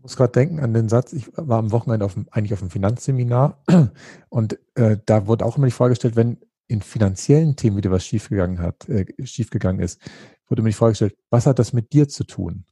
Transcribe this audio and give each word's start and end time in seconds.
Ich 0.00 0.04
muss 0.04 0.16
gerade 0.16 0.32
denken 0.32 0.60
an 0.60 0.72
den 0.72 0.88
Satz, 0.88 1.12
ich 1.12 1.30
war 1.36 1.58
am 1.58 1.72
Wochenende 1.72 2.06
auf, 2.06 2.16
eigentlich 2.30 2.54
auf 2.54 2.62
einem 2.62 2.70
Finanzseminar 2.70 3.62
und 4.30 4.58
äh, 4.74 4.96
da 5.04 5.26
wurde 5.26 5.44
auch 5.44 5.58
immer 5.58 5.66
die 5.66 5.72
Frage 5.72 5.90
gestellt, 5.90 6.16
wenn 6.16 6.38
in 6.68 6.80
finanziellen 6.80 7.54
Themen 7.54 7.76
wieder 7.76 7.90
was 7.90 8.06
schiefgegangen 8.06 8.60
hat, 8.60 8.88
äh, 8.88 9.04
schiefgegangen 9.22 9.82
ist, 9.82 10.00
wurde 10.48 10.62
mir 10.62 10.70
die 10.70 10.74
Frage 10.74 10.92
gestellt, 10.92 11.16
was 11.28 11.44
hat 11.44 11.58
das 11.58 11.74
mit 11.74 11.92
dir 11.92 12.08
zu 12.08 12.24
tun? 12.24 12.64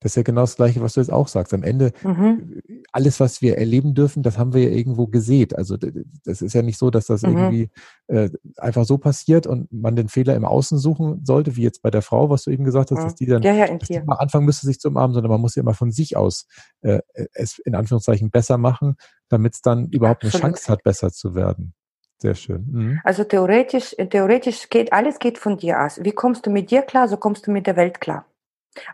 Das 0.00 0.12
ist 0.12 0.16
ja 0.16 0.22
genau 0.22 0.40
das 0.40 0.56
Gleiche, 0.56 0.80
was 0.80 0.94
du 0.94 1.00
jetzt 1.00 1.12
auch 1.12 1.28
sagst. 1.28 1.52
Am 1.52 1.62
Ende, 1.62 1.92
mhm. 2.02 2.62
alles, 2.90 3.20
was 3.20 3.42
wir 3.42 3.58
erleben 3.58 3.94
dürfen, 3.94 4.22
das 4.22 4.38
haben 4.38 4.54
wir 4.54 4.62
ja 4.62 4.70
irgendwo 4.70 5.06
gesät. 5.06 5.56
Also 5.56 5.76
das 5.76 6.40
ist 6.40 6.54
ja 6.54 6.62
nicht 6.62 6.78
so, 6.78 6.90
dass 6.90 7.06
das 7.06 7.22
mhm. 7.22 7.36
irgendwie 7.36 7.70
äh, 8.06 8.30
einfach 8.56 8.84
so 8.84 8.96
passiert 8.96 9.46
und 9.46 9.70
man 9.72 9.96
den 9.96 10.08
Fehler 10.08 10.34
im 10.36 10.46
Außen 10.46 10.78
suchen 10.78 11.24
sollte, 11.24 11.56
wie 11.56 11.62
jetzt 11.62 11.82
bei 11.82 11.90
der 11.90 12.00
Frau, 12.00 12.30
was 12.30 12.44
du 12.44 12.50
eben 12.50 12.64
gesagt 12.64 12.90
hast, 12.90 12.98
mhm. 12.98 13.04
dass 13.04 13.14
die 13.14 13.26
dann 13.26 13.42
ja, 13.42 13.52
ja, 13.52 13.76
dass 13.76 13.88
die 13.88 14.00
mal 14.00 14.16
anfangen 14.16 14.46
müsste, 14.46 14.66
sich 14.66 14.80
zu 14.80 14.88
umarmen, 14.88 15.12
sondern 15.12 15.30
man 15.30 15.40
muss 15.40 15.54
ja 15.54 15.62
immer 15.62 15.74
von 15.74 15.90
sich 15.90 16.16
aus 16.16 16.46
äh, 16.80 17.00
es 17.34 17.58
in 17.58 17.74
Anführungszeichen 17.74 18.30
besser 18.30 18.56
machen, 18.56 18.96
damit 19.28 19.54
es 19.54 19.60
dann 19.60 19.88
überhaupt 19.88 20.24
Absolut. 20.24 20.44
eine 20.44 20.54
Chance 20.54 20.72
hat, 20.72 20.82
besser 20.82 21.12
zu 21.12 21.34
werden. 21.34 21.74
Sehr 22.16 22.34
schön. 22.34 22.66
Mhm. 22.70 23.00
Also 23.04 23.24
theoretisch, 23.24 23.96
theoretisch 23.96 24.68
geht 24.68 24.92
alles 24.92 25.18
geht 25.18 25.38
von 25.38 25.56
dir 25.56 25.82
aus. 25.82 26.00
Wie 26.02 26.12
kommst 26.12 26.46
du 26.46 26.50
mit 26.50 26.70
dir 26.70 26.82
klar, 26.82 27.08
so 27.08 27.16
kommst 27.16 27.46
du 27.46 27.50
mit 27.50 27.66
der 27.66 27.76
Welt 27.76 28.00
klar. 28.00 28.26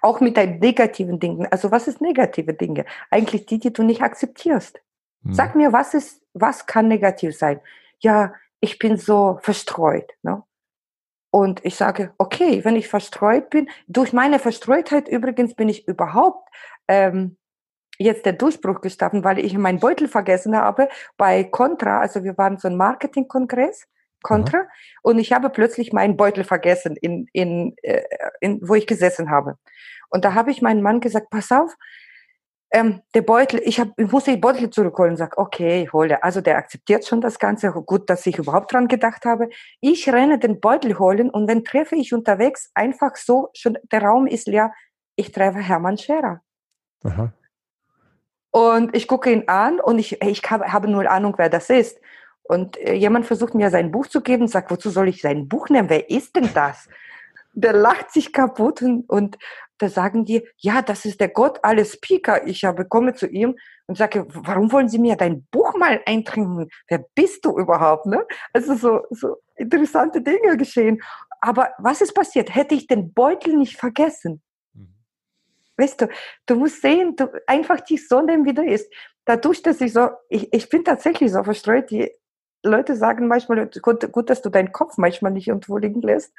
Auch 0.00 0.20
mit 0.20 0.36
deinen 0.36 0.58
negativen 0.58 1.20
Dingen. 1.20 1.46
Also 1.50 1.70
was 1.70 1.88
ist 1.88 2.00
negative 2.00 2.54
Dinge? 2.54 2.84
Eigentlich 3.10 3.46
die, 3.46 3.58
die 3.58 3.72
du 3.72 3.82
nicht 3.82 4.02
akzeptierst. 4.02 4.80
Mhm. 5.22 5.34
Sag 5.34 5.54
mir, 5.54 5.72
was 5.72 5.94
ist, 5.94 6.22
was 6.32 6.66
kann 6.66 6.88
negativ 6.88 7.36
sein? 7.36 7.60
Ja, 8.00 8.34
ich 8.60 8.78
bin 8.78 8.96
so 8.96 9.38
verstreut. 9.42 10.12
Ne? 10.22 10.42
Und 11.30 11.64
ich 11.64 11.76
sage, 11.76 12.14
okay, 12.18 12.64
wenn 12.64 12.76
ich 12.76 12.88
verstreut 12.88 13.50
bin, 13.50 13.68
durch 13.88 14.12
meine 14.12 14.38
Verstreutheit 14.38 15.08
übrigens 15.08 15.54
bin 15.54 15.68
ich 15.68 15.86
überhaupt 15.86 16.48
ähm, 16.88 17.36
jetzt 17.98 18.26
der 18.26 18.32
Durchbruch 18.32 18.80
geschaffen, 18.80 19.24
weil 19.24 19.38
ich 19.38 19.56
meinen 19.56 19.80
Beutel 19.80 20.08
vergessen 20.08 20.56
habe 20.56 20.88
bei 21.16 21.44
Contra. 21.44 22.00
Also 22.00 22.24
wir 22.24 22.38
waren 22.38 22.58
so 22.58 22.68
ein 22.68 22.76
Marketingkongress 22.76 23.86
Contra. 24.22 24.58
Mhm. 24.58 24.68
Und 25.02 25.18
ich 25.18 25.32
habe 25.32 25.50
plötzlich 25.50 25.92
meinen 25.92 26.16
Beutel 26.16 26.44
vergessen, 26.44 26.96
in, 26.96 27.26
in, 27.32 27.74
äh, 27.82 28.02
in, 28.40 28.60
wo 28.66 28.74
ich 28.74 28.86
gesessen 28.86 29.30
habe. 29.30 29.56
Und 30.08 30.24
da 30.24 30.34
habe 30.34 30.50
ich 30.50 30.62
meinem 30.62 30.82
Mann 30.82 31.00
gesagt, 31.00 31.30
pass 31.30 31.50
auf, 31.52 31.74
ähm, 32.72 33.00
der 33.14 33.22
Beutel, 33.22 33.60
ich, 33.64 33.78
hab, 33.78 33.88
ich 33.96 34.10
muss 34.10 34.24
den 34.24 34.40
Beutel 34.40 34.70
zurückholen. 34.70 35.16
Sag, 35.16 35.38
okay, 35.38 35.88
hole. 35.92 36.22
Also 36.22 36.40
der 36.40 36.56
akzeptiert 36.56 37.06
schon 37.06 37.20
das 37.20 37.38
Ganze. 37.38 37.70
Gut, 37.70 38.10
dass 38.10 38.26
ich 38.26 38.38
überhaupt 38.38 38.72
dran 38.72 38.88
gedacht 38.88 39.24
habe. 39.24 39.48
Ich 39.80 40.08
renne 40.08 40.38
den 40.38 40.60
Beutel 40.60 40.98
holen 40.98 41.30
und 41.30 41.46
dann 41.46 41.64
treffe 41.64 41.96
ich 41.96 42.12
unterwegs 42.12 42.70
einfach 42.74 43.16
so, 43.16 43.50
schon 43.54 43.78
der 43.92 44.02
Raum 44.02 44.26
ist 44.26 44.48
leer. 44.48 44.72
Ich 45.14 45.32
treffe 45.32 45.60
Hermann 45.60 45.96
Scherer. 45.96 46.42
Aha. 47.04 47.32
Und 48.50 48.96
ich 48.96 49.06
gucke 49.06 49.30
ihn 49.30 49.44
an 49.48 49.80
und 49.80 49.98
ich, 49.98 50.20
ich 50.22 50.42
habe, 50.50 50.72
habe 50.72 50.88
null 50.88 51.06
Ahnung, 51.06 51.34
wer 51.36 51.48
das 51.48 51.70
ist. 51.70 51.98
Und 52.48 52.76
äh, 52.78 52.94
jemand 52.94 53.26
versucht 53.26 53.54
mir 53.54 53.70
sein 53.70 53.90
Buch 53.90 54.06
zu 54.06 54.20
geben, 54.20 54.48
sagt, 54.48 54.70
wozu 54.70 54.90
soll 54.90 55.08
ich 55.08 55.20
sein 55.20 55.48
Buch 55.48 55.68
nehmen? 55.68 55.90
Wer 55.90 56.10
ist 56.10 56.36
denn 56.36 56.50
das? 56.54 56.88
Der 57.52 57.72
lacht 57.72 58.12
sich 58.12 58.32
kaputt 58.32 58.82
und, 58.82 59.08
und 59.08 59.38
da 59.78 59.88
sagen 59.88 60.24
die, 60.24 60.46
ja, 60.56 60.82
das 60.82 61.04
ist 61.04 61.20
der 61.20 61.28
Gott 61.28 61.58
alles 61.62 61.94
Speaker. 61.94 62.46
Ich 62.46 62.64
habe 62.64 62.86
komme 62.86 63.14
zu 63.14 63.26
ihm 63.26 63.56
und 63.86 63.98
sage, 63.98 64.26
warum 64.28 64.72
wollen 64.72 64.88
Sie 64.88 64.98
mir 64.98 65.16
dein 65.16 65.44
Buch 65.50 65.76
mal 65.76 66.00
eintrinken? 66.06 66.68
Wer 66.88 67.04
bist 67.14 67.44
du 67.44 67.58
überhaupt? 67.58 68.06
Ne? 68.06 68.24
Also 68.52 68.74
so, 68.74 69.02
so 69.10 69.36
interessante 69.56 70.22
Dinge 70.22 70.56
geschehen. 70.56 71.02
Aber 71.40 71.70
was 71.78 72.00
ist 72.00 72.14
passiert? 72.14 72.54
Hätte 72.54 72.74
ich 72.74 72.86
den 72.86 73.12
Beutel 73.12 73.56
nicht 73.56 73.76
vergessen? 73.76 74.42
Mhm. 74.72 74.94
Weißt 75.76 76.00
du, 76.00 76.08
du 76.46 76.56
musst 76.56 76.80
sehen, 76.80 77.14
du, 77.16 77.28
einfach 77.46 77.80
die 77.80 77.98
Sonne 77.98 78.44
wieder 78.44 78.64
ist. 78.64 78.90
Dadurch, 79.26 79.62
dass 79.62 79.80
ich 79.80 79.92
so, 79.92 80.08
ich, 80.28 80.52
ich 80.52 80.68
bin 80.68 80.84
tatsächlich 80.84 81.32
so 81.32 81.42
verstreut, 81.42 81.90
die 81.90 82.10
Leute 82.62 82.96
sagen 82.96 83.28
manchmal, 83.28 83.70
gut, 83.82 84.12
gut, 84.12 84.30
dass 84.30 84.42
du 84.42 84.50
deinen 84.50 84.72
Kopf 84.72 84.96
manchmal 84.96 85.32
nicht 85.32 85.48
irgendwo 85.48 85.78
liegen 85.78 86.02
lässt. 86.02 86.34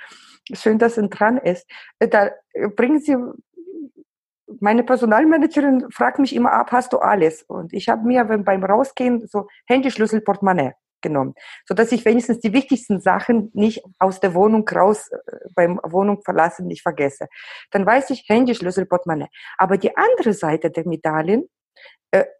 Schön, 0.53 0.79
dass 0.79 0.97
er 0.97 1.07
dran 1.07 1.37
ist. 1.37 1.69
Äh, 1.99 2.07
da 2.07 2.31
bringen 2.75 2.99
sie, 2.99 3.15
meine 4.59 4.83
Personalmanagerin 4.83 5.87
fragt 5.91 6.19
mich 6.19 6.35
immer 6.35 6.53
ab, 6.53 6.71
hast 6.71 6.93
du 6.93 6.97
alles? 6.99 7.43
Und 7.43 7.73
ich 7.73 7.89
habe 7.89 8.07
mir 8.07 8.29
wenn 8.29 8.43
beim 8.43 8.63
Rausgehen 8.63 9.27
so 9.27 9.47
Handyschlüssel, 9.67 10.21
Portemonnaie 10.21 10.73
genommen, 11.01 11.35
so 11.65 11.75
dass 11.75 11.91
ich 11.91 12.05
wenigstens 12.05 12.39
die 12.39 12.53
wichtigsten 12.53 12.99
Sachen 12.99 13.51
nicht 13.53 13.83
aus 13.99 14.19
der 14.19 14.33
Wohnung 14.33 14.67
raus, 14.67 15.09
äh, 15.11 15.17
beim 15.55 15.79
Wohnung 15.83 16.21
verlassen 16.23 16.67
nicht 16.67 16.81
vergesse. 16.81 17.27
Dann 17.71 17.85
weiß 17.85 18.09
ich 18.11 18.25
Handyschlüssel, 18.27 18.85
Portemonnaie. 18.85 19.29
Aber 19.57 19.77
die 19.77 19.95
andere 19.95 20.33
Seite 20.33 20.71
der 20.71 20.87
Medaillen, 20.87 21.43
äh, 21.43 21.47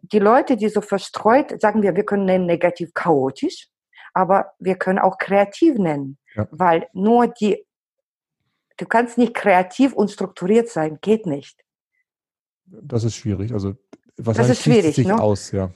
die 0.02 0.18
Leute, 0.18 0.56
die 0.56 0.68
so 0.68 0.80
verstreut, 0.80 1.60
sagen 1.60 1.82
wir, 1.82 1.94
wir 1.94 2.04
können 2.04 2.24
nennen 2.24 2.46
negativ 2.46 2.94
chaotisch, 2.94 3.68
aber 4.14 4.52
wir 4.58 4.76
können 4.76 4.98
auch 4.98 5.18
kreativ 5.18 5.76
nennen, 5.76 6.18
ja. 6.34 6.48
weil 6.50 6.88
nur 6.92 7.28
die, 7.28 7.64
du 8.76 8.86
kannst 8.86 9.18
nicht 9.18 9.34
kreativ 9.34 9.92
und 9.92 10.10
strukturiert 10.10 10.68
sein, 10.68 10.98
geht 11.00 11.26
nicht. 11.26 11.62
Das 12.66 13.04
ist 13.04 13.16
schwierig. 13.16 13.52
Also 13.52 13.76
das 14.16 14.48
ist 14.48 14.62
schwierig, 14.62 14.94
sich 14.94 15.06
ne? 15.06 15.20
aus, 15.20 15.52
ja. 15.52 15.70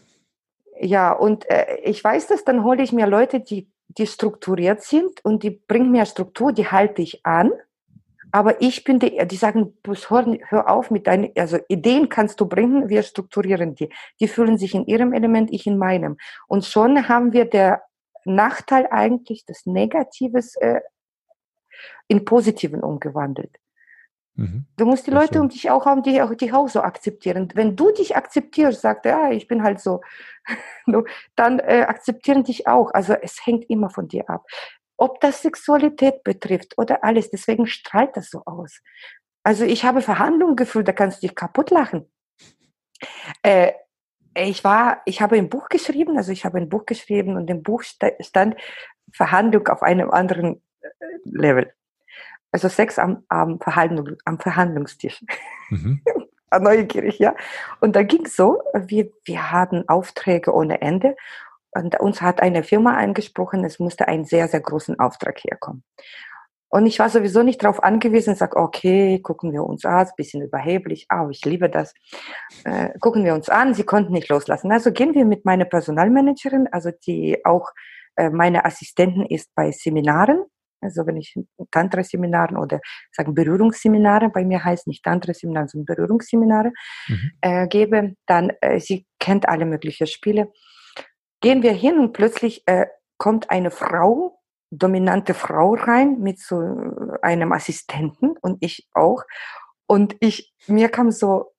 Ja, 0.80 1.12
und 1.12 1.48
äh, 1.48 1.76
ich 1.84 2.02
weiß 2.02 2.26
das, 2.26 2.44
dann 2.44 2.64
hole 2.64 2.82
ich 2.82 2.92
mir 2.92 3.06
Leute, 3.06 3.40
die, 3.40 3.70
die 3.88 4.06
strukturiert 4.06 4.82
sind 4.82 5.24
und 5.24 5.42
die 5.42 5.50
bringen 5.50 5.92
mir 5.92 6.06
Struktur, 6.06 6.52
die 6.52 6.66
halte 6.66 7.02
ich 7.02 7.24
an. 7.24 7.52
Aber 8.32 8.62
ich 8.62 8.82
bin 8.84 8.98
die, 8.98 9.20
die 9.26 9.36
sagen, 9.36 9.78
hör, 9.84 10.38
hör 10.48 10.70
auf 10.70 10.90
mit 10.90 11.06
deinen, 11.06 11.30
also 11.36 11.58
Ideen 11.68 12.08
kannst 12.08 12.40
du 12.40 12.46
bringen, 12.46 12.88
wir 12.88 13.02
strukturieren 13.02 13.74
die. 13.74 13.90
Die 14.20 14.28
fühlen 14.28 14.56
sich 14.56 14.74
in 14.74 14.86
ihrem 14.86 15.12
Element, 15.12 15.50
ich 15.52 15.66
in 15.66 15.76
meinem. 15.76 16.16
Und 16.48 16.64
schon 16.64 17.08
haben 17.08 17.32
wir 17.32 17.44
der 17.44 17.82
Nachteil 18.24 18.88
eigentlich 18.90 19.44
des 19.44 19.66
Negatives 19.66 20.56
äh, 20.56 20.80
in 22.08 22.24
Positiven 22.24 22.82
umgewandelt. 22.82 23.56
Mhm. 24.34 24.64
Du 24.78 24.86
musst 24.86 25.06
die 25.06 25.10
Leute 25.10 25.40
um 25.40 25.50
dich 25.50 25.70
auch 25.70 25.84
haben, 25.84 26.02
die 26.02 26.22
auch 26.22 26.34
dich 26.34 26.54
auch 26.54 26.68
so 26.68 26.80
akzeptieren. 26.80 27.50
Wenn 27.54 27.76
du 27.76 27.92
dich 27.92 28.16
akzeptierst, 28.16 28.80
sagst, 28.80 29.04
ja, 29.04 29.30
ich 29.30 29.46
bin 29.46 29.62
halt 29.62 29.80
so, 29.80 30.00
dann 31.36 31.58
äh, 31.58 31.84
akzeptieren 31.86 32.44
dich 32.44 32.66
auch. 32.66 32.92
Also 32.94 33.12
es 33.12 33.46
hängt 33.46 33.68
immer 33.68 33.90
von 33.90 34.08
dir 34.08 34.28
ab. 34.30 34.46
Ob 35.02 35.20
das 35.20 35.42
Sexualität 35.42 36.22
betrifft 36.22 36.78
oder 36.78 37.02
alles, 37.02 37.28
deswegen 37.28 37.66
strahlt 37.66 38.16
das 38.16 38.30
so 38.30 38.44
aus. 38.44 38.80
Also 39.42 39.64
ich 39.64 39.84
habe 39.84 40.00
Verhandlungen 40.00 40.54
geführt, 40.54 40.86
da 40.86 40.92
kannst 40.92 41.20
du 41.20 41.26
dich 41.26 41.34
kaputt 41.34 41.70
lachen. 41.70 42.08
Äh, 43.42 43.72
ich 44.36 44.62
war, 44.62 45.02
ich 45.04 45.20
habe 45.20 45.34
ein 45.34 45.48
Buch 45.48 45.68
geschrieben, 45.68 46.16
also 46.16 46.30
ich 46.30 46.44
habe 46.44 46.58
ein 46.58 46.68
Buch 46.68 46.86
geschrieben 46.86 47.34
und 47.34 47.50
im 47.50 47.64
Buch 47.64 47.82
stand 47.82 48.54
Verhandlung 49.12 49.66
auf 49.66 49.82
einem 49.82 50.12
anderen 50.12 50.62
äh, 50.82 50.88
Level. 51.24 51.72
Also 52.52 52.68
Sex 52.68 52.96
am, 53.00 53.24
am, 53.28 53.58
Verhandlung, 53.58 54.16
am 54.24 54.38
Verhandlungstisch. 54.38 55.24
Mhm. 55.70 56.00
Neugierig, 56.60 57.18
ja. 57.18 57.34
Und 57.80 57.96
da 57.96 58.04
ging 58.04 58.26
es 58.26 58.36
so, 58.36 58.62
wir, 58.72 59.10
wir 59.24 59.50
hatten 59.50 59.88
Aufträge 59.88 60.54
ohne 60.54 60.80
Ende 60.80 61.16
und 61.72 61.98
uns 62.00 62.22
hat 62.22 62.42
eine 62.42 62.62
Firma 62.62 62.96
angesprochen, 62.96 63.64
es 63.64 63.78
musste 63.78 64.08
einen 64.08 64.24
sehr, 64.24 64.48
sehr 64.48 64.60
großen 64.60 64.98
Auftrag 64.98 65.38
herkommen. 65.44 65.84
Und 66.68 66.86
ich 66.86 66.98
war 66.98 67.10
sowieso 67.10 67.42
nicht 67.42 67.62
darauf 67.62 67.82
angewiesen, 67.82 68.34
sag, 68.34 68.56
okay, 68.56 69.20
gucken 69.20 69.52
wir 69.52 69.62
uns 69.62 69.84
an, 69.84 70.08
bisschen 70.16 70.40
überheblich, 70.40 71.06
oh, 71.12 71.28
ich 71.30 71.44
liebe 71.44 71.68
das. 71.68 71.92
Äh, 72.64 72.98
gucken 72.98 73.24
wir 73.24 73.34
uns 73.34 73.50
an, 73.50 73.74
sie 73.74 73.84
konnten 73.84 74.14
nicht 74.14 74.30
loslassen. 74.30 74.72
Also 74.72 74.90
gehen 74.90 75.14
wir 75.14 75.26
mit 75.26 75.44
meiner 75.44 75.66
Personalmanagerin, 75.66 76.68
also 76.72 76.90
die 77.06 77.44
auch 77.44 77.68
äh, 78.16 78.30
meine 78.30 78.64
Assistentin 78.64 79.26
ist 79.26 79.54
bei 79.54 79.70
Seminaren, 79.70 80.44
also 80.82 81.06
wenn 81.06 81.16
ich 81.16 81.34
Tantra-Seminaren 81.70 82.56
oder 82.56 82.80
sagen 83.12 83.34
Berührungsseminare, 83.34 84.30
bei 84.30 84.44
mir 84.44 84.64
heißt 84.64 84.86
nicht 84.86 85.04
Tantra-Seminare, 85.04 85.68
sondern 85.68 85.94
Berührungsseminare 85.94 86.72
mhm. 87.08 87.30
äh, 87.40 87.68
gebe, 87.68 88.14
dann 88.26 88.50
äh, 88.60 88.80
sie 88.80 89.06
kennt 89.18 89.48
alle 89.48 89.64
möglichen 89.64 90.06
Spiele. 90.06 90.50
Gehen 91.42 91.62
wir 91.62 91.72
hin 91.72 91.98
und 91.98 92.12
plötzlich 92.14 92.62
äh, 92.66 92.86
kommt 93.18 93.50
eine 93.50 93.70
Frau 93.70 94.42
dominante 94.72 95.34
Frau 95.34 95.74
rein 95.74 96.18
mit 96.20 96.40
so 96.40 96.56
einem 97.20 97.52
Assistenten 97.52 98.36
und 98.40 98.56
ich 98.60 98.88
auch. 98.94 99.22
Und 99.86 100.16
ich, 100.20 100.54
mir 100.66 100.88
kam 100.88 101.10
so, 101.10 101.52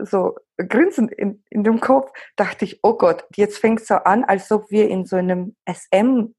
so 0.00 0.34
Grinsen 0.56 1.08
in, 1.08 1.44
in 1.50 1.62
dem 1.62 1.80
Kopf, 1.80 2.10
dachte 2.34 2.64
ich, 2.64 2.80
oh 2.82 2.94
Gott, 2.94 3.24
jetzt 3.36 3.58
fängt 3.58 3.86
so 3.86 3.94
an, 3.94 4.24
als 4.24 4.50
ob 4.50 4.70
wir 4.70 4.88
in 4.88 5.06
so 5.06 5.16
einem 5.16 5.54
SM 5.70 6.34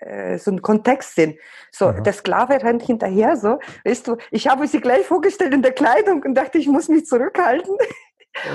äh, 0.00 0.38
so 0.38 0.50
ein 0.50 0.60
Kontext 0.60 1.14
sind. 1.14 1.38
So, 1.70 1.86
Aha. 1.86 2.00
der 2.00 2.12
Sklave 2.12 2.60
rennt 2.60 2.82
hinterher, 2.82 3.36
so, 3.36 3.60
weißt 3.84 4.08
du, 4.08 4.16
ich 4.32 4.48
habe 4.48 4.66
sie 4.66 4.80
gleich 4.80 5.06
vorgestellt 5.06 5.54
in 5.54 5.62
der 5.62 5.72
Kleidung 5.72 6.22
und 6.24 6.34
dachte, 6.34 6.58
ich 6.58 6.66
muss 6.66 6.88
mich 6.88 7.06
zurückhalten. 7.06 7.76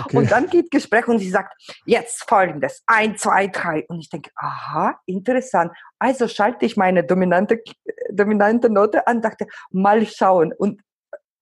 Okay. 0.05 0.17
Und 0.17 0.31
dann 0.31 0.47
geht 0.47 0.71
Gespräch 0.71 1.07
und 1.07 1.19
sie 1.19 1.29
sagt, 1.29 1.53
jetzt 1.85 2.27
folgendes, 2.27 2.83
ein, 2.85 3.17
zwei, 3.17 3.47
drei. 3.47 3.85
Und 3.87 3.99
ich 3.99 4.09
denke, 4.09 4.29
aha, 4.35 4.99
interessant. 5.05 5.71
Also 5.99 6.27
schalte 6.27 6.65
ich 6.65 6.77
meine 6.77 7.03
dominante, 7.03 7.61
dominante 8.11 8.69
Note 8.69 9.07
an, 9.07 9.21
dachte, 9.21 9.47
mal 9.71 10.05
schauen. 10.05 10.53
Und 10.53 10.81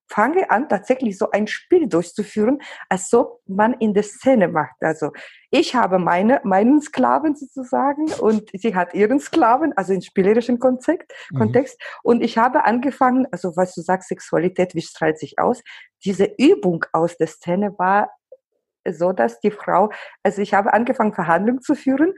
fange 0.09 0.49
an, 0.49 0.69
tatsächlich 0.69 1.17
so 1.17 1.31
ein 1.31 1.47
Spiel 1.47 1.87
durchzuführen, 1.87 2.59
als 2.89 3.13
ob 3.13 3.41
man 3.45 3.73
in 3.73 3.93
der 3.93 4.03
Szene 4.03 4.47
macht. 4.47 4.75
Also 4.79 5.11
ich 5.51 5.75
habe 5.75 5.99
meine, 5.99 6.41
meinen 6.43 6.81
Sklaven 6.81 7.35
sozusagen 7.35 8.05
und 8.19 8.49
sie 8.53 8.75
hat 8.75 8.93
ihren 8.93 9.19
Sklaven, 9.19 9.73
also 9.75 9.93
in 9.93 10.01
spielerischen 10.01 10.59
Kontext, 10.59 11.11
mhm. 11.31 11.39
Kontext. 11.39 11.81
Und 12.03 12.23
ich 12.23 12.37
habe 12.37 12.65
angefangen, 12.65 13.27
also 13.31 13.55
was 13.55 13.73
du 13.75 13.81
sagst, 13.81 14.09
Sexualität, 14.09 14.75
wie 14.75 14.81
strahlt 14.81 15.19
sich 15.19 15.39
aus? 15.39 15.61
Diese 16.05 16.25
Übung 16.37 16.85
aus 16.93 17.17
der 17.17 17.27
Szene 17.27 17.73
war 17.77 18.09
so, 18.93 19.11
dass 19.13 19.39
die 19.39 19.51
Frau, 19.51 19.91
also 20.23 20.41
ich 20.41 20.53
habe 20.53 20.73
angefangen, 20.73 21.13
Verhandlungen 21.13 21.61
zu 21.61 21.75
führen 21.75 22.13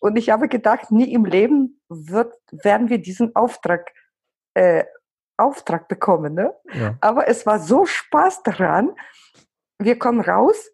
und 0.00 0.16
ich 0.16 0.30
habe 0.30 0.48
gedacht, 0.48 0.90
nie 0.90 1.12
im 1.12 1.24
Leben 1.24 1.80
wird, 1.88 2.34
werden 2.50 2.88
wir 2.88 2.98
diesen 2.98 3.34
Auftrag 3.34 3.90
äh, 4.54 4.84
Auftrag 5.36 5.88
bekommen. 5.88 6.34
Ne? 6.34 6.54
Ja. 6.72 6.96
Aber 7.00 7.28
es 7.28 7.46
war 7.46 7.58
so 7.58 7.86
Spaß 7.86 8.42
daran. 8.42 8.90
Wir 9.78 9.98
kommen 9.98 10.20
raus. 10.20 10.70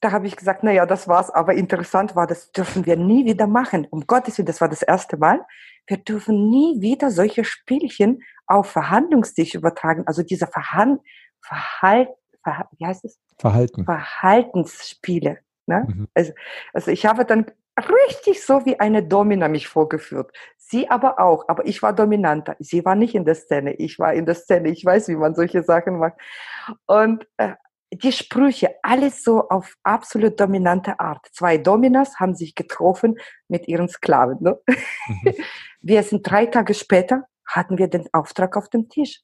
Da 0.00 0.12
habe 0.12 0.26
ich 0.26 0.36
gesagt, 0.36 0.62
naja, 0.62 0.86
das 0.86 1.08
war's. 1.08 1.30
Aber 1.30 1.54
interessant 1.54 2.14
war, 2.16 2.26
das 2.26 2.52
dürfen 2.52 2.86
wir 2.86 2.96
nie 2.96 3.24
wieder 3.24 3.46
machen. 3.46 3.86
Um 3.90 4.06
Gottes 4.06 4.38
Willen, 4.38 4.46
das 4.46 4.60
war 4.60 4.68
das 4.68 4.82
erste 4.82 5.16
Mal. 5.16 5.44
Wir 5.86 5.98
dürfen 5.98 6.50
nie 6.50 6.80
wieder 6.80 7.10
solche 7.10 7.44
Spielchen 7.44 8.22
auf 8.46 8.68
Verhandlungstisch 8.70 9.54
übertragen. 9.54 10.04
Also 10.06 10.22
diese 10.22 10.46
Verhand 10.46 11.00
Verhalt, 11.40 12.08
Verha 12.42 12.68
wie 12.76 12.86
heißt 12.86 13.04
es? 13.04 13.18
Verhalten. 13.38 13.84
Verhaltensspiele. 13.84 15.38
Ne? 15.66 15.86
Mhm. 15.86 16.08
Also, 16.14 16.32
also 16.72 16.90
ich 16.90 17.06
habe 17.06 17.24
dann 17.24 17.46
richtig 17.78 18.44
so 18.44 18.64
wie 18.64 18.80
eine 18.80 19.02
Domina 19.02 19.48
mich 19.48 19.68
vorgeführt. 19.68 20.32
Sie 20.56 20.90
aber 20.90 21.20
auch, 21.20 21.48
aber 21.48 21.66
ich 21.66 21.82
war 21.82 21.92
dominanter. 21.92 22.56
Sie 22.58 22.84
war 22.84 22.94
nicht 22.94 23.14
in 23.14 23.24
der 23.24 23.34
Szene, 23.34 23.74
ich 23.74 23.98
war 23.98 24.12
in 24.14 24.26
der 24.26 24.34
Szene. 24.34 24.70
Ich 24.70 24.84
weiß, 24.84 25.08
wie 25.08 25.16
man 25.16 25.34
solche 25.34 25.62
Sachen 25.62 25.98
macht. 25.98 26.14
Und 26.86 27.26
äh, 27.36 27.54
die 27.90 28.12
Sprüche, 28.12 28.74
alles 28.82 29.22
so 29.24 29.48
auf 29.48 29.74
absolut 29.82 30.38
dominante 30.38 31.00
Art. 31.00 31.26
Zwei 31.32 31.56
Dominas 31.58 32.18
haben 32.20 32.34
sich 32.34 32.54
getroffen 32.54 33.16
mit 33.48 33.66
ihren 33.68 33.88
Sklaven. 33.88 34.38
Ne? 34.40 34.58
Mhm. 34.66 35.34
Wir 35.80 36.02
sind 36.02 36.28
drei 36.28 36.46
Tage 36.46 36.74
später, 36.74 37.24
hatten 37.46 37.78
wir 37.78 37.88
den 37.88 38.08
Auftrag 38.12 38.56
auf 38.56 38.68
dem 38.68 38.88
Tisch. 38.88 39.22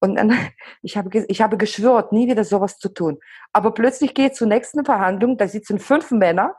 Und 0.00 0.16
dann, 0.16 0.32
ich 0.82 0.96
habe, 0.96 1.24
ich 1.28 1.40
habe 1.40 1.56
geschwört, 1.56 2.10
nie 2.12 2.28
wieder 2.28 2.42
sowas 2.44 2.78
zu 2.78 2.88
tun. 2.88 3.20
Aber 3.52 3.72
plötzlich 3.72 4.14
geht 4.14 4.34
zur 4.36 4.48
nächsten 4.48 4.84
Verhandlung, 4.84 5.36
da 5.36 5.46
sitzen 5.48 5.78
fünf 5.78 6.10
Männer 6.10 6.56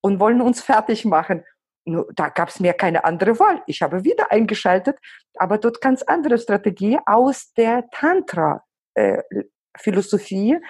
und 0.00 0.20
wollen 0.20 0.40
uns 0.40 0.62
fertig 0.62 1.04
machen. 1.04 1.44
Da 2.14 2.30
gab 2.30 2.48
es 2.48 2.58
mir 2.58 2.72
keine 2.72 3.04
andere 3.04 3.38
Wahl. 3.38 3.62
Ich 3.66 3.82
habe 3.82 4.02
wieder 4.02 4.32
eingeschaltet, 4.32 4.98
aber 5.36 5.58
dort 5.58 5.80
ganz 5.80 6.02
andere 6.02 6.36
Strategie 6.38 6.98
aus 7.06 7.52
der 7.54 7.88
Tantra-Philosophie. 7.90 10.54
Äh, 10.54 10.60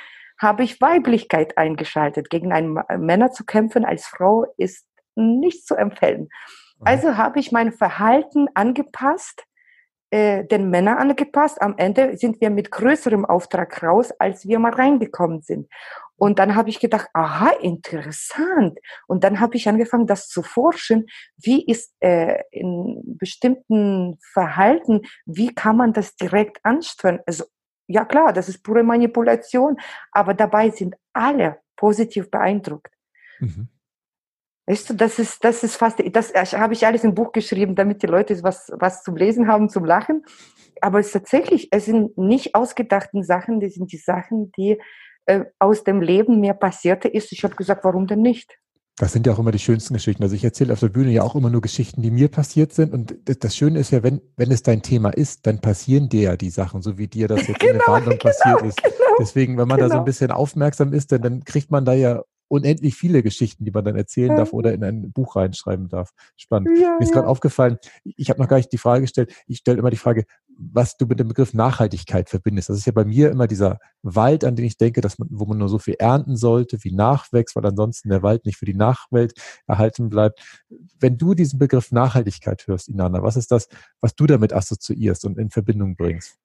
habe 0.40 0.64
ich 0.64 0.80
Weiblichkeit 0.80 1.56
eingeschaltet. 1.56 2.30
Gegen 2.30 2.52
einen 2.52 2.78
Männer 2.98 3.30
zu 3.30 3.44
kämpfen 3.44 3.84
als 3.84 4.06
Frau 4.06 4.46
ist 4.56 4.86
nicht 5.14 5.66
zu 5.66 5.74
empfehlen. 5.74 6.28
Mhm. 6.78 6.86
Also 6.86 7.16
habe 7.16 7.40
ich 7.40 7.52
mein 7.52 7.72
Verhalten 7.72 8.48
angepasst, 8.54 9.44
äh, 10.16 10.46
den 10.46 10.70
Männern 10.70 10.96
angepasst. 10.96 11.60
Am 11.60 11.74
Ende 11.76 12.16
sind 12.16 12.40
wir 12.40 12.48
mit 12.48 12.70
größerem 12.70 13.26
Auftrag 13.26 13.82
raus, 13.82 14.12
als 14.18 14.48
wir 14.48 14.58
mal 14.58 14.72
reingekommen 14.72 15.42
sind. 15.42 15.68
Und 16.16 16.38
dann 16.38 16.54
habe 16.54 16.70
ich 16.70 16.80
gedacht, 16.80 17.10
aha, 17.12 17.50
interessant. 17.60 18.78
Und 19.06 19.24
dann 19.24 19.40
habe 19.40 19.56
ich 19.56 19.68
angefangen, 19.68 20.06
das 20.06 20.28
zu 20.28 20.42
forschen. 20.42 21.04
Wie 21.36 21.66
ist 21.66 21.92
äh, 22.00 22.42
in 22.50 23.02
bestimmten 23.04 24.18
Verhalten, 24.32 25.02
wie 25.26 25.54
kann 25.54 25.76
man 25.76 25.92
das 25.92 26.16
direkt 26.16 26.64
ansteuern? 26.64 27.20
Also, 27.26 27.44
ja 27.86 28.06
klar, 28.06 28.32
das 28.32 28.48
ist 28.48 28.62
pure 28.62 28.82
Manipulation, 28.82 29.76
aber 30.12 30.32
dabei 30.32 30.70
sind 30.70 30.94
alle 31.12 31.58
positiv 31.76 32.30
beeindruckt. 32.30 32.94
Mhm. 33.38 33.68
Weißt 34.66 34.90
du, 34.90 34.94
das 34.94 35.18
ist, 35.20 35.44
das 35.44 35.62
ist 35.62 35.76
fast, 35.76 36.02
das 36.12 36.32
habe 36.34 36.74
ich 36.74 36.86
alles 36.86 37.04
im 37.04 37.14
Buch 37.14 37.32
geschrieben, 37.32 37.76
damit 37.76 38.02
die 38.02 38.08
Leute 38.08 38.42
was, 38.42 38.72
was 38.74 39.04
zum 39.04 39.16
Lesen 39.16 39.46
haben, 39.46 39.68
zum 39.68 39.84
Lachen. 39.84 40.24
Aber 40.80 40.98
es 40.98 41.06
ist 41.06 41.12
tatsächlich, 41.12 41.68
es 41.70 41.84
sind 41.84 42.18
nicht 42.18 42.54
ausgedachten 42.54 43.22
Sachen, 43.22 43.60
die 43.60 43.68
sind 43.68 43.92
die 43.92 43.96
Sachen, 43.96 44.50
die 44.52 44.78
äh, 45.26 45.44
aus 45.58 45.84
dem 45.84 46.00
Leben 46.02 46.40
mir 46.40 46.54
passierte 46.54 47.08
ist. 47.08 47.32
Ich 47.32 47.44
habe 47.44 47.54
gesagt, 47.54 47.84
warum 47.84 48.06
denn 48.06 48.22
nicht? 48.22 48.58
Das 48.98 49.12
sind 49.12 49.26
ja 49.26 49.34
auch 49.34 49.38
immer 49.38 49.52
die 49.52 49.58
schönsten 49.58 49.94
Geschichten. 49.94 50.22
Also 50.22 50.34
ich 50.34 50.42
erzähle 50.42 50.72
auf 50.72 50.80
der 50.80 50.88
Bühne 50.88 51.10
ja 51.10 51.22
auch 51.22 51.34
immer 51.34 51.50
nur 51.50 51.60
Geschichten, 51.60 52.00
die 52.00 52.10
mir 52.10 52.28
passiert 52.28 52.72
sind. 52.72 52.94
Und 52.94 53.14
das 53.24 53.54
Schöne 53.54 53.78
ist 53.78 53.90
ja, 53.90 54.02
wenn, 54.02 54.22
wenn 54.36 54.50
es 54.50 54.62
dein 54.62 54.80
Thema 54.82 55.10
ist, 55.10 55.46
dann 55.46 55.60
passieren 55.60 56.08
dir 56.08 56.22
ja 56.22 56.36
die 56.36 56.48
Sachen, 56.48 56.80
so 56.80 56.96
wie 56.96 57.06
dir 57.06 57.28
das 57.28 57.46
jetzt 57.46 57.60
genau, 57.60 57.72
in 57.72 57.76
der 57.76 57.84
Verhandlung 57.84 58.18
genau, 58.18 58.32
passiert 58.32 58.62
ist. 58.62 58.82
Genau, 58.82 58.94
Deswegen, 59.20 59.58
wenn 59.58 59.68
man 59.68 59.76
genau. 59.76 59.88
da 59.88 59.94
so 59.94 59.98
ein 59.98 59.98
genau. 59.98 60.04
bisschen 60.04 60.30
aufmerksam 60.30 60.92
ist, 60.94 61.12
dann, 61.12 61.22
dann 61.22 61.44
kriegt 61.44 61.70
man 61.70 61.84
da 61.84 61.92
ja 61.92 62.22
unendlich 62.48 62.94
viele 62.94 63.22
Geschichten, 63.22 63.64
die 63.64 63.70
man 63.70 63.84
dann 63.84 63.96
erzählen 63.96 64.36
darf 64.36 64.52
oder 64.52 64.72
in 64.72 64.84
ein 64.84 65.12
Buch 65.12 65.36
reinschreiben 65.36 65.88
darf. 65.88 66.10
Spannend. 66.36 66.78
Ja, 66.78 66.96
Mir 66.98 67.02
ist 67.02 67.08
ja. 67.08 67.14
gerade 67.14 67.28
aufgefallen, 67.28 67.78
ich 68.04 68.30
habe 68.30 68.40
noch 68.40 68.48
gar 68.48 68.56
nicht 68.56 68.72
die 68.72 68.78
Frage 68.78 69.02
gestellt, 69.02 69.34
ich 69.46 69.58
stelle 69.58 69.78
immer 69.78 69.90
die 69.90 69.96
Frage, 69.96 70.24
was 70.58 70.96
du 70.96 71.06
mit 71.06 71.20
dem 71.20 71.28
Begriff 71.28 71.54
Nachhaltigkeit 71.54 72.30
verbindest. 72.30 72.70
Das 72.70 72.78
ist 72.78 72.86
ja 72.86 72.92
bei 72.92 73.04
mir 73.04 73.30
immer 73.30 73.46
dieser 73.46 73.78
Wald, 74.02 74.44
an 74.44 74.56
den 74.56 74.64
ich 74.64 74.78
denke, 74.78 75.00
dass 75.00 75.18
man, 75.18 75.28
wo 75.30 75.44
man 75.44 75.58
nur 75.58 75.68
so 75.68 75.78
viel 75.78 75.96
ernten 75.98 76.36
sollte, 76.36 76.82
wie 76.82 76.92
Nachwächst, 76.92 77.56
weil 77.56 77.66
ansonsten 77.66 78.08
der 78.08 78.22
Wald 78.22 78.46
nicht 78.46 78.56
für 78.56 78.64
die 78.64 78.74
Nachwelt 78.74 79.34
erhalten 79.66 80.08
bleibt. 80.08 80.40
Wenn 80.98 81.18
du 81.18 81.34
diesen 81.34 81.58
Begriff 81.58 81.92
Nachhaltigkeit 81.92 82.66
hörst, 82.66 82.88
Inanna, 82.88 83.22
was 83.22 83.36
ist 83.36 83.50
das, 83.50 83.68
was 84.00 84.14
du 84.14 84.26
damit 84.26 84.52
assoziierst 84.52 85.24
und 85.24 85.38
in 85.38 85.50
Verbindung 85.50 85.96
bringst? 85.96 86.38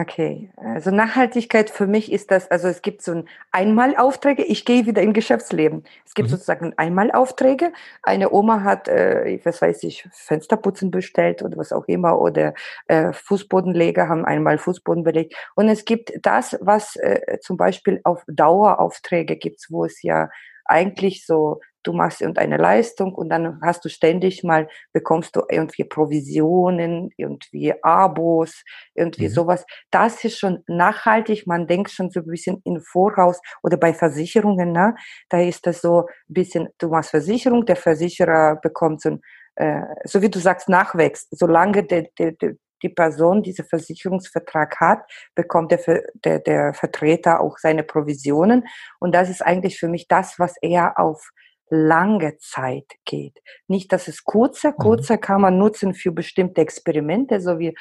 Okay, 0.00 0.50
also 0.56 0.90
Nachhaltigkeit 0.90 1.70
für 1.70 1.86
mich 1.86 2.10
ist 2.10 2.30
das, 2.30 2.50
also 2.50 2.66
es 2.66 2.82
gibt 2.82 3.02
so 3.02 3.12
ein 3.12 3.28
Einmalaufträge, 3.52 4.42
ich 4.42 4.64
gehe 4.64 4.86
wieder 4.86 5.02
in 5.02 5.12
Geschäftsleben. 5.12 5.84
Es 6.04 6.14
gibt 6.14 6.28
mhm. 6.28 6.32
sozusagen 6.32 6.74
Einmalaufträge. 6.76 7.72
Eine 8.02 8.32
Oma 8.32 8.64
hat, 8.64 8.88
äh, 8.88 9.38
was 9.44 9.62
weiß 9.62 9.84
ich, 9.84 10.08
Fensterputzen 10.10 10.90
bestellt 10.90 11.42
oder 11.42 11.56
was 11.58 11.72
auch 11.72 11.86
immer 11.86 12.18
oder 12.18 12.54
äh, 12.88 13.12
Fußbodenleger 13.12 14.08
haben 14.08 14.24
einmal 14.24 14.58
Fußboden 14.58 15.04
belegt. 15.04 15.34
Und 15.54 15.68
es 15.68 15.84
gibt 15.84 16.12
das, 16.22 16.58
was 16.60 16.96
äh, 16.96 17.38
zum 17.40 17.56
Beispiel 17.56 18.00
auf 18.02 18.24
Daueraufträge 18.26 19.36
gibt, 19.36 19.66
wo 19.68 19.84
es 19.84 20.02
ja 20.02 20.28
eigentlich 20.64 21.24
so 21.24 21.60
du 21.84 21.92
machst 21.92 22.20
irgendeine 22.20 22.56
Leistung 22.56 23.14
und 23.14 23.28
dann 23.28 23.60
hast 23.62 23.84
du 23.84 23.88
ständig 23.88 24.42
mal, 24.42 24.68
bekommst 24.92 25.36
du 25.36 25.42
irgendwie 25.48 25.84
Provisionen, 25.84 27.10
irgendwie 27.16 27.74
Abos, 27.82 28.64
irgendwie 28.94 29.28
mhm. 29.28 29.32
sowas. 29.32 29.64
Das 29.90 30.24
ist 30.24 30.38
schon 30.38 30.64
nachhaltig, 30.66 31.46
man 31.46 31.66
denkt 31.66 31.90
schon 31.90 32.10
so 32.10 32.20
ein 32.20 32.26
bisschen 32.26 32.60
im 32.64 32.80
Voraus 32.80 33.40
oder 33.62 33.76
bei 33.76 33.94
Versicherungen, 33.94 34.72
ne? 34.72 34.94
da 35.28 35.40
ist 35.40 35.66
das 35.66 35.80
so 35.80 36.00
ein 36.00 36.34
bisschen, 36.34 36.68
du 36.78 36.88
machst 36.88 37.10
Versicherung, 37.10 37.64
der 37.66 37.76
Versicherer 37.76 38.56
bekommt 38.56 39.02
so 39.02 39.10
ein, 39.10 39.20
äh, 39.56 39.82
so 40.04 40.20
wie 40.22 40.30
du 40.30 40.40
sagst, 40.40 40.68
Nachwächst. 40.68 41.28
Solange 41.30 41.84
der, 41.84 42.08
der, 42.18 42.32
der 42.32 42.54
die 42.84 42.88
Person 42.90 43.42
diesen 43.42 43.64
Versicherungsvertrag 43.64 44.78
hat, 44.78 45.10
bekommt 45.34 45.72
der, 45.72 46.02
der, 46.24 46.38
der 46.38 46.74
Vertreter 46.74 47.40
auch 47.40 47.56
seine 47.58 47.82
Provisionen. 47.82 48.64
Und 49.00 49.14
das 49.14 49.30
ist 49.30 49.42
eigentlich 49.42 49.78
für 49.78 49.88
mich 49.88 50.06
das, 50.06 50.38
was 50.38 50.54
er 50.60 50.98
auf 50.98 51.30
lange 51.70 52.36
Zeit 52.38 52.86
geht. 53.04 53.40
Nicht, 53.68 53.92
dass 53.92 54.08
es 54.08 54.24
kurzer, 54.24 54.70
mhm. 54.72 54.76
kurzer 54.76 55.18
kann 55.18 55.40
man 55.40 55.58
nutzen 55.58 55.94
für 55.94 56.12
bestimmte 56.12 56.60
Experimente, 56.60 57.40
so 57.40 57.58
wie 57.58 57.74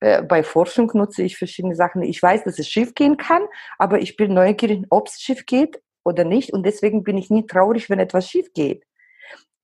äh, 0.00 0.22
bei 0.22 0.42
Forschung 0.42 0.90
nutze 0.94 1.22
ich 1.22 1.36
verschiedene 1.36 1.74
Sachen. 1.74 2.02
Ich 2.02 2.22
weiß, 2.22 2.44
dass 2.44 2.58
es 2.58 2.68
schief 2.68 2.94
gehen 2.94 3.16
kann, 3.16 3.42
aber 3.78 4.00
ich 4.00 4.16
bin 4.16 4.34
neugierig, 4.34 4.84
ob 4.90 5.08
es 5.08 5.20
schief 5.20 5.46
geht 5.46 5.80
oder 6.04 6.24
nicht. 6.24 6.52
Und 6.52 6.64
deswegen 6.64 7.04
bin 7.04 7.16
ich 7.18 7.30
nie 7.30 7.46
traurig, 7.46 7.90
wenn 7.90 7.98
etwas 7.98 8.28
schief 8.28 8.52
geht. 8.54 8.84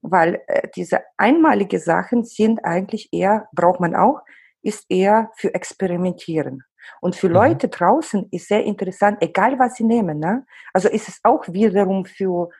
Weil 0.00 0.41
äh, 0.47 0.69
diese 0.77 1.00
einmalige 1.17 1.79
Sachen 1.81 2.25
sind 2.25 2.65
eigentlich 2.65 3.09
eher, 3.12 3.49
braucht 3.53 3.81
man 3.81 3.95
auch, 3.95 4.21
ist 4.62 4.87
eher 4.88 5.31
für 5.37 5.55
Experimentieren. 5.55 6.62
Und 7.00 7.17
für 7.17 7.29
mhm. 7.29 7.35
Leute 7.35 7.69
draußen 7.69 8.29
ist 8.31 8.49
sehr 8.49 8.65
interessant, 8.65 9.19
egal 9.21 9.59
was 9.59 9.75
sie 9.75 9.85
nehmen. 9.85 10.19
Ne? 10.19 10.47
Also 10.73 10.88
ist 10.88 11.09
es 11.09 11.21
auch 11.23 11.45
wiederum 11.49 12.05
für 12.05 12.50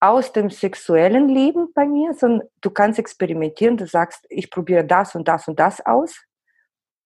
aus 0.00 0.32
dem 0.32 0.50
sexuellen 0.50 1.28
Leben 1.28 1.72
bei 1.74 1.86
mir, 1.86 2.12
sondern 2.14 2.48
du 2.60 2.70
kannst 2.70 2.98
experimentieren, 2.98 3.76
du 3.76 3.86
sagst, 3.86 4.26
ich 4.28 4.50
probiere 4.50 4.84
das 4.84 5.14
und 5.14 5.26
das 5.26 5.48
und 5.48 5.58
das 5.58 5.84
aus. 5.84 6.22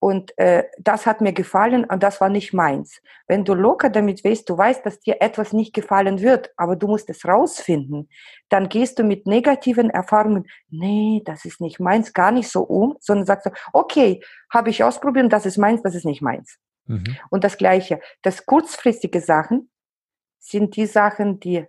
Und 0.03 0.35
äh, 0.39 0.63
das 0.79 1.05
hat 1.05 1.21
mir 1.21 1.31
gefallen 1.31 1.85
und 1.85 2.01
das 2.01 2.19
war 2.19 2.29
nicht 2.29 2.53
meins. 2.53 3.03
Wenn 3.27 3.45
du 3.45 3.53
locker 3.53 3.91
damit 3.91 4.25
weißt, 4.25 4.49
du 4.49 4.57
weißt, 4.57 4.83
dass 4.83 4.99
dir 4.99 5.21
etwas 5.21 5.53
nicht 5.53 5.75
gefallen 5.75 6.21
wird, 6.21 6.51
aber 6.57 6.75
du 6.75 6.87
musst 6.87 7.07
es 7.11 7.23
rausfinden, 7.23 8.09
dann 8.49 8.67
gehst 8.67 8.97
du 8.97 9.03
mit 9.03 9.27
negativen 9.27 9.91
Erfahrungen, 9.91 10.47
nee, 10.69 11.21
das 11.23 11.45
ist 11.45 11.61
nicht 11.61 11.79
meins, 11.79 12.13
gar 12.13 12.31
nicht 12.31 12.49
so 12.49 12.63
um, 12.63 12.97
sondern 12.99 13.27
sagst 13.27 13.45
du, 13.45 13.51
okay, 13.73 14.21
habe 14.51 14.71
ich 14.71 14.83
ausprobiert, 14.83 15.31
das 15.31 15.45
ist 15.45 15.57
meins, 15.57 15.83
das 15.83 15.93
ist 15.93 16.05
nicht 16.05 16.23
meins. 16.23 16.57
Mhm. 16.87 17.15
Und 17.29 17.43
das 17.43 17.57
Gleiche, 17.57 18.01
das 18.23 18.47
kurzfristige 18.47 19.21
Sachen 19.21 19.69
sind 20.39 20.75
die 20.77 20.87
Sachen, 20.87 21.39
die 21.39 21.67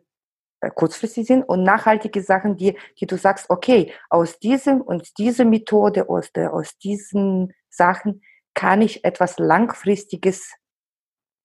kurzfristig 0.71 1.26
sind 1.26 1.42
und 1.42 1.62
nachhaltige 1.62 2.23
Sachen, 2.23 2.57
die, 2.57 2.76
die 3.00 3.07
du 3.07 3.16
sagst, 3.16 3.50
okay, 3.50 3.92
aus 4.11 4.38
diesem 4.38 4.81
und 4.81 5.19
dieser 5.19 5.45
Methode, 5.45 6.09
aus, 6.09 6.33
der, 6.33 6.54
aus 6.54 6.78
diesen 6.78 7.52
Sachen 7.69 8.23
kann 8.54 8.83
ich 8.83 9.04
etwas 9.04 9.38
Langfristiges 9.38 10.52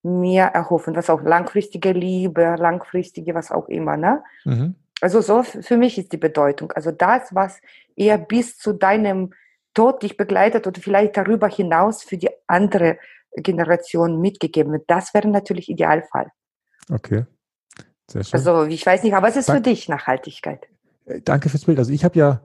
mir 0.02 0.44
erhoffen, 0.44 0.94
was 0.94 1.10
auch 1.10 1.22
langfristige 1.22 1.92
Liebe, 1.92 2.54
langfristige, 2.56 3.34
was 3.34 3.50
auch 3.50 3.68
immer, 3.68 3.96
ne? 3.96 4.22
Mhm. 4.44 4.76
Also 5.00 5.20
so 5.20 5.42
für 5.42 5.76
mich 5.76 5.96
ist 5.98 6.12
die 6.12 6.16
Bedeutung. 6.16 6.72
Also 6.72 6.90
das, 6.90 7.34
was 7.34 7.60
eher 7.94 8.18
bis 8.18 8.56
zu 8.58 8.72
deinem 8.72 9.32
Tod 9.74 10.02
dich 10.02 10.16
begleitet 10.16 10.66
oder 10.66 10.80
vielleicht 10.80 11.16
darüber 11.16 11.48
hinaus 11.48 12.02
für 12.02 12.16
die 12.16 12.30
andere 12.48 12.98
Generation 13.36 14.20
mitgegeben 14.20 14.72
wird, 14.72 14.84
das 14.88 15.14
wäre 15.14 15.28
natürlich 15.28 15.68
Idealfall. 15.68 16.32
Okay. 16.90 17.26
Sehr 18.10 18.24
schön. 18.24 18.38
Also 18.38 18.64
ich 18.64 18.84
weiß 18.84 19.02
nicht, 19.02 19.14
aber 19.14 19.26
was 19.26 19.36
ist 19.36 19.48
Dank, 19.48 19.58
für 19.58 19.62
dich 19.70 19.88
Nachhaltigkeit? 19.88 20.66
Äh, 21.04 21.20
danke 21.22 21.48
fürs 21.48 21.64
Bild. 21.64 21.78
Also 21.78 21.92
ich 21.92 22.04
habe 22.04 22.18
ja 22.18 22.40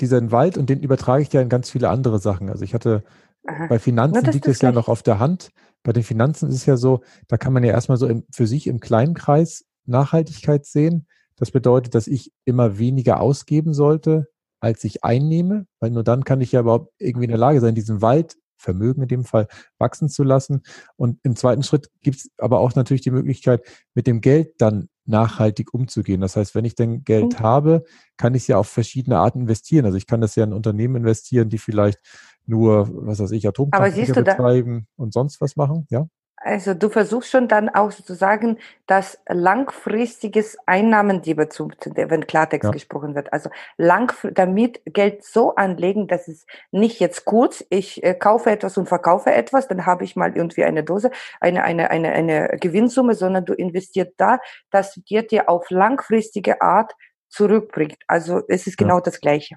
diesen 0.00 0.30
Wald 0.30 0.58
und 0.58 0.68
den 0.70 0.80
übertrage 0.80 1.22
ich 1.22 1.32
ja 1.32 1.40
in 1.40 1.48
ganz 1.48 1.70
viele 1.70 1.88
andere 1.88 2.18
Sachen. 2.18 2.50
Also 2.50 2.64
ich 2.64 2.74
hatte 2.74 3.02
Aha. 3.46 3.66
bei 3.66 3.78
Finanzen 3.78 4.24
liegt 4.26 4.46
es 4.46 4.60
ja 4.60 4.72
noch 4.72 4.88
auf 4.88 5.02
der 5.02 5.18
Hand. 5.18 5.50
Bei 5.82 5.92
den 5.92 6.02
Finanzen 6.02 6.48
ist 6.48 6.56
es 6.56 6.66
ja 6.66 6.76
so, 6.76 7.02
da 7.28 7.36
kann 7.36 7.52
man 7.52 7.64
ja 7.64 7.72
erstmal 7.72 7.98
so 7.98 8.06
im, 8.06 8.24
für 8.30 8.46
sich 8.46 8.66
im 8.66 8.80
kleinen 8.80 9.14
Kreis 9.14 9.64
Nachhaltigkeit 9.86 10.66
sehen. 10.66 11.06
Das 11.36 11.50
bedeutet, 11.50 11.94
dass 11.94 12.06
ich 12.06 12.32
immer 12.44 12.78
weniger 12.78 13.20
ausgeben 13.20 13.72
sollte, 13.72 14.28
als 14.60 14.84
ich 14.84 15.04
einnehme, 15.04 15.66
weil 15.80 15.90
nur 15.90 16.02
dann 16.02 16.24
kann 16.24 16.40
ich 16.40 16.52
ja 16.52 16.60
überhaupt 16.60 16.92
irgendwie 16.98 17.24
in 17.24 17.30
der 17.30 17.38
Lage 17.38 17.60
sein, 17.60 17.74
diesen 17.74 18.02
Wald 18.02 18.36
Vermögen 18.56 19.02
in 19.02 19.08
dem 19.08 19.24
Fall 19.24 19.48
wachsen 19.78 20.08
zu 20.08 20.22
lassen. 20.22 20.62
Und 20.96 21.18
im 21.22 21.36
zweiten 21.36 21.62
Schritt 21.62 21.90
gibt 22.02 22.18
es 22.18 22.30
aber 22.38 22.60
auch 22.60 22.74
natürlich 22.74 23.02
die 23.02 23.10
Möglichkeit, 23.10 23.62
mit 23.94 24.06
dem 24.06 24.20
Geld 24.20 24.54
dann 24.58 24.88
nachhaltig 25.04 25.72
umzugehen. 25.72 26.20
Das 26.20 26.36
heißt, 26.36 26.54
wenn 26.54 26.64
ich 26.64 26.74
denn 26.74 27.04
Geld 27.04 27.38
mhm. 27.38 27.42
habe, 27.42 27.84
kann 28.16 28.34
ich 28.34 28.42
es 28.42 28.48
ja 28.48 28.58
auf 28.58 28.68
verschiedene 28.68 29.18
Arten 29.18 29.42
investieren. 29.42 29.84
Also 29.84 29.96
ich 29.96 30.06
kann 30.06 30.20
das 30.20 30.34
ja 30.36 30.44
in 30.44 30.52
Unternehmen 30.52 30.96
investieren, 30.96 31.48
die 31.48 31.58
vielleicht 31.58 32.00
nur, 32.46 32.88
was 33.06 33.18
weiß 33.20 33.32
ich, 33.32 33.46
Atomkraftwerke 33.46 34.22
betreiben 34.22 34.86
und 34.96 35.12
sonst 35.12 35.40
was 35.40 35.56
machen, 35.56 35.86
ja? 35.90 36.08
Also 36.46 36.74
du 36.74 36.90
versuchst 36.90 37.32
schon 37.32 37.48
dann 37.48 37.68
auch 37.68 37.90
sozusagen 37.90 38.58
das 38.86 39.18
langfristiges 39.28 40.56
Einnahmendiebezug, 40.64 41.72
wenn 41.96 42.28
Klartext 42.28 42.68
ja. 42.68 42.70
gesprochen 42.70 43.16
wird. 43.16 43.32
Also 43.32 43.50
lang, 43.76 44.12
damit 44.32 44.80
Geld 44.84 45.24
so 45.24 45.56
anlegen, 45.56 46.06
dass 46.06 46.28
es 46.28 46.46
nicht 46.70 47.00
jetzt 47.00 47.24
kurz, 47.24 47.64
ich 47.68 48.04
äh, 48.04 48.14
kaufe 48.14 48.52
etwas 48.52 48.78
und 48.78 48.86
verkaufe 48.86 49.32
etwas, 49.32 49.66
dann 49.66 49.86
habe 49.86 50.04
ich 50.04 50.14
mal 50.14 50.36
irgendwie 50.36 50.62
eine 50.62 50.84
Dose, 50.84 51.10
eine, 51.40 51.64
eine, 51.64 51.90
eine, 51.90 52.12
eine 52.12 52.56
Gewinnsumme, 52.60 53.14
sondern 53.14 53.44
du 53.44 53.52
investierst 53.52 54.12
da, 54.16 54.38
dass 54.70 54.94
dir 54.94 55.26
dir 55.26 55.48
auf 55.48 55.68
langfristige 55.70 56.62
Art 56.62 56.94
zurückbringt. 57.28 57.98
Also 58.06 58.42
es 58.46 58.68
ist 58.68 58.78
genau 58.78 58.98
ja. 58.98 59.00
das 59.00 59.20
Gleiche. 59.20 59.56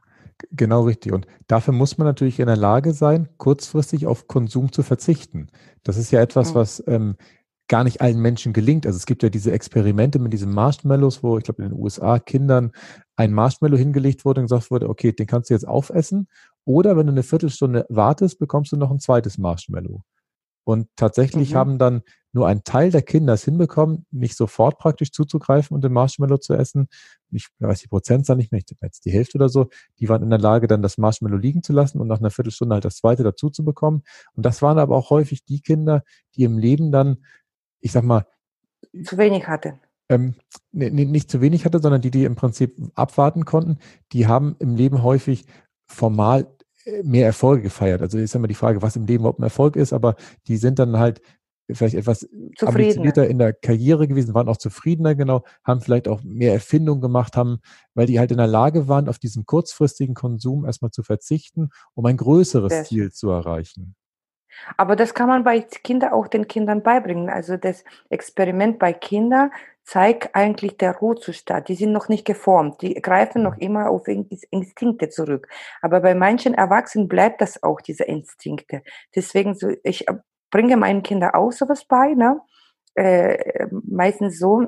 Genau 0.52 0.84
richtig. 0.84 1.12
Und 1.12 1.28
dafür 1.48 1.74
muss 1.74 1.98
man 1.98 2.08
natürlich 2.08 2.40
in 2.40 2.48
der 2.48 2.58
Lage 2.58 2.94
sein, 2.94 3.30
kurzfristig 3.38 4.08
auf 4.08 4.28
Konsum 4.28 4.72
zu 4.72 4.84
verzichten. 4.84 5.48
Das 5.84 5.98
ist 5.98 6.12
ja 6.12 6.22
etwas, 6.22 6.52
mhm. 6.52 6.56
was 6.56 6.84
ähm, 6.88 7.16
gar 7.68 7.84
nicht 7.84 8.02
allen 8.02 8.20
Menschen 8.20 8.52
gelingt. 8.52 8.86
Also 8.86 8.98
es 8.98 9.06
gibt 9.06 9.22
ja 9.22 9.30
diese 9.30 9.52
Experimente 9.52 10.18
mit 10.20 10.34
diesen 10.34 10.52
Marshmallows, 10.52 11.24
wo 11.24 11.38
ich 11.38 11.44
glaube 11.44 11.64
in 11.64 11.70
den 11.70 11.80
USA 11.80 12.20
Kindern 12.20 12.72
ein 13.16 13.32
Marshmallow 13.34 13.78
hingelegt 13.78 14.26
wurde 14.26 14.42
und 14.42 14.48
gesagt 14.48 14.72
wurde, 14.72 14.90
okay, 14.90 15.12
den 15.12 15.28
kannst 15.28 15.50
du 15.50 15.54
jetzt 15.54 15.68
aufessen. 15.68 16.28
Oder 16.66 16.98
wenn 16.98 17.08
du 17.08 17.12
eine 17.12 17.24
Viertelstunde 17.24 17.86
wartest, 17.90 18.40
bekommst 18.40 18.72
du 18.72 18.78
noch 18.78 18.92
ein 18.92 19.00
zweites 19.00 19.38
Marshmallow. 19.38 20.04
Und 20.66 20.88
tatsächlich 20.96 21.52
mhm. 21.52 21.58
haben 21.58 21.78
dann 21.78 22.02
nur 22.32 22.48
ein 22.48 22.64
Teil 22.64 22.92
der 22.92 23.02
Kinder 23.02 23.34
es 23.34 23.44
hinbekommen, 23.44 24.06
nicht 24.12 24.36
sofort 24.38 24.78
praktisch 24.78 25.12
zuzugreifen 25.12 25.74
und 25.76 25.84
den 25.84 25.94
Marshmallow 25.94 26.38
zu 26.38 26.54
essen. 26.54 26.88
Ich 27.32 27.48
weiß 27.60 27.80
die 27.82 27.88
Prozentzahl 27.88 28.36
nicht 28.36 28.52
mehr, 28.52 28.62
ich 28.62 28.78
jetzt 28.82 29.06
die 29.06 29.12
Hälfte 29.12 29.38
oder 29.38 29.50
so. 29.50 29.70
Die 30.00 30.10
waren 30.10 30.24
in 30.24 30.30
der 30.30 30.40
Lage, 30.40 30.68
dann 30.68 30.82
das 30.82 30.98
Marshmallow 30.98 31.38
liegen 31.38 31.64
zu 31.64 31.74
lassen 31.74 32.00
und 32.00 32.08
nach 32.08 32.20
einer 32.20 32.32
Viertelstunde 32.32 32.74
halt 32.76 32.86
das 32.86 32.98
zweite 32.98 33.24
dazu 33.24 33.50
zu 33.50 33.64
bekommen. 33.64 34.04
Und 34.34 34.46
das 34.46 34.62
waren 34.62 34.78
aber 34.78 34.96
auch 34.96 35.10
häufig 35.10 35.44
die 35.46 35.62
Kinder, 35.62 36.04
die 36.36 36.44
im 36.44 36.58
Leben 36.58 36.92
dann, 36.92 37.24
ich 37.82 37.92
sag 37.92 38.04
mal, 38.04 38.26
zu 39.04 39.18
wenig 39.18 39.48
hatten. 39.48 39.80
Ähm, 40.10 40.36
nicht 40.72 41.30
zu 41.30 41.42
wenig 41.42 41.66
hatte, 41.66 41.80
sondern 41.80 42.02
die, 42.02 42.12
die 42.12 42.24
im 42.24 42.36
Prinzip 42.36 42.76
abwarten 42.96 43.46
konnten, 43.46 43.78
die 44.12 44.28
haben 44.28 44.56
im 44.60 44.76
Leben 44.76 45.04
häufig 45.04 45.46
formal 45.86 46.48
mehr 47.04 47.26
Erfolge 47.26 47.64
gefeiert. 47.64 48.02
Also 48.02 48.18
ist 48.18 48.36
immer 48.36 48.48
die 48.48 48.56
Frage, 48.56 48.82
was 48.82 48.96
im 48.96 49.06
Leben 49.06 49.22
überhaupt 49.22 49.40
ein 49.40 49.44
Erfolg 49.44 49.76
ist, 49.76 49.94
aber 49.94 50.16
die 50.48 50.58
sind 50.58 50.80
dann 50.80 50.98
halt 50.98 51.22
vielleicht 51.72 51.96
etwas 51.96 52.28
ambitionierter 52.62 53.28
in 53.28 53.38
der 53.38 53.54
Karriere 53.54 54.08
gewesen, 54.08 54.34
waren 54.34 54.50
auch 54.50 54.58
zufriedener, 54.58 55.16
genau, 55.16 55.44
haben 55.64 55.82
vielleicht 55.82 56.08
auch 56.08 56.22
mehr 56.24 56.54
Erfindung 56.54 57.02
gemacht, 57.02 57.36
haben, 57.38 57.60
weil 57.94 58.08
die 58.08 58.20
halt 58.20 58.32
in 58.32 58.38
der 58.38 58.48
Lage 58.48 58.88
waren, 58.88 59.10
auf 59.10 59.20
diesen 59.20 59.46
kurzfristigen 59.46 60.16
Konsum 60.16 60.66
erstmal 60.66 60.92
zu 60.92 61.04
verzichten, 61.04 61.70
um 61.94 62.06
ein 62.06 62.18
größeres 62.18 62.86
Ziel 62.86 63.12
zu 63.12 63.30
erreichen. 63.30 63.96
Aber 64.78 64.96
das 64.96 65.14
kann 65.14 65.28
man 65.28 65.44
bei 65.44 65.62
Kindern 65.62 66.12
auch 66.12 66.28
den 66.28 66.48
Kindern 66.48 66.84
beibringen. 66.84 67.30
Also 67.30 67.58
das 67.58 67.84
Experiment 68.10 68.80
bei 68.80 68.94
Kindern 68.94 69.52
zeigt 69.84 70.36
eigentlich 70.36 70.78
der 70.78 70.98
Ruhezustand. 70.98 71.68
Die 71.68 71.76
sind 71.76 71.92
noch 71.92 72.10
nicht 72.10 72.26
geformt. 72.26 72.82
Die 72.82 72.94
greifen 72.96 73.42
noch 73.42 73.58
immer 73.58 73.90
auf 73.90 74.08
Instinkte 74.08 75.10
zurück. 75.10 75.48
Aber 75.82 76.02
bei 76.02 76.14
manchen 76.14 76.54
Erwachsenen 76.54 77.08
bleibt 77.08 77.42
das 77.42 77.64
auch, 77.64 77.82
diese 77.82 78.04
Instinkte. 78.04 78.84
Deswegen, 79.16 79.56
so, 79.56 79.70
ich 79.84 80.06
bringe 80.52 80.78
meinen 80.78 81.04
Kindern 81.04 81.32
auch 81.34 81.52
sowas 81.52 81.86
bei, 81.86 82.14
ne? 82.16 82.40
Äh, 82.96 83.68
meistens 83.86 84.40
so, 84.40 84.68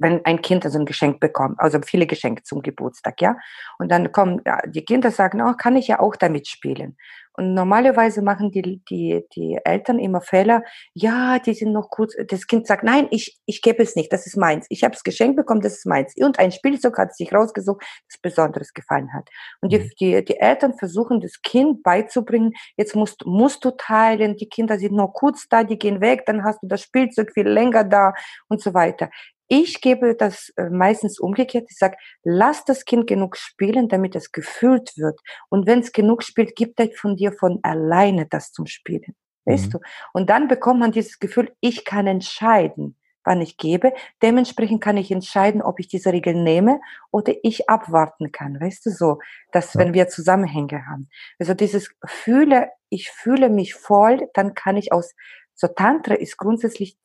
wenn 0.00 0.24
ein 0.24 0.42
Kind 0.42 0.64
also 0.64 0.78
ein 0.78 0.86
Geschenk 0.86 1.20
bekommt, 1.20 1.58
also 1.58 1.80
viele 1.84 2.06
Geschenke 2.06 2.42
zum 2.42 2.62
Geburtstag, 2.62 3.20
ja, 3.20 3.36
und 3.78 3.90
dann 3.90 4.12
kommen 4.12 4.40
ja, 4.46 4.60
die 4.66 4.84
Kinder 4.84 5.10
sagen, 5.10 5.42
oh, 5.42 5.54
kann 5.54 5.76
ich 5.76 5.88
ja 5.88 6.00
auch 6.00 6.16
damit 6.16 6.48
spielen. 6.48 6.96
Und 7.38 7.54
normalerweise 7.54 8.20
machen 8.20 8.50
die, 8.50 8.82
die, 8.90 9.24
die 9.36 9.60
Eltern 9.64 10.00
immer 10.00 10.20
Fehler. 10.20 10.64
Ja, 10.92 11.38
die 11.38 11.54
sind 11.54 11.72
noch 11.72 11.88
kurz. 11.88 12.16
Das 12.26 12.48
Kind 12.48 12.66
sagt, 12.66 12.82
nein, 12.82 13.06
ich, 13.12 13.38
ich 13.46 13.62
gebe 13.62 13.80
es 13.80 13.94
nicht. 13.94 14.12
Das 14.12 14.26
ist 14.26 14.36
meins. 14.36 14.66
Ich 14.70 14.82
habe 14.82 14.96
es 14.96 15.04
geschenkt 15.04 15.36
bekommen, 15.36 15.60
das 15.60 15.74
ist 15.74 15.86
meins. 15.86 16.14
Und 16.16 16.40
ein 16.40 16.50
Spielzeug 16.50 16.98
hat 16.98 17.14
sich 17.14 17.32
rausgesucht, 17.32 17.80
das 18.10 18.20
Besonderes 18.20 18.74
gefallen 18.74 19.12
hat. 19.14 19.28
Und 19.60 19.72
die, 19.72 19.78
mhm. 19.78 19.90
die, 20.00 20.24
die 20.24 20.40
Eltern 20.40 20.76
versuchen, 20.76 21.20
das 21.20 21.40
Kind 21.40 21.84
beizubringen, 21.84 22.54
jetzt 22.76 22.96
musst, 22.96 23.24
musst 23.24 23.64
du 23.64 23.70
teilen, 23.70 24.36
die 24.36 24.48
Kinder 24.48 24.76
sind 24.76 24.94
nur 24.94 25.12
kurz 25.12 25.46
da, 25.48 25.62
die 25.62 25.78
gehen 25.78 26.00
weg, 26.00 26.26
dann 26.26 26.42
hast 26.42 26.60
du 26.64 26.66
das 26.66 26.82
Spielzeug 26.82 27.30
viel 27.32 27.46
länger 27.46 27.84
da 27.84 28.14
und 28.48 28.60
so 28.60 28.74
weiter. 28.74 29.10
Ich 29.48 29.80
gebe 29.80 30.14
das 30.14 30.52
äh, 30.56 30.68
meistens 30.70 31.18
umgekehrt. 31.18 31.66
Ich 31.70 31.78
sage, 31.78 31.96
lass 32.22 32.64
das 32.64 32.84
Kind 32.84 33.06
genug 33.06 33.36
spielen, 33.36 33.88
damit 33.88 34.14
es 34.14 34.30
gefühlt 34.30 34.96
wird. 34.96 35.18
Und 35.48 35.66
wenn 35.66 35.80
es 35.80 35.92
genug 35.92 36.22
spielt, 36.22 36.54
gibt 36.54 36.78
es 36.80 36.98
von 36.98 37.16
dir 37.16 37.32
von 37.32 37.58
alleine 37.62 38.26
das 38.26 38.52
zum 38.52 38.66
Spielen. 38.66 39.16
Weißt 39.46 39.66
mhm. 39.66 39.70
du? 39.70 39.78
Und 40.12 40.30
dann 40.30 40.48
bekommt 40.48 40.80
man 40.80 40.92
dieses 40.92 41.18
Gefühl, 41.18 41.50
ich 41.60 41.86
kann 41.86 42.06
entscheiden, 42.06 42.96
wann 43.24 43.40
ich 43.40 43.56
gebe. 43.56 43.92
Dementsprechend 44.22 44.82
kann 44.82 44.96
ich 44.96 45.10
entscheiden, 45.10 45.62
ob 45.62 45.80
ich 45.80 45.88
diese 45.88 46.12
Regel 46.12 46.34
nehme 46.34 46.80
oder 47.10 47.32
ich 47.42 47.68
abwarten 47.68 48.32
kann. 48.32 48.60
Weißt 48.60 48.84
du 48.84 48.90
so, 48.90 49.18
dass 49.52 49.74
ja. 49.74 49.80
wenn 49.80 49.94
wir 49.94 50.08
Zusammenhänge 50.08 50.86
haben. 50.86 51.08
Also 51.38 51.54
dieses 51.54 51.90
fühle, 52.04 52.70
ich 52.90 53.10
fühle 53.10 53.48
mich 53.48 53.74
voll, 53.74 54.28
dann 54.34 54.54
kann 54.54 54.76
ich 54.76 54.92
aus, 54.92 55.14
so 55.54 55.68
Tantra 55.68 56.14
ist 56.14 56.36
grundsätzlich 56.36 56.98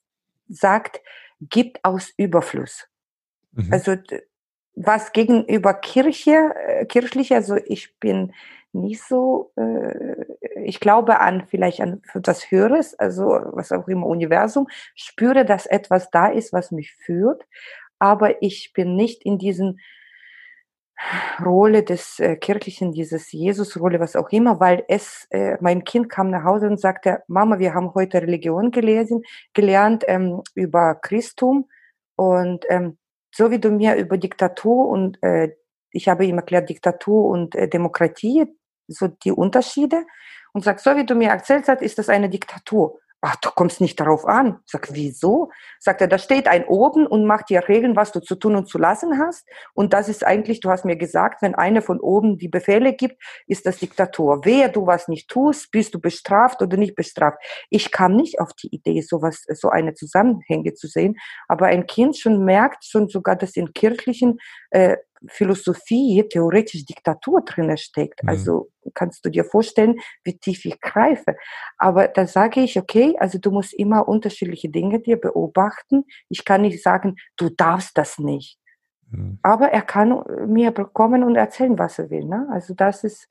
sagt, 0.47 1.01
gibt 1.50 1.83
aus 1.83 2.12
Überfluss. 2.17 2.88
Mhm. 3.51 3.71
Also 3.71 3.95
was 4.75 5.12
gegenüber 5.12 5.73
Kirche, 5.75 6.53
äh, 6.67 6.85
kirchlich, 6.85 7.33
also 7.33 7.55
ich 7.55 7.97
bin 8.00 8.33
nicht 8.71 9.03
so, 9.03 9.51
äh, 9.55 10.25
ich 10.65 10.79
glaube 10.79 11.19
an 11.19 11.45
vielleicht 11.47 11.79
an 11.79 12.01
das 12.15 12.50
Höheres, 12.50 12.97
also 12.97 13.25
was 13.25 13.71
auch 13.71 13.88
immer 13.88 14.07
Universum, 14.07 14.67
spüre, 14.95 15.45
dass 15.45 15.67
etwas 15.67 16.09
da 16.09 16.27
ist, 16.27 16.53
was 16.53 16.71
mich 16.71 16.91
führt, 16.93 17.45
aber 18.00 18.41
ich 18.41 18.73
bin 18.73 18.95
nicht 18.95 19.23
in 19.23 19.38
diesen 19.38 19.79
Rolle 21.43 21.83
des 21.83 22.19
äh, 22.19 22.36
Kirchlichen, 22.38 22.91
dieses 22.91 23.31
Jesus-Rolle, 23.31 24.00
was 24.00 24.15
auch 24.15 24.29
immer, 24.29 24.60
weil 24.60 24.83
es, 24.88 25.27
äh, 25.31 25.57
mein 25.62 25.83
Kind 25.83 26.10
kam 26.10 26.29
nach 26.29 26.43
Hause 26.43 26.67
und 26.67 26.79
sagte, 26.79 27.24
Mama, 27.27 27.60
wir 27.60 27.74
haben 27.74 27.93
heute 27.93 28.22
Religion 28.22 28.72
gelesen, 28.72 29.24
gelernt 29.53 30.03
ähm, 30.07 30.41
über 30.55 30.95
Christum 30.95 31.69
und 32.15 32.65
ähm, 32.69 32.98
so 33.33 33.51
wie 33.51 33.60
du 33.60 33.72
mir 33.72 33.95
über 33.95 34.17
Diktatur 34.17 34.88
und 34.88 35.22
äh, 35.24 35.55
ich 35.91 36.07
habe 36.07 36.25
ihm 36.25 36.38
erklärt, 36.38 36.69
Diktatur 36.69 37.25
und 37.25 37.55
äh, 37.55 37.67
Demokratie, 37.67 38.45
so 38.88 39.07
die 39.07 39.31
Unterschiede 39.31 40.05
und 40.53 40.63
sagt, 40.63 40.79
so 40.81 40.95
wie 40.95 41.05
du 41.05 41.15
mir 41.15 41.29
erzählt 41.29 41.67
hast, 41.67 41.81
ist 41.81 41.98
das 41.98 42.10
eine 42.10 42.29
Diktatur 42.29 43.00
ach, 43.24 43.38
du 43.38 43.50
kommst 43.51 43.80
nicht 43.80 44.00
darauf 44.00 44.25
an. 44.25 44.60
Sag, 44.65 44.89
wieso? 44.92 45.50
Sagt 45.80 46.01
er, 46.01 46.08
da 46.08 46.18
steht 46.18 46.48
ein 46.48 46.65
oben 46.65 47.08
und 47.08 47.25
macht 47.25 47.50
dir 47.50 47.68
Regeln, 47.70 47.96
was 47.96 48.12
du 48.12 48.20
zu 48.20 48.36
tun 48.36 48.56
und 48.56 48.68
zu 48.68 48.77
lassen 48.77 49.18
hast. 49.18 49.48
Und 49.74 49.94
das 49.94 50.10
ist 50.10 50.25
eigentlich, 50.25 50.60
du 50.60 50.70
hast 50.70 50.84
mir 50.84 50.98
gesagt, 50.98 51.42
wenn 51.42 51.56
einer 51.56 51.82
von 51.82 52.01
oben 52.01 52.38
die 52.38 52.50
Befehle 52.50 52.94
gibt, 52.94 53.24
ist 53.48 53.65
das 53.65 53.77
Diktatur. 53.77 54.44
Wehe, 54.44 54.70
du 54.70 54.86
was 54.86 55.08
nicht 55.08 55.30
tust, 55.30 55.72
bist 55.72 55.94
du 55.94 56.01
bestraft 56.01 56.62
oder 56.62 56.75
nicht 56.75 56.96
bestraft. 56.96 57.38
Ich 57.70 57.92
kam 57.92 58.18
nicht 58.18 58.42
auf 58.42 58.51
die 58.53 58.68
Idee, 58.75 59.00
sowas, 59.00 59.46
so 59.48 59.70
eine 59.70 59.94
Zusammenhänge 59.94 60.74
zu 60.74 60.88
sehen. 60.88 61.15
Aber 61.48 61.68
ein 61.68 61.88
Kind 61.88 62.18
schon 62.18 62.44
merkt, 62.44 62.84
schon 62.84 63.08
sogar 63.08 63.38
das 63.38 63.56
in 63.56 63.74
kirchlichen, 63.74 64.39
äh, 64.72 64.98
Philosophie 65.27 66.24
theoretisch 66.30 66.86
Diktatur 66.86 67.42
drin 67.42 67.75
steckt. 67.77 68.24
Mhm. 68.24 68.30
Also 68.30 68.70
kannst 68.94 69.25
du 69.25 69.30
dir 69.30 69.46
vorstellen, 69.46 69.96
wie 70.24 70.38
tief 70.38 70.65
ich 70.65 70.80
greife. 70.82 71.36
Aber 71.77 72.08
da 72.08 72.27
sage 72.27 72.62
ich, 72.62 72.77
okay, 72.77 73.15
also 73.20 73.38
du 73.38 73.51
musst 73.51 73.74
immer 73.74 74.08
unterschiedliche 74.08 74.70
Dinge 74.70 75.00
dir 75.00 75.18
beobachten. 75.18 76.06
Ich 76.30 76.46
kann 76.46 76.62
nicht 76.62 76.82
sagen, 76.82 77.15
du 77.38 77.50
darfst 77.50 77.98
das 77.98 78.20
nicht. 78.20 78.58
Mhm. 79.10 79.39
Aber 79.42 79.70
er 79.70 79.82
kann 79.82 80.24
mir 80.48 80.72
kommen 80.72 81.24
und 81.24 81.36
erzählen, 81.36 81.77
was 81.77 82.00
er 82.00 82.10
will. 82.10 82.25
Ne? 82.25 82.48
Also 82.51 82.74
das 82.74 83.03
ist, 83.03 83.27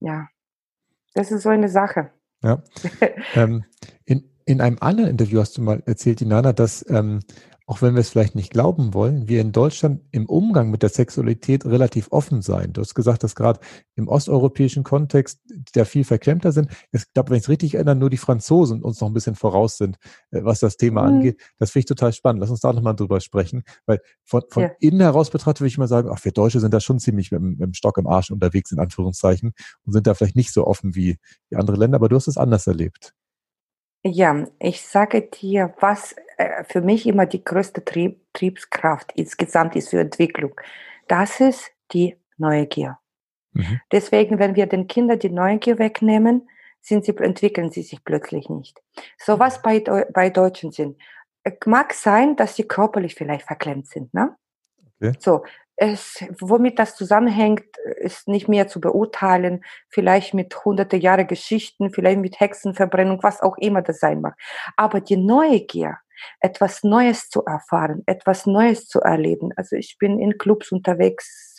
ja, 0.00 0.28
das 1.14 1.30
ist 1.30 1.42
so 1.42 1.48
eine 1.48 1.68
Sache. 1.68 2.10
Ja. 2.42 2.62
ähm, 3.34 3.64
in, 4.04 4.28
in 4.44 4.60
einem 4.60 4.78
anderen 4.80 5.10
Interview 5.10 5.40
hast 5.40 5.56
du 5.56 5.62
mal 5.62 5.82
erzählt, 5.86 6.20
Inana, 6.20 6.52
dass 6.52 6.84
ähm, 6.90 7.20
auch 7.66 7.80
wenn 7.80 7.94
wir 7.94 8.00
es 8.00 8.10
vielleicht 8.10 8.34
nicht 8.34 8.50
glauben 8.50 8.92
wollen, 8.92 9.26
wir 9.26 9.40
in 9.40 9.52
Deutschland 9.52 10.02
im 10.10 10.26
Umgang 10.26 10.70
mit 10.70 10.82
der 10.82 10.90
Sexualität 10.90 11.64
relativ 11.64 12.08
offen 12.10 12.42
sein. 12.42 12.74
Du 12.74 12.82
hast 12.82 12.94
gesagt, 12.94 13.22
dass 13.22 13.34
gerade 13.34 13.58
im 13.94 14.06
osteuropäischen 14.06 14.84
Kontext, 14.84 15.40
der 15.74 15.86
viel 15.86 16.04
verklemmter 16.04 16.52
sind, 16.52 16.68
ich 16.92 17.04
glaube, 17.14 17.30
wenn 17.30 17.38
ich 17.38 17.44
es 17.44 17.48
richtig 17.48 17.74
erinnere, 17.74 17.96
nur 17.96 18.10
die 18.10 18.18
Franzosen 18.18 18.82
uns 18.82 19.00
noch 19.00 19.08
ein 19.08 19.14
bisschen 19.14 19.34
voraus 19.34 19.78
sind, 19.78 19.96
äh, 20.30 20.44
was 20.44 20.60
das 20.60 20.76
Thema 20.76 21.02
mhm. 21.02 21.08
angeht. 21.08 21.40
Das 21.58 21.70
finde 21.70 21.80
ich 21.80 21.86
total 21.86 22.12
spannend. 22.12 22.40
Lass 22.40 22.50
uns 22.50 22.60
da 22.60 22.70
nochmal 22.72 22.96
drüber 22.96 23.20
sprechen, 23.20 23.62
weil 23.86 24.00
von, 24.24 24.42
von 24.50 24.64
ja. 24.64 24.70
innen 24.80 25.00
heraus 25.00 25.30
betrachtet 25.30 25.62
würde 25.62 25.68
ich 25.68 25.78
mal 25.78 25.88
sagen, 25.88 26.10
ach, 26.12 26.22
wir 26.22 26.32
Deutsche 26.32 26.60
sind 26.60 26.74
da 26.74 26.80
schon 26.80 26.98
ziemlich 26.98 27.32
mit, 27.32 27.40
mit, 27.40 27.60
dem 27.60 27.74
Stock 27.74 27.96
im 27.96 28.06
Arsch 28.06 28.30
unterwegs, 28.30 28.72
in 28.72 28.78
Anführungszeichen, 28.78 29.54
und 29.84 29.92
sind 29.92 30.06
da 30.06 30.12
vielleicht 30.12 30.36
nicht 30.36 30.52
so 30.52 30.66
offen 30.66 30.94
wie 30.94 31.16
die 31.50 31.56
andere 31.56 31.78
Länder, 31.78 31.96
aber 31.96 32.10
du 32.10 32.16
hast 32.16 32.28
es 32.28 32.36
anders 32.36 32.66
erlebt. 32.66 33.14
Ja, 34.06 34.44
ich 34.58 34.82
sage 34.82 35.22
dir, 35.22 35.74
was 35.80 36.14
äh, 36.36 36.64
für 36.64 36.82
mich 36.82 37.06
immer 37.06 37.24
die 37.24 37.42
größte 37.42 37.84
Trieb, 37.84 38.20
Triebskraft 38.34 39.12
insgesamt 39.14 39.76
ist 39.76 39.88
für 39.88 40.00
Entwicklung. 40.00 40.52
Das 41.08 41.40
ist 41.40 41.70
die 41.92 42.16
Neugier. 42.36 42.98
Mhm. 43.52 43.80
Deswegen, 43.90 44.38
wenn 44.38 44.56
wir 44.56 44.66
den 44.66 44.88
Kindern 44.88 45.18
die 45.18 45.30
Neugier 45.30 45.78
wegnehmen, 45.78 46.48
sind 46.82 47.06
sie, 47.06 47.16
entwickeln 47.16 47.70
sie 47.70 47.82
sich 47.82 48.04
plötzlich 48.04 48.50
nicht. 48.50 48.82
So 49.16 49.38
was 49.38 49.62
bei, 49.62 49.80
bei 49.80 50.28
Deutschen 50.28 50.70
sind. 50.70 50.98
Mag 51.64 51.94
sein, 51.94 52.36
dass 52.36 52.56
sie 52.56 52.64
körperlich 52.64 53.14
vielleicht 53.14 53.46
verklemmt 53.46 53.86
sind. 53.86 54.12
Ne? 54.12 54.36
Okay. 55.00 55.16
So, 55.18 55.44
es, 55.76 56.24
womit 56.40 56.78
das 56.78 56.96
zusammenhängt, 56.96 57.64
ist 57.96 58.28
nicht 58.28 58.48
mehr 58.48 58.68
zu 58.68 58.80
beurteilen. 58.80 59.64
Vielleicht 59.88 60.34
mit 60.34 60.64
hunderte 60.64 60.96
Jahre 60.96 61.26
Geschichten, 61.26 61.90
vielleicht 61.90 62.20
mit 62.20 62.38
Hexenverbrennung, 62.40 63.22
was 63.22 63.42
auch 63.42 63.56
immer 63.58 63.82
das 63.82 63.98
sein 63.98 64.20
mag. 64.20 64.36
Aber 64.76 65.00
die 65.00 65.16
Neugier, 65.16 65.98
etwas 66.40 66.84
Neues 66.84 67.28
zu 67.28 67.44
erfahren, 67.44 68.02
etwas 68.06 68.46
Neues 68.46 68.86
zu 68.86 69.00
erleben. 69.00 69.50
Also 69.56 69.76
ich 69.76 69.96
bin 69.98 70.18
in 70.20 70.38
Clubs 70.38 70.70
unterwegs, 70.72 71.53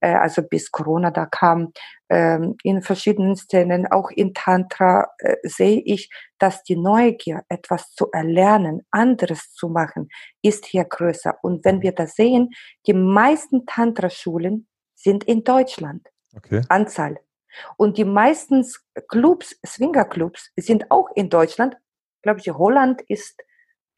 äh, 0.00 0.14
also 0.14 0.42
bis 0.42 0.70
Corona 0.70 1.10
da 1.10 1.26
kam, 1.26 1.72
ähm, 2.08 2.56
in 2.62 2.82
verschiedenen 2.82 3.36
Szenen, 3.36 3.86
auch 3.86 4.10
in 4.10 4.34
Tantra, 4.34 5.08
äh, 5.18 5.36
sehe 5.42 5.82
ich, 5.84 6.10
dass 6.38 6.62
die 6.62 6.76
Neugier, 6.76 7.42
etwas 7.48 7.92
zu 7.94 8.10
erlernen, 8.12 8.86
anderes 8.90 9.52
zu 9.52 9.68
machen, 9.68 10.08
ist 10.42 10.66
hier 10.66 10.84
größer. 10.84 11.38
Und 11.42 11.64
wenn 11.64 11.82
wir 11.82 11.92
das 11.92 12.14
sehen, 12.14 12.50
die 12.86 12.94
meisten 12.94 13.66
Tantra-Schulen 13.66 14.66
sind 14.94 15.24
in 15.24 15.44
Deutschland. 15.44 16.08
Okay. 16.36 16.62
Anzahl. 16.68 17.18
Und 17.76 17.98
die 17.98 18.04
meisten 18.04 18.64
Clubs, 19.08 19.58
Swingerclubs, 19.66 20.52
sind 20.56 20.90
auch 20.90 21.08
in 21.14 21.30
Deutschland. 21.30 21.76
Glaube 22.22 22.40
ich, 22.40 22.50
Holland 22.50 23.02
ist 23.08 23.42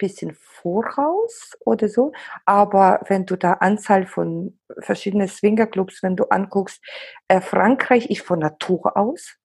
bisschen 0.01 0.35
voraus 0.35 1.57
oder 1.61 1.89
so. 1.89 2.13
Aber 2.47 3.01
wenn 3.09 3.27
du 3.27 3.37
da 3.37 3.53
Anzahl 3.55 4.07
von 4.07 4.59
verschiedenen 4.79 5.29
Swingerclubs, 5.29 6.03
wenn 6.03 6.17
du 6.17 6.25
anguckst, 6.25 6.83
äh, 7.29 7.41
Frankreich 7.41 8.11
ist 8.11 8.23
von 8.23 8.39
Natur 8.39 8.97
aus. 8.97 9.37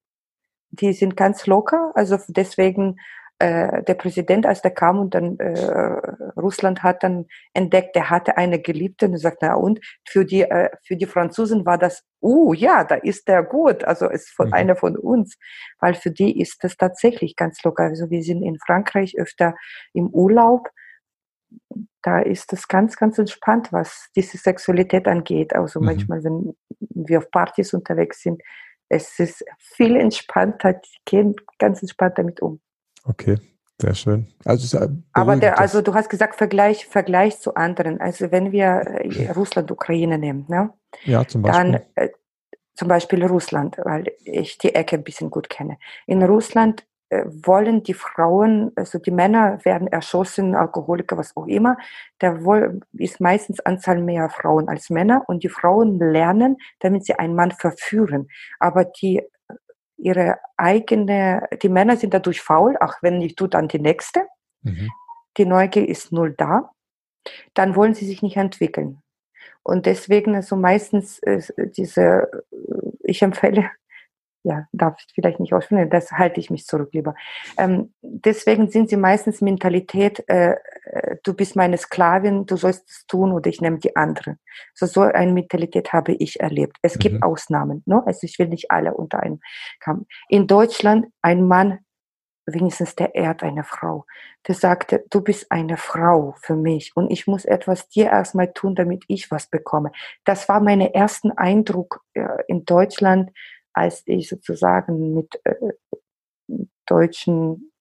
Die 0.72 0.94
sind 0.94 1.16
ganz 1.18 1.46
locker. 1.46 1.92
Also 1.96 2.18
deswegen 2.28 2.98
äh, 3.46 3.84
der 3.84 3.94
Präsident, 3.94 4.48
als 4.48 4.64
der 4.64 4.72
kam 4.72 4.98
und 4.98 5.14
dann 5.14 5.38
äh, 5.38 5.54
Russland 6.36 6.82
hat 6.82 7.04
dann 7.04 7.28
entdeckt, 7.54 7.96
der 7.96 8.10
hatte 8.10 8.38
eine 8.38 8.60
Geliebte 8.60 9.06
und 9.06 9.14
er 9.14 9.20
sagt, 9.20 9.38
na 9.42 9.54
und 9.54 9.80
für 10.08 10.26
die 10.26 10.42
äh, 10.42 10.72
für 10.84 10.96
die 10.96 11.06
Franzosen 11.06 11.64
war 11.64 11.78
das, 11.78 12.04
uh 12.24 12.54
ja, 12.54 12.84
da 12.84 12.96
ist 12.96 13.28
der 13.28 13.44
gut, 13.44 13.84
also 13.84 14.10
ist 14.10 14.30
von 14.30 14.48
mhm. 14.48 14.54
einer 14.54 14.76
von 14.76 14.98
uns, 14.98 15.38
weil 15.80 15.94
für 15.94 16.10
die 16.10 16.42
ist 16.42 16.64
das 16.64 16.76
tatsächlich 16.76 17.36
ganz 17.36 17.62
locker. 17.64 17.84
Also 17.84 18.10
wir 18.10 18.24
sind 18.24 18.42
in 18.42 18.58
Frankreich 18.66 19.16
öfter 19.16 19.54
im 19.94 20.08
Urlaub, 20.08 20.70
da 22.02 22.22
ist 22.22 22.52
es 22.52 22.68
ganz, 22.68 22.98
ganz 22.98 23.20
entspannt, 23.20 23.72
was 23.72 24.08
diese 24.16 24.38
Sexualität 24.38 25.08
angeht. 25.08 25.54
Also 25.54 25.80
mhm. 25.80 25.86
manchmal, 25.86 26.24
wenn 26.24 26.56
wir 26.80 27.20
auf 27.20 27.30
Partys 27.30 27.76
unterwegs 27.76 28.24
sind, 28.24 28.42
es 28.90 29.20
ist 29.20 29.46
viel 29.60 29.98
entspannter, 29.98 30.74
die 30.74 30.98
gehen 31.06 31.36
ganz 31.60 31.84
entspannt 31.84 32.18
damit 32.18 32.42
um. 32.42 32.60
Okay, 33.06 33.38
sehr 33.80 33.94
schön. 33.94 34.28
Also, 34.46 34.80
Aber 35.14 35.36
der, 35.38 35.60
also 35.60 35.82
du 35.82 35.94
hast 35.94 36.10
gesagt, 36.10 36.36
Vergleich, 36.36 36.88
Vergleich 36.88 37.40
zu 37.40 37.56
anderen. 37.56 38.02
Also 38.02 38.32
wenn 38.32 38.52
wir 38.52 38.66
äh, 38.66 39.32
Russland, 39.32 39.72
Ukraine 39.72 40.18
nehmen, 40.18 40.46
ne? 40.48 40.72
Ja, 41.04 41.26
zum 41.28 41.44
Beispiel. 41.44 41.72
Dann, 41.72 41.82
äh, 41.96 42.10
zum 42.74 42.88
Beispiel 42.90 43.24
Russland, 43.26 43.78
weil 43.84 44.12
ich 44.24 44.58
die 44.58 44.76
Ecke 44.76 44.98
ein 44.98 45.04
bisschen 45.04 45.30
gut 45.30 45.50
kenne. 45.50 45.78
In 46.08 46.22
Russland 46.24 46.86
äh, 47.10 47.24
wollen 47.26 47.84
die 47.84 47.94
Frauen, 47.94 48.72
also 48.76 48.98
die 48.98 49.12
Männer 49.12 49.60
werden 49.64 49.88
erschossen, 49.88 50.56
Alkoholiker, 50.56 51.18
was 51.18 51.36
auch 51.38 51.48
immer. 51.48 51.78
Da 52.20 52.38
ist 52.94 53.22
meistens 53.22 53.60
Anzahl 53.60 54.02
mehr 54.02 54.30
Frauen 54.30 54.68
als 54.68 54.90
Männer 54.90 55.24
und 55.28 55.44
die 55.44 55.50
Frauen 55.50 56.00
lernen, 56.00 56.58
damit 56.80 57.06
sie 57.06 57.14
einen 57.14 57.36
Mann 57.36 57.52
verführen. 57.52 58.28
Aber 58.60 58.86
die 58.86 59.22
ihre 59.98 60.38
eigene, 60.58 61.48
die 61.62 61.70
Männer 61.70 61.98
sind 61.98 62.14
dadurch 62.14 62.42
faul, 62.42 62.78
auch 62.80 62.96
wenn 63.02 63.18
nicht 63.18 63.40
du, 63.40 63.48
dann 63.48 63.68
die 63.68 63.80
nächste. 63.80 64.28
Mhm. 64.62 64.92
Die 65.38 65.46
Neugier 65.46 65.88
ist 65.88 66.12
null 66.12 66.34
da. 66.38 66.72
Dann 67.54 67.76
wollen 67.76 67.94
sie 67.94 68.06
sich 68.06 68.22
nicht 68.22 68.38
entwickeln. 68.38 69.02
Und 69.64 69.86
deswegen 69.86 70.36
also 70.36 70.56
meistens 70.56 71.20
äh, 71.20 71.42
diese, 71.76 72.30
ich 73.04 73.22
empfehle 73.22 73.72
ja, 74.46 74.68
darf 74.72 74.96
ich 75.00 75.12
vielleicht 75.14 75.40
nicht 75.40 75.54
ausführen, 75.54 75.90
das 75.90 76.12
halte 76.12 76.40
ich 76.40 76.52
mich 76.52 76.66
zurück 76.66 76.90
lieber. 76.94 77.16
Ähm, 77.58 77.94
deswegen 78.02 78.70
sind 78.70 78.90
sie 78.90 78.96
meistens 78.96 79.42
Mentalität, 79.42 80.24
äh, 80.30 80.56
äh, 80.84 81.18
du 81.24 81.34
bist 81.34 81.56
meine 81.56 81.78
Sklavin, 81.80 82.46
du 82.46 82.56
sollst 82.56 82.88
es 82.88 83.08
tun 83.08 83.32
oder 83.32 83.50
ich 83.50 83.60
nehme 83.60 83.80
die 83.80 83.96
andere. 83.96 84.38
So, 84.76 84.86
so 84.86 85.02
eine 85.02 85.34
Mentalität 85.34 85.94
habe 85.94 86.14
ich 86.14 86.40
erlebt. 86.40 86.78
Es 86.84 87.00
gibt 87.00 87.16
mhm. 87.16 87.24
Ausnahmen, 87.24 87.82
ne? 87.88 88.04
also 88.06 88.20
ich 88.22 88.38
will 88.38 88.48
nicht 88.48 88.70
alle 88.70 88.94
unter 88.94 89.20
einem 89.20 89.40
Kamm. 89.80 90.06
In 90.30 90.46
Deutschland 90.46 91.08
ein 91.24 91.48
Mann, 91.48 91.80
wenigstens 92.46 92.94
der 92.94 93.16
ehrt 93.16 93.42
eine 93.42 93.64
Frau, 93.64 94.06
der 94.48 94.54
sagte, 94.54 95.04
du 95.10 95.22
bist 95.22 95.52
eine 95.52 95.78
Frau 95.78 96.36
für 96.38 96.56
mich 96.56 96.92
und 96.96 97.10
ich 97.10 97.26
muss 97.26 97.46
etwas 97.46 97.90
dir 97.90 98.12
erstmal 98.12 98.54
tun, 98.54 98.76
damit 98.76 99.06
ich 99.08 99.32
was 99.32 99.48
bekomme. 99.48 99.92
Das 100.24 100.48
war 100.48 100.60
mein 100.60 100.82
ersten 100.82 101.32
Eindruck 101.32 102.04
äh, 102.14 102.28
in 102.48 102.64
Deutschland, 102.64 103.32
als 103.76 104.04
ich 104.06 104.30
sozusagen 104.30 105.14
mit 105.14 105.40
äh, 105.44 105.56
deutschen 106.86 107.72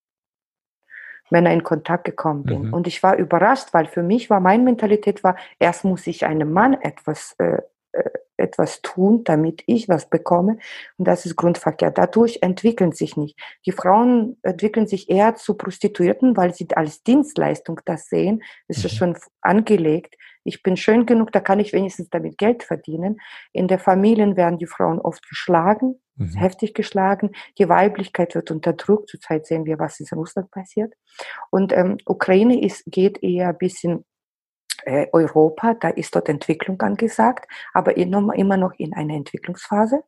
Männern 1.31 1.55
in 1.55 1.63
Kontakt 1.63 2.05
gekommen 2.05 2.45
bin. 2.45 2.67
Mhm. 2.67 2.75
Und 2.75 2.87
ich 2.87 3.03
war 3.03 3.17
überrascht, 3.17 3.69
weil 3.73 3.87
für 3.87 4.03
mich 4.03 4.31
war 4.31 4.41
meine 4.41 4.63
Mentalität 4.63 5.25
war, 5.25 5.37
erst 5.59 5.85
muss 5.85 6.07
ich 6.07 6.27
einem 6.27 6.53
Mann 6.53 6.75
etwas 6.75 7.35
äh, 7.39 7.63
äh, 7.93 8.11
etwas 8.37 8.83
tun, 8.83 9.23
damit 9.23 9.63
ich 9.67 9.89
was 9.89 10.11
bekomme. 10.11 10.59
Und 10.99 11.07
das 11.07 11.25
ist 11.25 11.37
Grundverkehr. 11.37 11.93
Dadurch 11.93 12.41
entwickeln 12.43 12.91
sich 12.91 13.17
nicht. 13.17 13.39
Die 13.65 13.71
Frauen 13.71 14.37
entwickeln 14.43 14.89
sich 14.89 15.09
eher 15.09 15.37
zu 15.37 15.55
Prostituierten, 15.55 16.37
weil 16.37 16.53
sie 16.53 16.67
als 16.75 17.05
Dienstleistung 17.05 17.81
das 17.85 18.09
sehen. 18.09 18.43
Das 18.67 18.79
ist 18.79 18.95
mhm. 18.95 18.97
schon 18.97 19.19
angelegt. 19.41 20.17
Ich 20.45 20.63
bin 20.63 20.77
schön 20.77 21.07
genug, 21.07 21.33
da 21.33 21.41
kann 21.41 21.59
ich 21.59 21.73
wenigstens 21.73 22.11
damit 22.11 22.39
Geld 22.39 22.63
verdienen. 22.63 23.21
In 23.53 23.67
der 23.67 23.79
Familien 23.79 24.37
werden 24.37 24.59
die 24.59 24.67
Frauen 24.67 25.01
oft 25.01 25.29
geschlagen, 25.29 26.01
mhm. 26.17 26.35
heftig 26.35 26.75
geschlagen. 26.75 27.33
Die 27.59 27.69
Weiblichkeit 27.69 28.35
wird 28.35 28.51
unterdrückt. 28.51 29.09
Zurzeit 29.09 29.47
sehen 29.47 29.65
wir, 29.65 29.79
was 29.79 29.99
in 29.99 30.07
Russland 30.13 30.51
passiert. 30.51 30.95
Und 31.51 31.73
ähm, 31.73 31.99
Ukraine 32.07 32.61
ist, 32.61 32.85
geht 32.87 33.23
eher 33.23 33.49
ein 33.49 33.59
bisschen 33.59 34.05
äh, 34.85 35.07
Europa, 35.13 35.75
da 35.75 35.89
ist 35.89 36.15
dort 36.15 36.29
Entwicklung 36.29 36.81
angesagt, 36.83 37.51
aber 37.73 37.97
immer 37.97 38.57
noch 38.57 38.73
in 38.77 38.93
einer 38.95 39.15
Entwicklungsphase. 39.15 40.03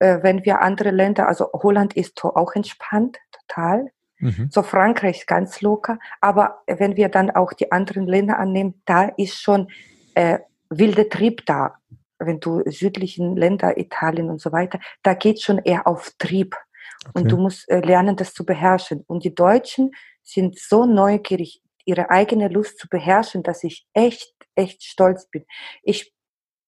Äh, 0.00 0.22
wenn 0.22 0.44
wir 0.44 0.60
andere 0.60 0.90
Länder, 0.90 1.28
also 1.28 1.50
Holland 1.52 1.96
ist 1.96 2.22
auch 2.24 2.52
entspannt, 2.54 3.18
total. 3.32 3.90
Mhm. 4.18 4.48
So 4.50 4.62
Frankreich 4.62 5.26
ganz 5.26 5.60
locker. 5.60 5.98
Aber 6.20 6.62
wenn 6.66 6.96
wir 6.96 7.08
dann 7.08 7.30
auch 7.30 7.52
die 7.52 7.72
anderen 7.72 8.06
Länder 8.06 8.38
annehmen, 8.38 8.82
da 8.84 9.04
ist 9.04 9.40
schon 9.40 9.68
äh, 10.14 10.38
wilder 10.70 11.08
Trieb 11.08 11.46
da. 11.46 11.74
Wenn 12.18 12.40
du 12.40 12.62
südlichen 12.66 13.36
Länder, 13.36 13.78
Italien 13.78 14.28
und 14.28 14.40
so 14.40 14.50
weiter, 14.50 14.80
da 15.02 15.14
geht 15.14 15.40
schon 15.40 15.58
eher 15.58 15.86
auf 15.86 16.12
Trieb. 16.18 16.56
Okay. 17.04 17.12
Und 17.14 17.30
du 17.30 17.36
musst 17.36 17.68
äh, 17.70 17.80
lernen, 17.80 18.16
das 18.16 18.34
zu 18.34 18.44
beherrschen. 18.44 19.04
Und 19.06 19.24
die 19.24 19.34
Deutschen 19.34 19.92
sind 20.22 20.58
so 20.58 20.84
neugierig, 20.84 21.62
ihre 21.84 22.10
eigene 22.10 22.48
Lust 22.48 22.78
zu 22.78 22.88
beherrschen, 22.88 23.42
dass 23.42 23.64
ich 23.64 23.86
echt, 23.94 24.34
echt 24.56 24.82
stolz 24.82 25.26
bin. 25.30 25.44
Ich 25.82 26.12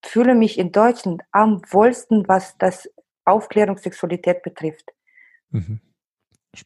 fühle 0.02 0.34
mich 0.34 0.58
in 0.58 0.72
Deutschland 0.72 1.22
am 1.30 1.60
wohlsten, 1.70 2.26
was 2.26 2.56
das 2.58 2.88
Aufklärung 3.24 3.76
Sexualität 3.76 4.42
betrifft. 4.42 4.90
Mhm. 5.50 5.80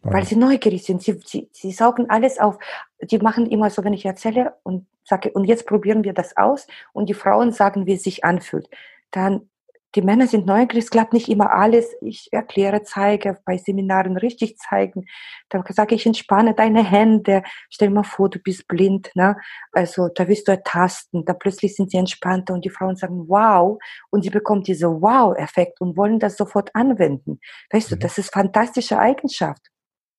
Weil 0.02 0.24
sie 0.24 0.36
neugierig 0.36 0.84
sind. 0.84 1.02
Sie, 1.02 1.20
sie, 1.24 1.48
sie 1.52 1.72
saugen 1.72 2.08
alles 2.08 2.38
auf. 2.38 2.58
Die 3.02 3.18
machen 3.18 3.46
immer 3.46 3.70
so, 3.70 3.84
wenn 3.84 3.92
ich 3.92 4.04
erzähle 4.04 4.54
und 4.62 4.86
sage, 5.04 5.30
und 5.32 5.44
jetzt 5.44 5.66
probieren 5.66 6.04
wir 6.04 6.14
das 6.14 6.36
aus 6.36 6.66
und 6.92 7.08
die 7.08 7.14
Frauen 7.14 7.52
sagen, 7.52 7.86
wie 7.86 7.94
es 7.94 8.02
sich 8.02 8.24
anfühlt. 8.24 8.68
Dann 9.10 9.48
die 9.94 10.02
Männer 10.02 10.26
sind 10.26 10.46
neugierig, 10.46 10.84
es 10.84 10.90
klappt 10.90 11.12
nicht 11.12 11.28
immer 11.28 11.52
alles. 11.52 11.94
Ich 12.00 12.28
erkläre, 12.32 12.82
zeige, 12.82 13.38
bei 13.44 13.58
Seminaren 13.58 14.16
richtig 14.16 14.58
zeigen. 14.58 15.06
Dann 15.50 15.62
sage 15.68 15.94
ich, 15.94 16.04
entspanne 16.04 16.54
deine 16.54 16.82
Hände. 16.82 17.44
Stell 17.70 17.90
mal 17.90 18.02
vor, 18.02 18.28
du 18.28 18.40
bist 18.40 18.66
blind. 18.66 19.12
Ne? 19.14 19.36
Also 19.70 20.08
da 20.08 20.26
willst 20.26 20.48
du 20.48 20.52
ertasten. 20.52 21.24
Da 21.24 21.32
plötzlich 21.32 21.76
sind 21.76 21.92
sie 21.92 21.98
entspannter 21.98 22.54
und 22.54 22.64
die 22.64 22.70
Frauen 22.70 22.96
sagen, 22.96 23.28
wow. 23.28 23.78
Und 24.10 24.22
sie 24.24 24.30
bekommen 24.30 24.64
diese 24.64 24.88
Wow-Effekt 24.88 25.80
und 25.80 25.96
wollen 25.96 26.18
das 26.18 26.36
sofort 26.36 26.74
anwenden. 26.74 27.38
Weißt 27.70 27.92
mhm. 27.92 27.94
du, 27.94 28.00
das 28.00 28.18
ist 28.18 28.32
fantastische 28.32 28.98
Eigenschaft. 28.98 29.70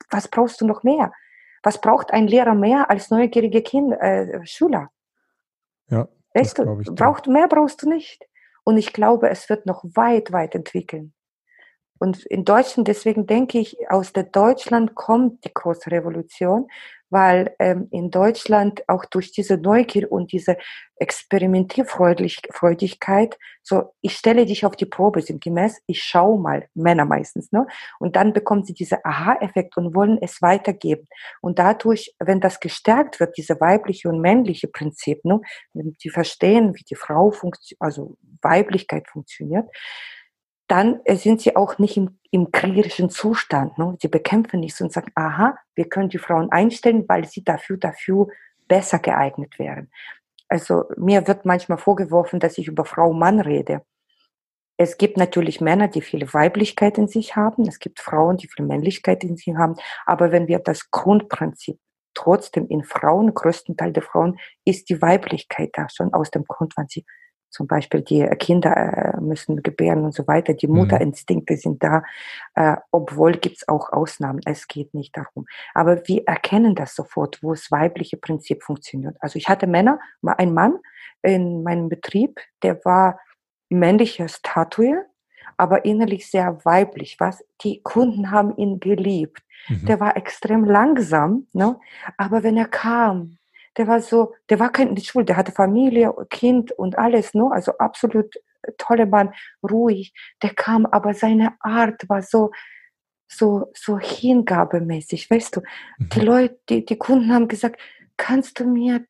Was 0.09 0.27
brauchst 0.27 0.61
du 0.61 0.65
noch 0.65 0.83
mehr? 0.83 1.11
Was 1.63 1.81
braucht 1.81 2.13
ein 2.13 2.27
Lehrer 2.27 2.53
mehr 2.53 2.89
als 2.89 3.09
neugierige 3.09 3.61
Kinder, 3.61 4.01
äh, 4.01 4.45
Schüler? 4.45 4.89
Ja, 5.89 6.07
weißt 6.33 6.59
du, 6.59 6.93
braucht, 6.93 7.27
mehr 7.27 7.47
brauchst 7.47 7.81
du 7.81 7.89
nicht. 7.89 8.23
Und 8.63 8.77
ich 8.77 8.93
glaube, 8.93 9.29
es 9.29 9.49
wird 9.49 9.65
noch 9.65 9.83
weit, 9.83 10.31
weit 10.31 10.55
entwickeln. 10.55 11.13
Und 11.97 12.25
in 12.25 12.43
Deutschland, 12.43 12.87
deswegen 12.87 13.25
denke 13.25 13.59
ich, 13.59 13.77
aus 13.89 14.11
der 14.11 14.23
Deutschland 14.23 14.95
kommt 14.95 15.45
die 15.45 15.53
große 15.53 15.91
Revolution, 15.91 16.67
weil 17.09 17.55
ähm, 17.59 17.87
in 17.91 18.11
Deutschland 18.11 18.83
auch 18.87 19.05
durch 19.05 19.31
diese 19.31 19.57
Neugier 19.57 20.11
und 20.11 20.31
diese 20.31 20.57
Experimentierfreudigkeit, 20.97 23.37
so 23.61 23.93
ich 24.01 24.15
stelle 24.15 24.45
dich 24.45 24.65
auf 24.65 24.75
die 24.75 24.85
Probe, 24.85 25.21
sinngemäß, 25.21 25.81
ich 25.87 26.03
schaue 26.03 26.39
mal, 26.39 26.67
Männer 26.73 27.05
meistens, 27.05 27.51
ne? 27.51 27.67
Und 27.99 28.15
dann 28.15 28.33
bekommen 28.33 28.63
sie 28.63 28.73
diesen 28.73 28.99
Aha-Effekt 29.03 29.77
und 29.77 29.95
wollen 29.95 30.17
es 30.21 30.41
weitergeben. 30.41 31.07
Und 31.41 31.59
dadurch, 31.59 32.15
wenn 32.19 32.41
das 32.41 32.59
gestärkt 32.59 33.19
wird, 33.19 33.37
diese 33.37 33.59
weibliche 33.59 34.09
und 34.09 34.21
männliche 34.21 34.67
Prinzip, 34.67 35.23
ne? 35.25 35.41
Wenn 35.73 35.95
die 36.03 36.09
verstehen, 36.09 36.75
wie 36.75 36.83
die 36.83 36.95
Frau 36.95 37.31
funktioniert, 37.31 37.81
also 37.81 38.17
Weiblichkeit 38.41 39.07
funktioniert, 39.09 39.65
dann 40.67 41.01
äh, 41.05 41.15
sind 41.15 41.41
sie 41.41 41.55
auch 41.55 41.77
nicht 41.77 41.97
im, 41.97 42.19
im 42.31 42.51
kriegerischen 42.51 43.09
Zustand. 43.09 43.77
Ne? 43.77 43.95
Sie 44.01 44.07
bekämpfen 44.07 44.59
nichts 44.59 44.81
und 44.81 44.91
sagen, 44.91 45.11
aha, 45.15 45.57
wir 45.75 45.87
können 45.89 46.09
die 46.09 46.17
Frauen 46.17 46.51
einstellen, 46.51 47.05
weil 47.07 47.25
sie 47.25 47.43
dafür, 47.43 47.77
dafür 47.77 48.27
besser 48.67 48.99
geeignet 48.99 49.59
wären. 49.59 49.91
Also 50.47 50.85
mir 50.97 51.27
wird 51.27 51.45
manchmal 51.45 51.77
vorgeworfen, 51.77 52.39
dass 52.39 52.57
ich 52.57 52.67
über 52.67 52.85
Frau-Mann 52.85 53.39
rede. 53.39 53.81
Es 54.77 54.97
gibt 54.97 55.17
natürlich 55.17 55.61
Männer, 55.61 55.87
die 55.87 56.01
viel 56.01 56.33
Weiblichkeit 56.33 56.97
in 56.97 57.07
sich 57.07 57.35
haben. 57.35 57.65
Es 57.67 57.79
gibt 57.79 57.99
Frauen, 57.99 58.37
die 58.37 58.47
viel 58.47 58.65
Männlichkeit 58.65 59.23
in 59.23 59.37
sich 59.37 59.55
haben. 59.55 59.75
Aber 60.05 60.31
wenn 60.31 60.47
wir 60.47 60.59
das 60.59 60.91
Grundprinzip 60.91 61.79
trotzdem 62.13 62.67
in 62.67 62.83
Frauen, 62.83 63.33
größten 63.33 63.77
Teil 63.77 63.93
der 63.93 64.03
Frauen, 64.03 64.37
ist 64.65 64.89
die 64.89 65.01
Weiblichkeit 65.01 65.69
da 65.73 65.87
schon 65.89 66.13
aus 66.13 66.31
dem 66.31 66.43
Grund, 66.43 66.73
wann 66.75 66.87
sie 66.87 67.05
zum 67.49 67.67
Beispiel 67.67 68.01
die 68.01 68.25
Kinder 68.37 68.75
äh, 68.75 69.21
müssen 69.21 69.63
gebären 69.63 70.03
und 70.03 70.13
so 70.13 70.27
weiter. 70.27 70.53
Die 70.53 70.67
mhm. 70.67 70.77
Mutterinstinkte 70.77 71.57
sind 71.57 71.83
da, 71.83 72.03
äh, 72.55 72.75
obwohl 72.91 73.33
gibt 73.33 73.57
es 73.57 73.67
auch 73.67 73.91
Ausnahmen. 73.91 74.41
Es 74.45 74.67
geht 74.67 74.93
nicht 74.93 75.15
darum. 75.15 75.45
Aber 75.73 76.07
wir 76.07 76.23
erkennen 76.27 76.75
das 76.75 76.95
sofort, 76.95 77.41
wo 77.41 77.51
das 77.51 77.71
weibliche 77.71 78.17
Prinzip 78.17 78.63
funktioniert. 78.63 79.15
Also 79.19 79.37
ich 79.37 79.47
hatte 79.47 79.67
Männer, 79.67 79.99
ein 80.23 80.53
Mann 80.53 80.77
in 81.21 81.63
meinem 81.63 81.89
Betrieb, 81.89 82.39
der 82.61 82.83
war 82.85 83.19
männlicher 83.69 84.27
Statue, 84.27 85.05
aber 85.57 85.85
innerlich 85.85 86.29
sehr 86.29 86.63
weiblich. 86.65 87.17
Was 87.19 87.43
die 87.61 87.81
Kunden 87.81 88.31
haben 88.31 88.55
ihn 88.57 88.79
geliebt. 88.79 89.41
Mhm. 89.67 89.85
Der 89.85 89.99
war 89.99 90.17
extrem 90.17 90.65
langsam, 90.65 91.47
ne? 91.53 91.79
aber 92.17 92.43
wenn 92.43 92.57
er 92.57 92.67
kam, 92.67 93.37
der 93.77 93.87
war 93.87 94.01
so, 94.01 94.33
der 94.49 94.59
war 94.59 94.71
kein 94.71 94.93
nicht 94.93 95.07
schwul, 95.07 95.25
der 95.25 95.37
hatte 95.37 95.51
Familie, 95.51 96.13
Kind 96.29 96.71
und 96.71 96.97
alles, 96.97 97.33
ne? 97.33 97.49
Also 97.51 97.77
absolut 97.77 98.35
tolle 98.77 99.05
Mann, 99.05 99.33
ruhig. 99.63 100.13
Der 100.41 100.51
kam, 100.51 100.85
aber 100.85 101.13
seine 101.13 101.53
Art 101.59 102.07
war 102.09 102.21
so, 102.21 102.51
so, 103.27 103.71
so 103.73 103.99
hingabemäßig, 103.99 105.29
weißt 105.29 105.57
du. 105.57 105.61
Mhm. 105.97 106.09
Die 106.09 106.19
Leute, 106.19 106.59
die, 106.69 106.85
die 106.85 106.97
Kunden 106.97 107.33
haben 107.33 107.47
gesagt, 107.47 107.79
kannst 108.17 108.59
du 108.59 108.65
mir 108.65 109.05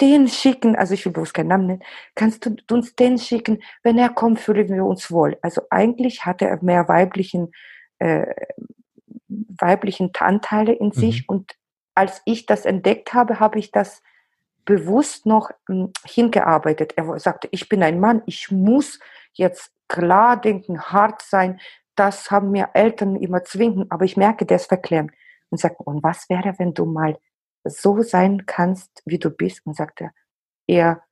den 0.00 0.28
schicken, 0.28 0.76
also 0.76 0.92
ich 0.92 1.04
will 1.06 1.12
bloß 1.12 1.32
keinen 1.32 1.48
Namen 1.48 1.66
nennen, 1.66 1.82
kannst 2.14 2.44
du 2.44 2.54
uns 2.70 2.94
den 2.94 3.18
schicken, 3.18 3.62
wenn 3.82 3.96
er 3.96 4.10
kommt, 4.10 4.40
fühlen 4.40 4.68
wir 4.68 4.84
uns 4.84 5.10
wohl. 5.10 5.38
Also 5.40 5.62
eigentlich 5.70 6.26
hatte 6.26 6.46
er 6.46 6.62
mehr 6.62 6.86
weiblichen, 6.88 7.50
äh, 7.98 8.26
weiblichen 9.28 10.10
Anteile 10.18 10.74
in 10.74 10.92
sich 10.92 11.20
mhm. 11.20 11.24
und 11.28 11.52
als 11.96 12.22
ich 12.26 12.46
das 12.46 12.64
entdeckt 12.64 13.14
habe, 13.14 13.40
habe 13.40 13.58
ich 13.58 13.72
das 13.72 14.02
bewusst 14.64 15.24
noch 15.24 15.50
hm, 15.66 15.92
hingearbeitet. 16.04 16.92
Er 16.96 17.18
sagte, 17.18 17.48
ich 17.50 17.68
bin 17.68 17.82
ein 17.82 17.98
Mann, 17.98 18.22
ich 18.26 18.50
muss 18.50 19.00
jetzt 19.32 19.72
klar 19.88 20.38
denken, 20.38 20.80
hart 20.80 21.22
sein. 21.22 21.58
Das 21.94 22.30
haben 22.30 22.50
mir 22.50 22.70
Eltern 22.74 23.16
immer 23.16 23.44
zwingen, 23.44 23.90
aber 23.90 24.04
ich 24.04 24.16
merke, 24.16 24.44
der 24.44 24.56
ist 24.56 24.66
verklemmt. 24.66 25.12
Und 25.48 25.58
sagt, 25.58 25.80
und 25.80 26.02
was 26.02 26.28
wäre, 26.28 26.58
wenn 26.58 26.74
du 26.74 26.84
mal 26.84 27.18
so 27.64 28.02
sein 28.02 28.44
kannst, 28.46 29.02
wie 29.06 29.18
du 29.18 29.30
bist? 29.30 29.64
Und 29.64 29.76
sagte 29.76 30.10
er, 30.66 31.02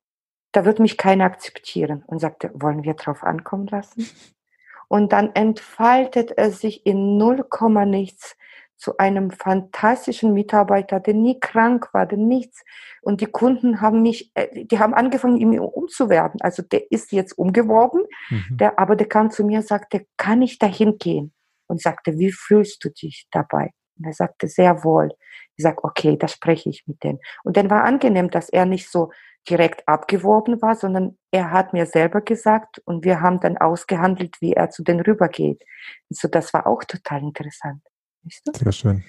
da 0.52 0.64
wird 0.64 0.80
mich 0.80 0.98
keiner 0.98 1.24
akzeptieren. 1.24 2.02
Und 2.06 2.18
sagte, 2.18 2.50
wollen 2.54 2.84
wir 2.84 2.94
drauf 2.94 3.22
ankommen 3.22 3.68
lassen? 3.68 4.06
Und 4.88 5.12
dann 5.12 5.34
entfaltet 5.34 6.32
er 6.32 6.50
sich 6.50 6.84
in 6.84 7.16
null 7.16 7.42
Komma 7.42 7.86
nichts 7.86 8.36
zu 8.84 8.98
einem 8.98 9.30
fantastischen 9.30 10.34
Mitarbeiter, 10.34 11.00
der 11.00 11.14
nie 11.14 11.40
krank 11.40 11.88
war, 11.94 12.04
der 12.04 12.18
nichts. 12.18 12.62
Und 13.00 13.22
die 13.22 13.26
Kunden 13.26 13.80
haben 13.80 14.02
mich, 14.02 14.30
äh, 14.34 14.66
die 14.66 14.78
haben 14.78 14.92
angefangen, 14.92 15.38
ihn 15.38 15.58
umzuwerben. 15.58 16.42
Also 16.42 16.62
der 16.62 16.92
ist 16.92 17.10
jetzt 17.10 17.32
umgeworben, 17.32 18.02
mhm. 18.28 18.58
der, 18.58 18.78
aber 18.78 18.94
der 18.94 19.08
kam 19.08 19.30
zu 19.30 19.42
mir 19.42 19.60
und 19.60 19.66
sagte, 19.66 20.06
kann 20.18 20.42
ich 20.42 20.58
dahin 20.58 20.98
gehen? 20.98 21.32
Und 21.66 21.80
sagte, 21.80 22.18
wie 22.18 22.30
fühlst 22.30 22.84
du 22.84 22.90
dich 22.90 23.26
dabei? 23.30 23.70
Und 23.96 24.04
er 24.04 24.12
sagte, 24.12 24.48
sehr 24.48 24.84
wohl. 24.84 25.08
Ich 25.56 25.62
sage, 25.62 25.82
okay, 25.82 26.18
da 26.18 26.28
spreche 26.28 26.68
ich 26.68 26.84
mit 26.86 27.02
denen. 27.02 27.20
Und 27.42 27.56
dann 27.56 27.70
war 27.70 27.84
angenehm, 27.84 28.28
dass 28.28 28.50
er 28.50 28.66
nicht 28.66 28.90
so 28.90 29.12
direkt 29.48 29.88
abgeworben 29.88 30.60
war, 30.60 30.74
sondern 30.74 31.16
er 31.30 31.52
hat 31.52 31.72
mir 31.72 31.86
selber 31.86 32.20
gesagt 32.20 32.82
und 32.84 33.02
wir 33.02 33.22
haben 33.22 33.40
dann 33.40 33.56
ausgehandelt, 33.56 34.36
wie 34.40 34.52
er 34.52 34.68
zu 34.68 34.82
denen 34.82 35.00
rübergeht. 35.00 35.62
so, 36.10 36.28
das 36.28 36.52
war 36.52 36.66
auch 36.66 36.84
total 36.84 37.22
interessant. 37.22 37.80
Weißt 38.24 38.42
du? 38.44 38.52
Sehr 38.58 38.72
schön. 38.72 39.04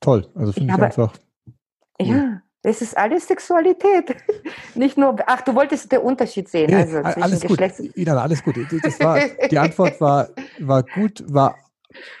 Toll. 0.00 0.28
Also 0.34 0.52
finde 0.52 0.72
ich, 0.72 0.78
ich 0.78 0.84
einfach. 0.84 1.14
Cool. 2.00 2.06
Ja, 2.06 2.42
es 2.62 2.82
ist 2.82 2.96
alles 2.96 3.26
Sexualität. 3.26 4.16
Nicht 4.74 4.98
nur, 4.98 5.16
ach, 5.26 5.40
du 5.42 5.54
wolltest 5.54 5.90
den 5.90 6.00
Unterschied 6.00 6.48
sehen. 6.48 6.70
Ja, 6.70 6.78
also 6.78 6.98
alles 6.98 7.42
gut. 7.42 7.60
Ina, 7.96 8.20
alles 8.20 8.42
gut. 8.42 8.56
Das 8.82 9.00
war, 9.00 9.20
die 9.50 9.58
Antwort 9.58 10.00
war, 10.00 10.28
war 10.60 10.82
gut, 10.82 11.24
war 11.26 11.56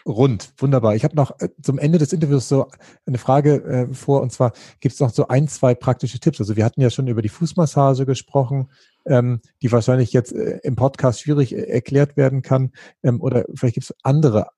rund. 0.06 0.52
Wunderbar. 0.56 0.94
Ich 0.94 1.04
habe 1.04 1.14
noch 1.14 1.38
äh, 1.40 1.48
zum 1.62 1.78
Ende 1.78 1.98
des 1.98 2.12
Interviews 2.12 2.48
so 2.48 2.68
eine 3.06 3.18
Frage 3.18 3.62
äh, 3.64 3.94
vor, 3.94 4.22
und 4.22 4.32
zwar 4.32 4.52
gibt 4.80 4.94
es 4.94 5.00
noch 5.00 5.10
so 5.10 5.28
ein, 5.28 5.48
zwei 5.48 5.74
praktische 5.74 6.18
Tipps. 6.18 6.40
Also 6.40 6.56
wir 6.56 6.64
hatten 6.64 6.80
ja 6.80 6.90
schon 6.90 7.06
über 7.06 7.22
die 7.22 7.28
Fußmassage 7.28 8.06
gesprochen, 8.06 8.70
ähm, 9.06 9.40
die 9.62 9.70
wahrscheinlich 9.70 10.12
jetzt 10.12 10.32
äh, 10.32 10.58
im 10.62 10.76
Podcast 10.76 11.20
schwierig 11.20 11.54
äh, 11.54 11.62
erklärt 11.62 12.16
werden 12.16 12.42
kann. 12.42 12.72
Ähm, 13.02 13.20
oder 13.20 13.44
vielleicht 13.54 13.74
gibt 13.74 13.90
es 13.90 13.94
andere 14.02 14.48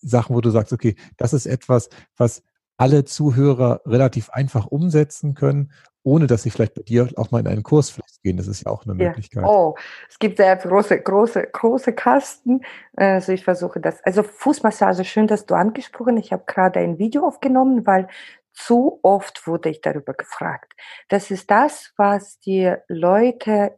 Sachen, 0.00 0.34
wo 0.34 0.40
du 0.40 0.50
sagst, 0.50 0.72
okay, 0.72 0.96
das 1.16 1.32
ist 1.32 1.46
etwas, 1.46 1.88
was 2.16 2.42
alle 2.76 3.04
Zuhörer 3.04 3.82
relativ 3.84 4.30
einfach 4.30 4.66
umsetzen 4.66 5.34
können, 5.34 5.72
ohne 6.04 6.26
dass 6.26 6.44
sie 6.44 6.50
vielleicht 6.50 6.74
bei 6.74 6.82
dir 6.82 7.08
auch 7.16 7.30
mal 7.30 7.40
in 7.40 7.48
einen 7.48 7.64
Kurs 7.64 7.98
gehen. 8.22 8.36
Das 8.36 8.46
ist 8.46 8.64
ja 8.64 8.70
auch 8.70 8.86
eine 8.86 9.02
ja. 9.02 9.08
Möglichkeit. 9.08 9.44
Oh, 9.44 9.74
es 10.08 10.18
gibt 10.18 10.38
sehr 10.38 10.56
große, 10.56 11.00
große, 11.00 11.48
große 11.52 11.92
Kasten. 11.92 12.62
Also 12.96 13.32
ich 13.32 13.44
versuche 13.44 13.80
das. 13.80 14.02
Also 14.04 14.22
Fußmassage, 14.22 15.04
schön, 15.04 15.26
dass 15.26 15.44
du 15.44 15.54
angesprochen. 15.54 16.16
Ich 16.16 16.32
habe 16.32 16.44
gerade 16.46 16.80
ein 16.80 16.98
Video 16.98 17.26
aufgenommen, 17.26 17.86
weil 17.86 18.08
zu 18.52 19.00
oft 19.02 19.46
wurde 19.46 19.68
ich 19.68 19.80
darüber 19.80 20.14
gefragt. 20.14 20.72
Das 21.08 21.30
ist 21.30 21.50
das, 21.50 21.92
was 21.96 22.40
die 22.40 22.74
Leute 22.88 23.72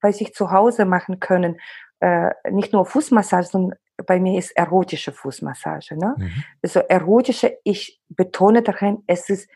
bei 0.00 0.12
sich 0.12 0.34
zu 0.34 0.50
Hause 0.50 0.84
machen 0.84 1.20
können. 1.20 1.60
Äh, 2.00 2.30
nicht 2.50 2.72
nur 2.72 2.86
Fußmassage, 2.86 3.46
sondern 3.46 3.78
bei 4.06 4.18
mir 4.18 4.38
ist 4.38 4.50
erotische 4.56 5.12
Fußmassage. 5.12 5.96
Ne? 5.96 6.14
Mhm. 6.16 6.44
Also 6.62 6.80
erotische, 6.80 7.58
ich 7.64 8.00
betone 8.08 8.62
darin, 8.62 9.02
es 9.06 9.30
ist 9.30 9.48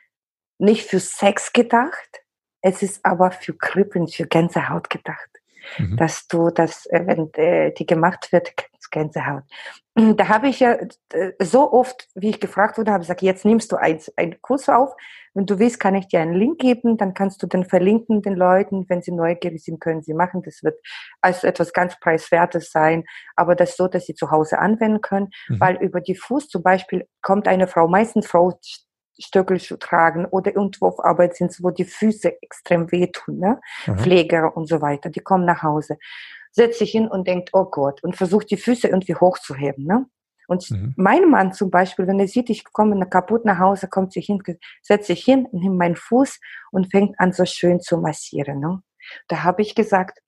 nicht 0.59 0.87
für 0.87 1.01
Sex 1.01 1.53
gedacht, 1.53 2.23
es 2.61 2.83
ist 2.83 3.05
aber 3.05 3.31
für 3.31 3.57
Kribbeln, 3.57 4.09
für 4.09 4.27
Gänsehaut 4.27 4.91
gedacht. 4.91 5.31
Mhm. 5.77 5.97
dass 5.97 6.27
du 6.29 6.51
das, 6.51 6.87
äh, 6.87 7.03
wenn 7.07 7.33
äh, 7.35 7.73
die 7.73 7.87
gemacht 7.87 8.33
wird, 8.33 8.55
Gänsehaut. 8.91 9.43
Da 9.95 10.29
habe 10.29 10.49
ich 10.49 10.61
ja 10.61 10.79
so 11.41 11.73
oft, 11.73 12.07
wie 12.15 12.31
ich 12.31 12.39
gefragt 12.41 12.79
wurde, 12.79 12.93
habe 12.93 13.03
ich 13.03 13.09
gesagt, 13.09 13.23
jetzt 13.23 13.45
nimmst 13.45 13.73
du 13.73 13.77
einen, 13.77 14.01
einen 14.17 14.41
Kurs 14.41 14.69
auf. 14.69 14.95
Wenn 15.35 15.47
du 15.47 15.59
willst, 15.59 15.81
kann 15.81 15.97
ich 15.97 16.07
dir 16.07 16.21
einen 16.21 16.35
Link 16.35 16.59
geben, 16.59 16.97
dann 16.97 17.15
kannst 17.15 17.43
du 17.43 17.47
den 17.47 17.65
verlinken 17.65 18.23
den 18.23 18.35
Leuten. 18.35 18.87
Wenn 18.89 19.03
sie 19.03 19.13
neugierig 19.13 19.65
sind, 19.65 19.81
können 19.81 20.03
sie 20.03 20.15
machen. 20.15 20.43
Das 20.43 20.63
wird 20.63 20.79
als 21.21 21.43
etwas 21.43 21.73
ganz 21.73 21.99
Preiswertes 21.99 22.71
sein, 22.71 23.05
aber 23.35 23.57
das 23.57 23.77
so, 23.77 23.89
dass 23.89 24.07
sie 24.07 24.15
zu 24.15 24.31
Hause 24.31 24.59
anwenden 24.59 25.01
können, 25.01 25.31
mhm. 25.49 25.61
weil 25.61 25.77
über 25.77 26.01
die 26.01 26.15
Fuß 26.15 26.49
zum 26.49 26.63
Beispiel 26.63 27.07
kommt 27.21 27.49
eine 27.49 27.67
Frau, 27.67 27.89
meistens 27.89 28.27
Frau 28.27 28.59
Stöckelschuh 29.19 29.77
tragen 29.77 30.27
oder 30.27 30.55
irgendwo 30.55 30.87
auf 30.87 31.05
Arbeit 31.05 31.37
sind, 31.37 31.57
wo 31.63 31.71
die 31.71 31.85
Füße 31.85 32.41
extrem 32.43 32.91
wehtun, 32.93 33.39
ne? 33.39 33.61
Mhm. 33.87 33.99
Pfleger 33.99 34.57
und 34.57 34.67
so 34.69 34.81
weiter, 34.81 35.11
die 35.11 35.21
kommen 35.21 35.45
nach 35.45 35.63
Hause, 35.63 35.99
setzt 36.53 36.79
sich 36.79 36.91
hin 36.91 37.09
und 37.09 37.27
denkt, 37.27 37.51
oh 37.53 37.65
Gott, 37.65 38.03
und 38.03 38.17
versucht 38.17 38.51
die 38.51 38.57
Füße 38.57 38.89
irgendwie 38.89 39.15
hochzuheben, 39.15 39.85
ne? 39.85 40.07
Und 40.49 40.71
mhm. 40.71 40.95
mein 40.97 41.29
Mann 41.29 41.53
zum 41.53 41.71
Beispiel, 41.71 42.07
wenn 42.07 42.19
er 42.19 42.27
sieht, 42.27 42.49
ich 42.49 42.65
komme 42.65 43.07
kaputt 43.09 43.45
nach 43.45 43.59
Hause, 43.59 43.87
kommt 43.87 44.15
sich 44.15 44.27
hin, 44.27 44.43
setzt 44.83 45.07
sich 45.07 45.23
hin, 45.23 45.47
nimmt 45.53 45.77
meinen 45.77 45.97
Fuß 45.97 46.41
und 46.73 46.91
fängt 46.91 47.21
an, 47.21 47.33
so 47.33 47.45
schön 47.45 47.81
zu 47.81 47.99
massieren. 47.99 48.59
Ne? 48.59 48.83
Da 49.29 49.45
habe 49.45 49.61
ich 49.61 49.75
gesagt, 49.75 50.19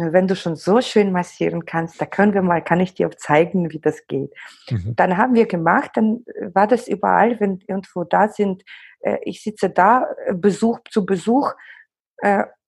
wenn 0.00 0.28
du 0.28 0.36
schon 0.36 0.56
so 0.56 0.80
schön 0.80 1.12
massieren 1.12 1.64
kannst, 1.64 2.00
da 2.00 2.06
können 2.06 2.34
wir 2.34 2.42
mal, 2.42 2.62
kann 2.62 2.80
ich 2.80 2.94
dir 2.94 3.08
auch 3.08 3.14
zeigen, 3.14 3.70
wie 3.72 3.80
das 3.80 4.06
geht. 4.06 4.32
Mhm. 4.70 4.94
Dann 4.96 5.16
haben 5.16 5.34
wir 5.34 5.46
gemacht, 5.46 5.92
dann 5.94 6.24
äh, 6.26 6.54
war 6.54 6.66
das 6.66 6.88
überall, 6.88 7.38
wenn 7.40 7.60
irgendwo 7.66 8.04
da 8.04 8.28
sind, 8.28 8.64
äh, 9.00 9.18
ich 9.22 9.42
sitze 9.42 9.70
da, 9.70 10.06
äh, 10.26 10.34
Besuch 10.34 10.80
zu 10.90 11.04
Besuch, 11.06 11.54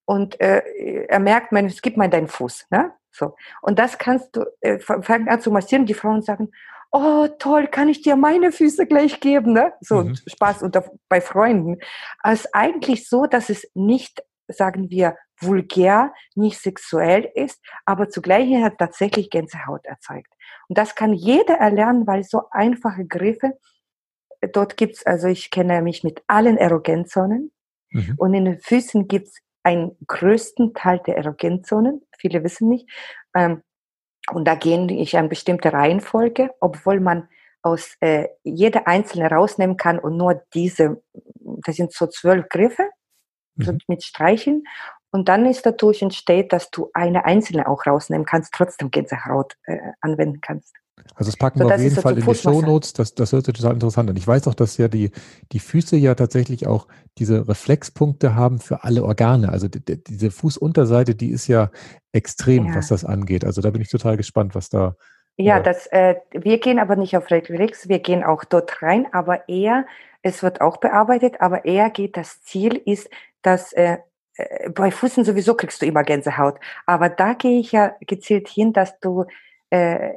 und 0.05 0.40
er 0.40 1.19
merkt, 1.19 1.51
man, 1.51 1.66
es 1.66 1.83
gibt 1.83 1.97
mal 1.97 2.09
deinen 2.09 2.29
Fuß, 2.29 2.66
ne? 2.71 2.93
So. 3.11 3.35
Und 3.62 3.81
das 3.81 3.99
kannst 3.99 4.37
du, 4.37 4.45
äh, 4.61 4.79
fangen 4.79 5.29
an 5.29 5.40
zu 5.40 5.51
massieren, 5.51 5.87
die 5.87 5.95
Frauen 5.95 6.23
sagen, 6.23 6.53
oh 6.93 7.29
toll, 7.38 7.66
kann 7.66 7.88
ich 7.88 8.03
dir 8.03 8.16
meine 8.16 8.53
Füße 8.53 8.87
gleich 8.87 9.21
geben, 9.21 9.53
ne? 9.53 9.73
So 9.81 10.05
mhm. 10.05 10.14
Spaß 10.14 10.62
unter, 10.62 10.85
bei 11.09 11.21
Freunden. 11.21 11.79
Es 12.23 12.45
ist 12.45 12.55
eigentlich 12.55 13.09
so, 13.09 13.27
dass 13.27 13.51
es 13.51 13.69
nicht, 13.75 14.23
sagen 14.49 14.90
wir, 14.90 15.16
vulgär, 15.40 16.12
nicht 16.35 16.59
sexuell 16.59 17.31
ist, 17.35 17.61
aber 17.85 18.09
zugleich 18.09 18.55
hat 18.62 18.79
tatsächlich 18.79 19.31
Gänsehaut 19.31 19.85
erzeugt. 19.87 20.33
Und 20.68 20.79
das 20.79 20.94
kann 20.94 21.12
jeder 21.12 21.55
erlernen, 21.55 22.07
weil 22.07 22.22
so 22.22 22.42
einfache 22.50 23.05
Griffe, 23.07 23.59
dort 24.53 24.76
gibt's 24.76 25.05
also 25.05 25.29
ich 25.29 25.50
kenne 25.50 25.83
mich 25.83 26.05
mit 26.05 26.22
allen 26.26 26.57
Erogenzzonen 26.57 27.53
mhm. 27.90 28.14
und 28.16 28.35
in 28.35 28.44
den 28.44 28.61
Füßen 28.61 29.09
gibt's 29.09 29.38
einen 29.62 29.96
größten 30.07 30.74
Teil 30.74 31.00
der 31.07 31.16
Erogenzzonen, 31.16 32.03
viele 32.18 32.42
wissen 32.42 32.68
nicht, 32.68 32.88
ähm, 33.35 33.62
und 34.33 34.46
da 34.46 34.55
gehe 34.55 34.87
ich 34.92 35.16
eine 35.16 35.29
bestimmte 35.29 35.72
Reihenfolge, 35.72 36.50
obwohl 36.61 37.00
man 37.00 37.29
aus 37.62 37.96
äh, 38.00 38.29
jeder 38.42 38.87
einzelne 38.87 39.29
rausnehmen 39.31 39.76
kann 39.76 39.98
und 39.98 40.16
nur 40.16 40.42
diese, 40.55 41.03
das 41.35 41.76
sind 41.76 41.92
so 41.92 42.07
zwölf 42.07 42.48
Griffe, 42.48 42.88
mhm. 43.57 43.79
mit 43.87 44.03
Streichen 44.03 44.64
und 45.11 45.29
dann 45.29 45.46
ist 45.46 45.66
dadurch 45.66 46.03
entsteht, 46.03 46.53
dass 46.53 46.70
du 46.70 46.90
eine 46.94 47.25
einzelne 47.25 47.68
auch 47.68 47.87
rausnehmen 47.87 48.27
kannst, 48.27 48.53
trotzdem 48.55 48.90
Gänsehaut 48.90 49.57
äh, 49.64 49.79
anwenden 50.01 50.40
kannst. 50.40 50.75
Also 51.14 51.31
das 51.31 51.37
packen 51.37 51.59
so, 51.59 51.68
wir 51.68 51.75
auf 51.75 51.81
jeden 51.81 51.96
Fall 51.96 52.18
in 52.18 52.25
die 52.25 52.35
Show 52.35 52.62
Notes. 52.62 52.92
Das, 52.92 53.14
das 53.14 53.33
hört 53.33 53.44
sich 53.44 53.55
total 53.55 53.75
interessant 53.75 54.11
an. 54.11 54.16
Ich 54.16 54.27
weiß 54.27 54.46
auch, 54.49 54.55
dass 54.55 54.77
ja 54.77 54.88
die, 54.88 55.11
die 55.53 55.59
Füße 55.59 55.96
ja 55.96 56.14
tatsächlich 56.14 56.66
auch 56.66 56.87
diese 57.18 57.49
Reflexpunkte 57.49 58.35
haben 58.35 58.59
für 58.59 58.85
alle 58.85 59.05
Organe. 59.05 59.49
Also 59.49 59.68
die, 59.68 59.85
die, 59.85 60.03
diese 60.03 60.31
Fußunterseite, 60.31 61.14
die 61.14 61.31
ist 61.31 61.46
ja 61.49 61.70
extrem, 62.12 62.66
ja. 62.66 62.77
was 62.77 62.88
das 62.88 63.05
angeht. 63.05 63.44
Also 63.44 63.61
da 63.61 63.70
bin 63.70 63.83
ich 63.83 63.90
total 63.90 64.16
gespannt, 64.16 64.55
was 64.55 64.68
da. 64.68 64.96
Ja, 65.37 65.61
das, 65.61 65.87
äh, 65.87 66.16
wir 66.33 66.59
gehen 66.59 66.79
aber 66.79 66.96
nicht 66.96 67.16
auf 67.16 67.31
Reflex, 67.31 67.88
wir 67.88 68.01
gehen 68.01 68.23
auch 68.23 68.44
dort 68.44 68.83
rein, 68.83 69.07
aber 69.12 69.49
eher, 69.49 69.87
es 70.23 70.42
wird 70.42 70.61
auch 70.61 70.77
bearbeitet, 70.77 71.40
aber 71.40 71.64
eher 71.64 71.88
geht 71.88 72.18
das 72.18 72.42
Ziel 72.42 72.75
ist, 72.85 73.09
dass 73.40 73.73
äh, 73.73 73.99
bei 74.74 74.90
Füßen 74.90 75.24
sowieso 75.24 75.55
kriegst 75.55 75.83
du 75.83 75.87
immer 75.87 76.03
Gänsehaut. 76.03 76.59
Aber 76.87 77.09
da 77.09 77.35
gehe 77.35 77.61
ich 77.61 77.72
ja 77.72 77.94
gezielt 78.00 78.48
hin, 78.48 78.72
dass 78.72 78.98
du 79.00 79.24
äh, 79.70 80.14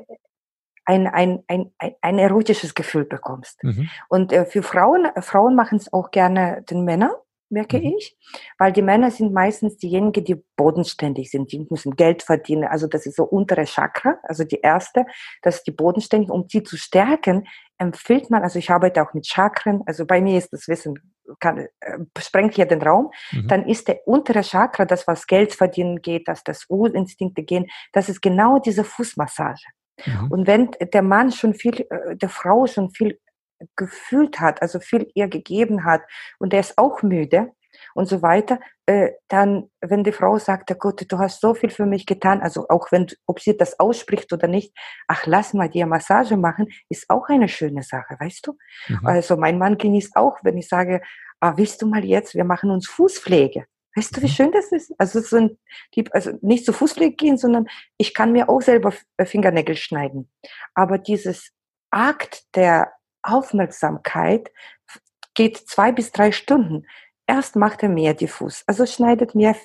ein, 0.86 1.08
ein, 1.08 1.44
ein, 1.48 1.72
ein 2.02 2.20
erotisches 2.20 2.76
Gefühl 2.76 3.06
bekommst. 3.06 3.64
Mhm. 3.64 3.90
Und 4.10 4.34
äh, 4.34 4.46
für 4.46 4.64
Frauen, 4.64 5.08
Frauen 5.22 5.56
machen 5.56 5.78
es 5.78 5.92
auch 5.94 6.12
gerne 6.12 6.64
den 6.70 6.84
Männern, 6.84 7.12
merke 7.50 7.78
mhm. 7.78 7.94
ich, 7.98 8.18
weil 8.58 8.74
die 8.74 8.82
Männer 8.82 9.12
sind 9.12 9.34
meistens 9.34 9.78
diejenigen, 9.78 10.26
die 10.26 10.44
bodenständig 10.58 11.32
sind, 11.32 11.52
die 11.52 11.66
müssen 11.70 11.96
Geld 11.96 12.24
verdienen. 12.24 12.66
Also 12.66 12.88
das 12.88 13.06
ist 13.06 13.16
so 13.16 13.24
untere 13.24 13.66
Chakra, 13.66 14.18
also 14.24 14.44
die 14.44 14.60
erste, 14.60 15.06
das 15.42 15.58
ist 15.58 15.68
die 15.68 15.72
bodenständig. 15.72 16.30
Um 16.30 16.48
sie 16.50 16.64
zu 16.64 16.76
stärken, 16.76 17.48
empfiehlt 17.78 18.30
man, 18.30 18.44
also 18.44 18.60
ich 18.60 18.70
arbeite 18.70 19.02
auch 19.02 19.14
mit 19.14 19.28
Chakren, 19.28 19.84
also 19.86 20.06
bei 20.06 20.20
mir 20.22 20.38
ist 20.38 20.52
das 20.52 20.68
Wissen 20.68 21.13
kann, 21.40 21.68
äh, 21.80 21.98
sprengt 22.20 22.56
hier 22.56 22.66
den 22.66 22.82
Raum, 22.82 23.12
mhm. 23.32 23.48
dann 23.48 23.68
ist 23.68 23.88
der 23.88 24.08
untere 24.08 24.42
Chakra, 24.42 24.86
das 24.86 25.08
was 25.08 25.28
Geld 25.28 25.54
verdienen 25.54 26.02
geht, 26.02 26.28
dass 26.28 26.44
das 26.44 26.66
Urinstinkte 26.70 27.44
gehen, 27.44 27.68
das 27.92 28.10
ist 28.10 28.22
genau 28.22 28.60
diese 28.60 28.84
Fußmassage. 28.84 29.64
Mhm. 30.06 30.32
Und 30.32 30.48
wenn 30.48 30.72
der 30.82 31.02
Mann 31.02 31.32
schon 31.32 31.54
viel, 31.54 31.86
äh, 31.90 32.16
der 32.16 32.30
Frau 32.30 32.68
schon 32.68 32.92
viel 32.92 33.20
gefühlt 33.76 34.40
hat, 34.40 34.62
also 34.62 34.80
viel 34.80 35.10
ihr 35.16 35.28
gegeben 35.28 35.86
hat 35.86 36.02
und 36.40 36.54
der 36.54 36.60
ist 36.60 36.78
auch 36.78 37.02
müde 37.02 37.52
und 37.94 38.08
so 38.08 38.22
weiter, 38.22 38.60
äh, 38.86 39.12
dann, 39.28 39.70
wenn 39.82 40.04
die 40.04 40.12
Frau 40.12 40.38
sagt, 40.38 40.72
oh 40.72 40.76
Gott, 40.76 41.06
du 41.08 41.18
hast 41.18 41.42
so 41.42 41.54
viel 41.54 41.70
für 41.70 41.86
mich 41.86 42.06
getan, 42.06 42.42
also 42.42 42.68
auch 42.70 42.92
wenn, 42.92 43.08
ob 43.26 43.40
sie 43.40 43.56
das 43.58 43.80
ausspricht 43.80 44.32
oder 44.34 44.48
nicht, 44.48 44.76
ach, 45.08 45.26
lass 45.26 45.54
mal 45.54 45.70
dir 45.70 45.86
Massage 45.86 46.38
machen, 46.38 46.68
ist 46.90 47.10
auch 47.10 47.30
eine 47.30 47.48
schöne 47.48 47.84
Sache, 47.84 48.16
weißt 48.20 48.48
du? 48.48 48.58
Mhm. 48.88 49.06
Also 49.06 49.38
mein 49.38 49.58
Mann 49.58 49.78
genießt 49.78 50.16
auch, 50.16 50.38
wenn 50.44 50.58
ich 50.58 50.68
sage, 50.68 51.02
ah, 51.40 51.54
willst 51.58 51.82
du 51.82 51.88
mal 51.88 52.04
jetzt, 52.04 52.36
wir 52.36 52.46
machen 52.46 52.72
uns 52.72 52.88
Fußpflege. 52.88 53.66
Weißt 53.96 54.16
du, 54.16 54.22
wie 54.22 54.26
mhm. 54.26 54.32
schön 54.32 54.52
das 54.52 54.72
ist? 54.72 54.94
Also, 54.98 55.20
so 55.20 55.38
ein, 55.38 55.58
also 56.12 56.32
nicht 56.42 56.66
zur 56.66 56.74
Fußpflege 56.74 57.16
gehen, 57.16 57.38
sondern 57.38 57.68
ich 57.98 58.14
kann 58.14 58.32
mir 58.32 58.50
auch 58.50 58.62
selber 58.62 58.94
äh, 59.18 59.26
Fingernägel 59.26 59.76
schneiden. 59.76 60.32
Aber 60.74 60.98
dieses 60.98 61.52
Akt 61.92 62.44
der 62.56 62.92
Aufmerksamkeit 63.22 64.52
geht 65.36 65.58
zwei 65.58 65.92
bis 65.92 66.12
drei 66.12 66.32
Stunden. 66.32 66.86
Erst 67.28 67.56
macht 67.56 67.84
er 67.84 67.90
mir 67.90 68.14
die 68.14 68.28
Fuß, 68.28 68.64
also 68.68 68.86
schneidet 68.86 69.36
mir 69.36 69.56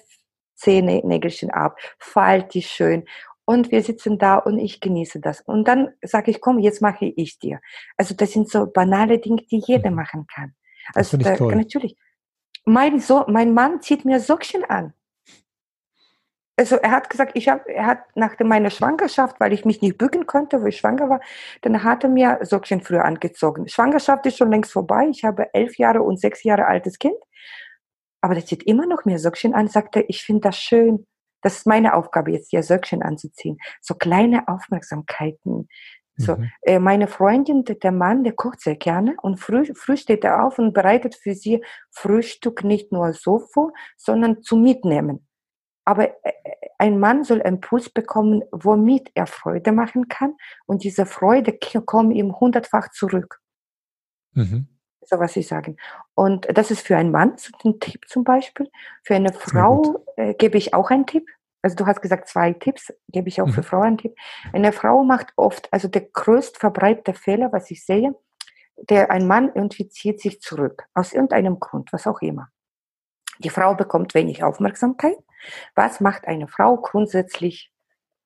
Zähne, 0.54 1.02
Nägelchen 1.04 1.50
ab, 1.50 1.78
feilt 1.98 2.54
die 2.54 2.62
schön 2.62 3.04
und 3.44 3.70
wir 3.70 3.82
sitzen 3.82 4.18
da 4.18 4.36
und 4.36 4.58
ich 4.58 4.80
genieße 4.80 5.20
das. 5.20 5.40
Und 5.40 5.66
dann 5.66 5.88
sage 6.02 6.30
ich, 6.30 6.40
komm, 6.40 6.58
jetzt 6.58 6.82
mache 6.82 7.06
ich 7.06 7.38
dir. 7.38 7.60
Also 7.96 8.14
das 8.14 8.32
sind 8.32 8.50
so 8.50 8.66
banale 8.66 9.18
Dinge, 9.18 9.42
die 9.50 9.62
jeder 9.64 9.90
mhm. 9.90 9.96
machen 9.96 10.26
kann. 10.26 10.54
Also 10.94 11.16
da, 11.16 11.34
natürlich 11.54 11.96
mein, 12.64 13.00
so 13.00 13.24
mein 13.26 13.54
Mann 13.54 13.80
zieht 13.80 14.04
mir 14.04 14.20
Sockchen 14.20 14.64
an. 14.64 14.92
Also 16.58 16.76
er 16.76 16.90
hat 16.90 17.08
gesagt, 17.08 17.32
ich 17.34 17.48
hab, 17.48 17.68
er 17.68 17.86
hat 17.86 18.00
nach 18.16 18.36
meiner 18.40 18.70
Schwangerschaft, 18.70 19.38
weil 19.38 19.52
ich 19.52 19.64
mich 19.64 19.80
nicht 19.80 19.96
bücken 19.96 20.26
konnte, 20.26 20.60
wo 20.60 20.66
ich 20.66 20.78
schwanger 20.78 21.08
war, 21.08 21.20
dann 21.62 21.84
hat 21.84 22.02
er 22.02 22.10
mir 22.10 22.40
Sockchen 22.42 22.80
früher 22.80 23.04
angezogen. 23.04 23.68
Schwangerschaft 23.68 24.26
ist 24.26 24.38
schon 24.38 24.50
längst 24.50 24.72
vorbei. 24.72 25.06
Ich 25.08 25.24
habe 25.24 25.54
elf 25.54 25.78
Jahre 25.78 26.02
und 26.02 26.18
sechs 26.18 26.42
Jahre 26.42 26.66
altes 26.66 26.98
Kind. 26.98 27.16
Aber 28.20 28.34
der 28.34 28.44
zieht 28.44 28.64
immer 28.64 28.86
noch 28.86 29.04
mir 29.04 29.20
Sockchen 29.20 29.54
an, 29.54 29.68
sagt 29.68 29.94
er, 29.94 30.10
ich 30.10 30.24
finde 30.24 30.48
das 30.48 30.58
schön. 30.58 31.06
Das 31.42 31.58
ist 31.58 31.66
meine 31.68 31.94
Aufgabe, 31.94 32.32
jetzt 32.32 32.50
dir 32.50 32.64
Söckchen 32.64 33.04
anzuziehen. 33.04 33.58
So 33.80 33.94
kleine 33.94 34.48
Aufmerksamkeiten, 34.48 35.68
so, 36.20 36.34
mhm. 36.34 36.50
äh, 36.62 36.80
meine 36.80 37.06
Freundin, 37.06 37.64
der 37.64 37.92
Mann, 37.92 38.24
der 38.24 38.32
kocht 38.32 38.60
sehr 38.60 38.74
gerne 38.74 39.14
und 39.22 39.38
früh, 39.38 39.72
früh 39.74 39.96
steht 39.96 40.24
er 40.24 40.44
auf 40.44 40.58
und 40.58 40.72
bereitet 40.72 41.14
für 41.14 41.32
sie 41.32 41.62
Frühstück 41.92 42.64
nicht 42.64 42.90
nur 42.90 43.12
so 43.12 43.38
vor, 43.38 43.72
sondern 43.96 44.42
zu 44.42 44.56
mitnehmen. 44.56 45.27
Aber 45.88 46.10
äh, 46.22 46.32
ein 46.76 47.00
Mann 47.00 47.24
soll 47.24 47.40
einen 47.40 47.56
Impuls 47.56 47.88
bekommen, 47.88 48.42
womit 48.52 49.10
er 49.14 49.26
Freude 49.26 49.72
machen 49.72 50.08
kann 50.08 50.34
und 50.66 50.84
diese 50.84 51.06
Freude 51.06 51.58
kommt 51.86 52.14
ihm 52.14 52.38
hundertfach 52.38 52.90
zurück. 52.90 53.40
Mhm. 54.34 54.68
So 55.00 55.18
was 55.18 55.34
ich 55.36 55.48
sagen. 55.48 55.78
Und 56.14 56.46
das 56.52 56.70
ist 56.70 56.86
für 56.86 56.98
einen 56.98 57.10
Mann 57.10 57.36
ein 57.64 57.80
Tipp 57.80 58.06
zum 58.06 58.22
Beispiel. 58.22 58.68
Für 59.02 59.14
eine 59.14 59.32
Frau 59.32 60.04
äh, 60.16 60.34
gebe 60.34 60.58
ich 60.58 60.74
auch 60.74 60.90
einen 60.90 61.06
Tipp 61.06 61.26
also 61.62 61.74
du 61.74 61.86
hast 61.86 62.02
gesagt 62.02 62.28
zwei 62.28 62.52
Tipps, 62.52 62.92
gebe 63.08 63.28
ich 63.28 63.40
auch 63.40 63.46
mhm. 63.46 63.52
für 63.52 63.62
Frauen 63.64 63.86
einen 63.86 63.98
Tipp. 63.98 64.14
Eine 64.52 64.72
Frau 64.72 65.02
macht 65.02 65.32
oft, 65.36 65.72
also 65.72 65.88
der 65.88 66.02
größt 66.02 66.56
verbreitete 66.58 67.14
Fehler, 67.14 67.50
was 67.50 67.70
ich 67.72 67.84
sehe, 67.84 68.14
der 68.76 69.10
ein 69.10 69.26
Mann 69.26 69.50
irgendwie 69.52 69.88
zieht 69.88 70.20
sich 70.20 70.40
zurück, 70.40 70.84
aus 70.94 71.12
irgendeinem 71.12 71.58
Grund, 71.58 71.92
was 71.92 72.06
auch 72.06 72.20
immer. 72.20 72.48
Die 73.38 73.50
Frau 73.50 73.74
bekommt 73.74 74.14
wenig 74.14 74.42
Aufmerksamkeit. 74.42 75.16
Was 75.74 76.00
macht 76.00 76.26
eine 76.26 76.48
Frau 76.48 76.76
grundsätzlich 76.76 77.72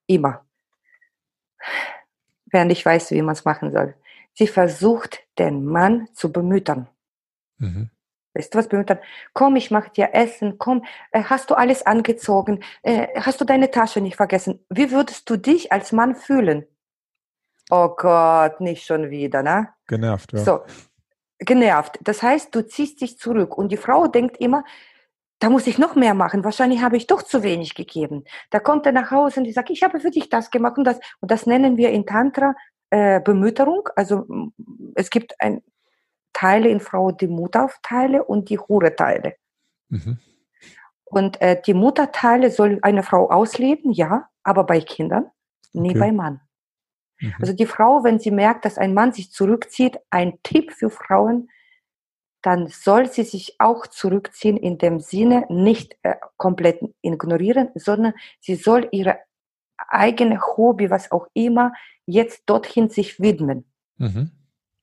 immer? 0.07 0.45
Während 2.47 2.73
ich 2.73 2.85
weiß, 2.85 3.11
wie 3.13 3.23
man 3.23 3.35
es 3.35 3.45
machen 3.45 3.71
soll. 3.71 3.95
Sie 4.35 4.47
versucht, 4.47 5.21
den 5.39 5.65
Mann 5.65 6.09
zu 6.15 6.33
bemütern. 6.33 6.89
Mhm. 7.59 7.91
Weißt 8.35 8.55
du 8.55 8.59
was 8.59 8.71
Müttern? 8.73 8.99
Komm, 9.35 9.57
ich 9.57 9.71
mache 9.71 9.91
dir 9.91 10.15
Essen. 10.15 10.57
Komm, 10.57 10.85
äh, 11.11 11.23
hast 11.23 11.51
du 11.51 11.55
alles 11.55 11.85
angezogen? 11.85 12.65
Äh, 12.83 13.09
hast 13.21 13.41
du 13.41 13.45
deine 13.45 13.71
Tasche 13.71 14.01
nicht 14.01 14.17
vergessen? 14.17 14.65
Wie 14.71 14.91
würdest 14.91 15.29
du 15.29 15.37
dich 15.37 15.71
als 15.71 15.93
Mann 15.93 16.17
fühlen? 16.17 16.67
Oh 17.71 17.89
Gott, 17.89 18.61
nicht 18.61 18.87
schon 18.87 19.11
wieder, 19.11 19.43
ne? 19.43 19.69
Genervt, 19.87 20.33
ja. 20.33 20.39
So, 20.39 20.61
genervt. 21.39 21.99
Das 22.03 22.23
heißt, 22.23 22.55
du 22.55 22.67
ziehst 22.67 23.03
dich 23.03 23.19
zurück 23.19 23.57
und 23.57 23.71
die 23.71 23.77
Frau 23.77 24.07
denkt 24.07 24.39
immer, 24.39 24.65
da 25.43 25.51
muss 25.51 25.67
ich 25.67 25.79
noch 25.79 25.97
mehr 25.97 26.15
machen. 26.15 26.45
Wahrscheinlich 26.45 26.83
habe 26.83 26.97
ich 26.97 27.07
doch 27.07 27.23
zu 27.23 27.43
wenig 27.43 27.75
gegeben. 27.75 28.25
Da 28.51 28.61
kommt 28.61 28.87
er 28.87 28.93
nach 28.93 29.11
Hause 29.11 29.41
und 29.41 29.45
die 29.45 29.53
sagt, 29.53 29.71
ich 29.71 29.83
habe 29.83 30.01
für 30.01 30.11
dich 30.11 30.29
das 30.29 30.51
gemacht 30.51 30.79
und 30.79 30.85
das. 30.85 31.01
Und 31.21 31.31
das 31.31 31.47
nennen 31.47 31.77
wir 31.77 31.91
in 31.91 32.07
Tantra 32.07 32.55
äh, 32.91 33.21
Bemütterung. 33.21 33.89
Also 33.97 34.27
es 34.95 35.11
gibt 35.11 35.35
ein, 35.41 35.63
Teile 36.33 36.69
in 36.69 36.81
Frau 36.81 37.13
die 37.13 37.29
Mutterteile 37.29 38.25
und 38.25 38.49
die 38.49 38.59
Hure-Teile. 38.59 39.35
Mhm. 39.89 40.19
Und 41.05 41.41
äh, 41.43 41.61
die 41.65 41.75
Mutterteile 41.75 42.51
soll 42.51 42.79
eine 42.83 43.03
Frau 43.03 43.31
ausleben, 43.31 43.93
ja, 43.93 44.29
aber 44.43 44.65
bei 44.65 44.81
Kindern, 44.81 45.27
nie 45.73 45.91
okay. 45.91 45.99
bei 45.99 46.13
Mann. 46.13 46.41
Mhm. 47.21 47.35
Also 47.41 47.53
die 47.53 47.67
Frau, 47.67 48.03
wenn 48.03 48.19
sie 48.19 48.31
merkt, 48.31 48.65
dass 48.65 48.79
ein 48.79 48.95
Mann 48.95 49.13
sich 49.13 49.31
zurückzieht, 49.31 49.99
ein 50.11 50.39
Tipp 50.43 50.73
für 50.73 50.91
Frauen, 50.91 51.51
dann 52.43 52.67
soll 52.67 53.11
sie 53.11 53.23
sich 53.23 53.57
auch 53.59 53.87
zurückziehen 53.87 54.57
in 54.57 54.79
dem 54.79 55.01
Sinne, 55.01 55.47
nicht 55.49 55.97
äh, 56.03 56.17
komplett 56.37 56.81
ignorieren, 57.01 57.71
sondern 57.75 58.15
sie 58.41 58.57
soll 58.57 58.89
ihre 58.91 59.19
eigene 59.89 60.41
Hobby, 60.41 60.91
was 60.91 61.11
auch 61.13 61.29
immer, 61.35 61.73
jetzt 62.07 62.43
dorthin 62.47 62.89
sich 62.91 63.21
widmen. 63.21 63.65
Mhm. 63.99 64.31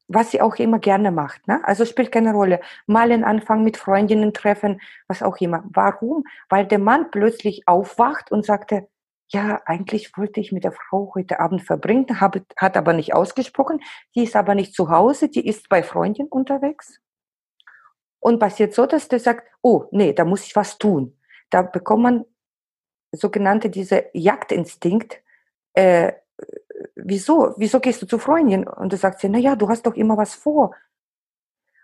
Was 0.08 0.32
sie 0.32 0.42
auch 0.42 0.56
immer 0.56 0.80
gerne 0.80 1.12
macht. 1.12 1.48
Ne? 1.48 1.62
Also 1.64 1.86
spielt 1.86 2.12
keine 2.12 2.34
Rolle. 2.34 2.62
Malen 2.88 3.24
anfangen, 3.24 3.64
mit 3.64 3.78
Freundinnen 3.78 4.34
treffen, 4.34 4.82
was 5.08 5.22
auch 5.22 5.38
immer. 5.38 5.64
Warum? 5.70 6.24
Weil 6.50 6.66
der 6.66 6.80
Mann 6.80 7.12
plötzlich 7.12 7.68
aufwacht 7.68 8.32
und 8.32 8.46
sagte, 8.46 8.88
ja, 9.32 9.62
eigentlich 9.66 10.18
wollte 10.18 10.40
ich 10.40 10.52
mit 10.52 10.64
der 10.64 10.72
Frau 10.72 11.12
heute 11.14 11.40
Abend 11.40 11.62
verbringen, 11.62 12.20
habe, 12.20 12.44
hat 12.58 12.76
aber 12.78 12.94
nicht 12.94 13.14
ausgesprochen, 13.14 13.80
die 14.16 14.24
ist 14.24 14.36
aber 14.36 14.56
nicht 14.56 14.74
zu 14.74 14.90
Hause, 14.90 15.30
die 15.30 15.46
ist 15.46 15.70
bei 15.70 15.84
Freundinnen 15.84 16.30
unterwegs. 16.30 17.00
Und 18.20 18.40
passiert 18.40 18.74
so, 18.74 18.86
dass 18.86 19.08
der 19.08 19.20
sagt, 19.20 19.48
oh, 19.62 19.86
nee, 19.92 20.14
da 20.14 20.26
muss 20.26 20.46
ich 20.46 20.56
was 20.56 20.78
tun. 20.78 21.18
Da 21.50 21.62
bekommt 21.62 22.04
man 22.04 22.26
sogenannte 23.12 23.70
diese 23.70 24.06
Jagdinstinkt. 24.14 25.22
Äh, 25.74 26.14
wieso? 26.96 27.54
Wieso 27.58 27.80
gehst 27.80 28.02
du 28.02 28.06
zu 28.06 28.20
Freundin? 28.20 28.68
Und 28.68 28.94
da 28.94 28.98
sagt 28.98 29.22
sie, 29.22 29.30
na 29.30 29.38
ja, 29.38 29.56
du 29.56 29.70
hast 29.70 29.86
doch 29.86 29.96
immer 29.96 30.18
was 30.18 30.36
vor. 30.36 30.76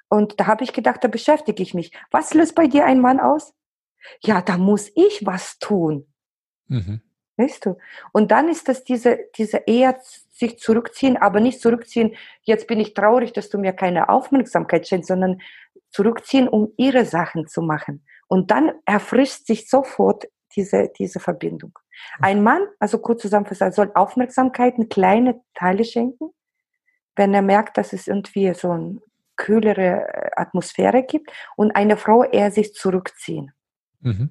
Und 0.08 0.40
da 0.40 0.48
habe 0.48 0.64
ich 0.64 0.74
gedacht, 0.74 1.04
da 1.04 1.08
beschäftige 1.08 1.64
ich 1.64 1.74
mich. 1.74 1.92
Was 2.12 2.34
löst 2.34 2.56
bei 2.56 2.68
dir 2.68 2.86
ein 2.86 3.02
Mann 3.02 3.20
aus? 3.20 3.54
Ja, 4.22 4.42
da 4.42 4.58
muss 4.58 4.92
ich 4.96 5.26
was 5.26 5.58
tun. 5.58 6.08
Mhm. 6.68 7.02
Weißt 7.38 7.66
du? 7.66 7.78
Und 8.14 8.32
dann 8.32 8.48
ist 8.48 8.70
das 8.70 8.84
diese, 8.84 9.20
diese 9.36 9.58
eher 9.66 10.00
sich 10.32 10.60
zurückziehen, 10.60 11.18
aber 11.18 11.40
nicht 11.40 11.60
zurückziehen, 11.60 12.16
jetzt 12.44 12.68
bin 12.68 12.80
ich 12.80 12.94
traurig, 12.94 13.34
dass 13.34 13.50
du 13.50 13.58
mir 13.58 13.74
keine 13.74 14.10
Aufmerksamkeit 14.10 14.88
schenkst, 14.88 15.08
sondern 15.08 15.42
zurückziehen, 15.96 16.48
um 16.48 16.74
ihre 16.78 17.06
Sachen 17.06 17.48
zu 17.48 17.62
machen. 17.62 18.06
Und 18.28 18.52
dann 18.52 18.72
erfrischt 18.86 19.48
sich 19.48 19.70
sofort 19.70 20.26
diese, 20.56 20.92
diese 20.98 21.20
Verbindung. 21.20 21.78
Ein 22.20 22.44
Mann, 22.44 22.64
also 22.80 23.00
kurz 23.00 23.22
zusammengefasst, 23.22 23.76
soll 23.76 23.92
Aufmerksamkeiten, 23.96 24.90
kleine 24.90 25.42
Teile 25.54 25.86
schenken, 25.86 26.32
wenn 27.16 27.34
er 27.34 27.42
merkt, 27.42 27.78
dass 27.78 27.94
es 27.94 28.08
irgendwie 28.08 28.54
so 28.54 28.72
eine 28.72 29.00
kühlere 29.38 30.08
äh, 30.08 30.32
Atmosphäre 30.36 31.04
gibt 31.04 31.32
und 31.56 31.72
eine 31.72 31.98
Frau 31.98 32.24
eher 32.24 32.52
sich 32.52 32.74
zurückziehen. 32.74 33.52
Mhm. 34.02 34.30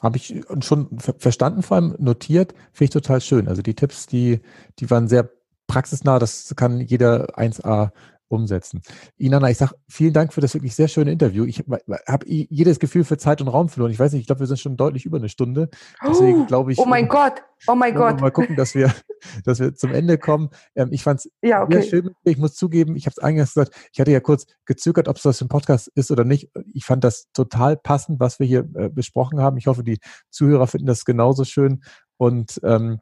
Habe 0.00 0.16
ich 0.16 0.42
schon 0.60 0.98
verstanden, 0.98 1.62
vor 1.62 1.76
allem 1.76 1.94
notiert, 1.98 2.54
finde 2.72 2.84
ich 2.84 2.90
total 2.90 3.20
schön. 3.20 3.48
Also 3.48 3.62
die 3.62 3.74
Tipps, 3.74 4.06
die, 4.06 4.40
die 4.80 4.90
waren 4.90 5.06
sehr 5.06 5.30
praxisnah, 5.68 6.18
das 6.18 6.54
kann 6.56 6.80
jeder 6.80 7.38
1a 7.38 7.92
umsetzen. 8.32 8.80
Inana, 9.16 9.50
ich 9.50 9.58
sage 9.58 9.74
vielen 9.88 10.12
Dank 10.12 10.32
für 10.32 10.40
das 10.40 10.54
wirklich 10.54 10.74
sehr 10.74 10.88
schöne 10.88 11.12
Interview. 11.12 11.44
Ich 11.44 11.62
habe 12.08 12.26
jedes 12.26 12.78
Gefühl 12.78 13.04
für 13.04 13.18
Zeit 13.18 13.40
und 13.40 13.48
Raum 13.48 13.68
verloren. 13.68 13.92
Ich 13.92 13.98
weiß 13.98 14.12
nicht, 14.12 14.22
ich 14.22 14.26
glaube, 14.26 14.40
wir 14.40 14.46
sind 14.46 14.58
schon 14.58 14.76
deutlich 14.76 15.04
über 15.04 15.18
eine 15.18 15.28
Stunde. 15.28 15.68
Deswegen 16.06 16.46
glaube 16.46 16.72
ich. 16.72 16.78
Oh 16.78 16.86
mein 16.86 17.08
Gott, 17.08 17.42
oh 17.66 17.74
mein 17.74 17.94
Gott. 17.94 18.20
Mal 18.20 18.30
gucken, 18.30 18.56
dass 18.56 18.74
wir, 18.74 18.92
dass 19.44 19.60
wir 19.60 19.74
zum 19.74 19.92
Ende 19.92 20.18
kommen. 20.18 20.50
Ähm, 20.74 20.88
ich 20.92 21.02
fand 21.02 21.20
es 21.20 21.30
ja, 21.42 21.62
okay. 21.62 21.82
sehr 21.82 21.82
schön. 21.82 22.10
Ich 22.24 22.38
muss 22.38 22.54
zugeben, 22.54 22.96
ich 22.96 23.06
habe 23.06 23.14
es 23.16 23.22
eingangs 23.22 23.54
gesagt, 23.54 23.74
ich 23.92 24.00
hatte 24.00 24.10
ja 24.10 24.20
kurz 24.20 24.46
gezögert, 24.64 25.08
ob 25.08 25.16
es 25.16 25.22
das 25.22 25.40
im 25.40 25.48
Podcast 25.48 25.88
ist 25.94 26.10
oder 26.10 26.24
nicht. 26.24 26.50
Ich 26.72 26.84
fand 26.84 27.04
das 27.04 27.26
total 27.32 27.76
passend, 27.76 28.20
was 28.20 28.38
wir 28.38 28.46
hier 28.46 28.68
äh, 28.74 28.88
besprochen 28.88 29.40
haben. 29.40 29.56
Ich 29.58 29.66
hoffe, 29.66 29.84
die 29.84 29.98
Zuhörer 30.30 30.66
finden 30.66 30.86
das 30.86 31.04
genauso 31.04 31.44
schön. 31.44 31.82
Und 32.16 32.60
ähm, 32.64 33.00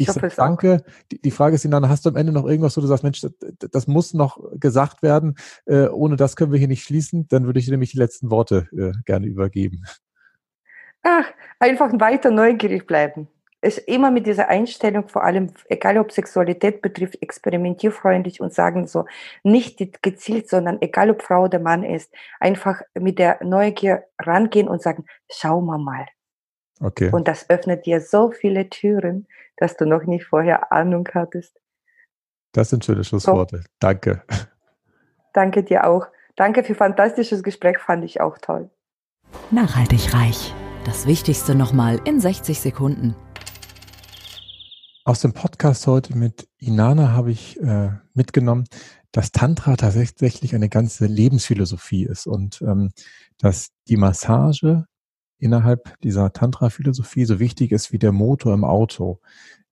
ich, 0.00 0.08
ich 0.08 0.14
hoffe, 0.14 0.32
danke. 0.34 0.82
Die, 1.12 1.20
die, 1.20 1.30
Frage 1.30 1.54
ist, 1.54 1.64
dann 1.70 1.88
hast 1.88 2.06
du 2.06 2.08
am 2.08 2.16
Ende 2.16 2.32
noch 2.32 2.46
irgendwas, 2.46 2.76
wo 2.76 2.80
du 2.80 2.86
sagst, 2.86 3.04
Mensch, 3.04 3.20
das, 3.20 3.32
das 3.70 3.86
muss 3.86 4.14
noch 4.14 4.38
gesagt 4.54 5.02
werden. 5.02 5.36
Äh, 5.66 5.88
ohne 5.88 6.16
das 6.16 6.36
können 6.36 6.52
wir 6.52 6.58
hier 6.58 6.68
nicht 6.68 6.84
schließen. 6.84 7.28
Dann 7.28 7.44
würde 7.44 7.58
ich 7.58 7.66
dir 7.66 7.72
nämlich 7.72 7.92
die 7.92 7.98
letzten 7.98 8.30
Worte 8.30 8.66
äh, 8.72 8.92
gerne 9.04 9.26
übergeben. 9.26 9.84
Ach, 11.02 11.26
einfach 11.58 11.90
weiter 12.00 12.30
neugierig 12.30 12.86
bleiben. 12.86 13.28
Es 13.60 13.76
immer 13.76 14.10
mit 14.10 14.26
dieser 14.26 14.48
Einstellung, 14.48 15.08
vor 15.08 15.22
allem, 15.22 15.52
egal 15.68 15.98
ob 15.98 16.12
Sexualität 16.12 16.80
betrifft, 16.80 17.20
experimentierfreundlich 17.20 18.40
und 18.40 18.54
sagen 18.54 18.86
so, 18.86 19.04
nicht 19.42 20.02
gezielt, 20.02 20.48
sondern 20.48 20.78
egal 20.80 21.10
ob 21.10 21.20
Frau 21.20 21.44
oder 21.44 21.58
Mann 21.58 21.84
ist, 21.84 22.10
einfach 22.38 22.80
mit 22.98 23.18
der 23.18 23.38
Neugier 23.44 24.04
rangehen 24.18 24.66
und 24.66 24.80
sagen, 24.80 25.04
schau 25.30 25.60
mal 25.60 25.78
mal. 25.78 26.06
Okay. 26.80 27.10
Und 27.12 27.28
das 27.28 27.48
öffnet 27.50 27.86
dir 27.86 28.00
so 28.00 28.30
viele 28.30 28.68
Türen, 28.70 29.26
dass 29.56 29.76
du 29.76 29.84
noch 29.84 30.04
nicht 30.04 30.24
vorher 30.24 30.72
Ahnung 30.72 31.06
hattest. 31.12 31.60
Das 32.52 32.70
sind 32.70 32.84
schöne 32.84 33.04
Schlussworte. 33.04 33.58
So. 33.58 33.64
Danke. 33.78 34.22
Danke 35.32 35.62
dir 35.62 35.86
auch. 35.86 36.06
Danke 36.36 36.64
für 36.64 36.74
fantastisches 36.74 37.42
Gespräch, 37.42 37.78
fand 37.78 38.04
ich 38.04 38.20
auch 38.20 38.38
toll. 38.38 38.70
Nachhaltig 39.50 40.14
reich. 40.14 40.54
Das 40.84 41.06
Wichtigste 41.06 41.54
nochmal 41.54 42.00
in 42.04 42.18
60 42.18 42.58
Sekunden. 42.58 43.14
Aus 45.04 45.20
dem 45.20 45.32
Podcast 45.32 45.86
heute 45.86 46.16
mit 46.16 46.48
Inana 46.58 47.12
habe 47.12 47.30
ich 47.30 47.60
äh, 47.60 47.90
mitgenommen, 48.14 48.64
dass 49.12 49.32
Tantra 49.32 49.76
tatsächlich 49.76 50.54
eine 50.54 50.68
ganze 50.68 51.06
Lebensphilosophie 51.06 52.04
ist 52.04 52.26
und 52.26 52.62
ähm, 52.62 52.90
dass 53.38 53.68
die 53.88 53.96
Massage 53.96 54.86
innerhalb 55.40 55.98
dieser 56.00 56.32
Tantra-Philosophie 56.32 57.24
so 57.24 57.40
wichtig 57.40 57.72
ist 57.72 57.92
wie 57.92 57.98
der 57.98 58.12
Motor 58.12 58.54
im 58.54 58.64
Auto, 58.64 59.20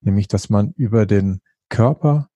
nämlich 0.01 0.29
dass 0.29 0.51
man 0.51 0.73
über 0.77 1.07
den 1.07 1.41
Körper 1.69 2.29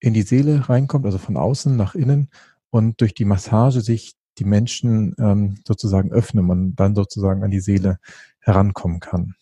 in 0.00 0.14
die 0.14 0.22
Seele 0.22 0.68
reinkommt, 0.68 1.04
also 1.04 1.18
von 1.18 1.36
außen 1.36 1.76
nach 1.76 1.94
innen 1.94 2.28
und 2.70 3.00
durch 3.00 3.14
die 3.14 3.24
Massage 3.24 3.80
sich 3.80 4.14
die 4.38 4.44
Menschen 4.44 5.14
ähm, 5.18 5.58
sozusagen 5.66 6.12
öffnen, 6.12 6.46
man 6.46 6.76
dann 6.76 6.94
sozusagen 6.94 7.42
an 7.42 7.50
die 7.50 7.60
Seele 7.60 7.98
herankommen 8.40 9.00
kann. 9.00 9.34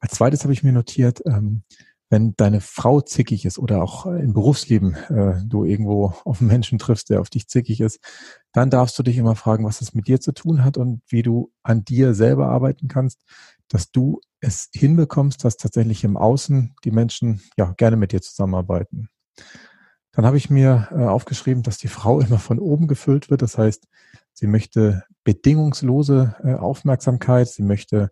Als 0.00 0.14
zweites 0.14 0.42
habe 0.42 0.52
ich 0.52 0.62
mir 0.62 0.72
notiert, 0.72 1.22
ähm, 1.26 1.62
wenn 2.12 2.36
deine 2.36 2.60
Frau 2.60 3.00
zickig 3.00 3.46
ist 3.46 3.58
oder 3.58 3.82
auch 3.82 4.04
im 4.04 4.34
Berufsleben 4.34 4.94
äh, 5.08 5.40
du 5.46 5.64
irgendwo 5.64 6.12
auf 6.26 6.42
einen 6.42 6.48
Menschen 6.48 6.78
triffst, 6.78 7.08
der 7.08 7.22
auf 7.22 7.30
dich 7.30 7.48
zickig 7.48 7.80
ist, 7.80 8.00
dann 8.52 8.68
darfst 8.68 8.98
du 8.98 9.02
dich 9.02 9.16
immer 9.16 9.34
fragen, 9.34 9.64
was 9.64 9.78
das 9.78 9.94
mit 9.94 10.08
dir 10.08 10.20
zu 10.20 10.32
tun 10.32 10.62
hat 10.62 10.76
und 10.76 11.00
wie 11.08 11.22
du 11.22 11.50
an 11.62 11.86
dir 11.86 12.12
selber 12.12 12.48
arbeiten 12.48 12.86
kannst, 12.86 13.24
dass 13.66 13.92
du 13.92 14.20
es 14.40 14.68
hinbekommst, 14.74 15.42
dass 15.42 15.56
tatsächlich 15.56 16.04
im 16.04 16.18
Außen 16.18 16.74
die 16.84 16.90
Menschen 16.90 17.40
ja 17.56 17.72
gerne 17.78 17.96
mit 17.96 18.12
dir 18.12 18.20
zusammenarbeiten. 18.20 19.08
Dann 20.10 20.26
habe 20.26 20.36
ich 20.36 20.50
mir 20.50 20.88
äh, 20.90 21.06
aufgeschrieben, 21.06 21.62
dass 21.62 21.78
die 21.78 21.88
Frau 21.88 22.20
immer 22.26 22.38
von 22.38 22.58
oben 22.58 22.88
gefüllt 22.88 23.30
wird. 23.30 23.40
Das 23.40 23.56
heißt, 23.56 23.88
sie 24.34 24.46
möchte 24.46 25.04
bedingungslose 25.24 26.36
äh, 26.44 26.52
Aufmerksamkeit, 26.56 27.48
sie 27.48 27.62
möchte 27.62 28.10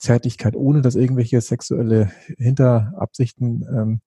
Zärtlichkeit, 0.00 0.56
ohne 0.56 0.82
dass 0.82 0.96
irgendwelche 0.96 1.40
sexuelle 1.40 2.10
Hinterabsichten 2.38 3.66
ähm, 3.72 4.00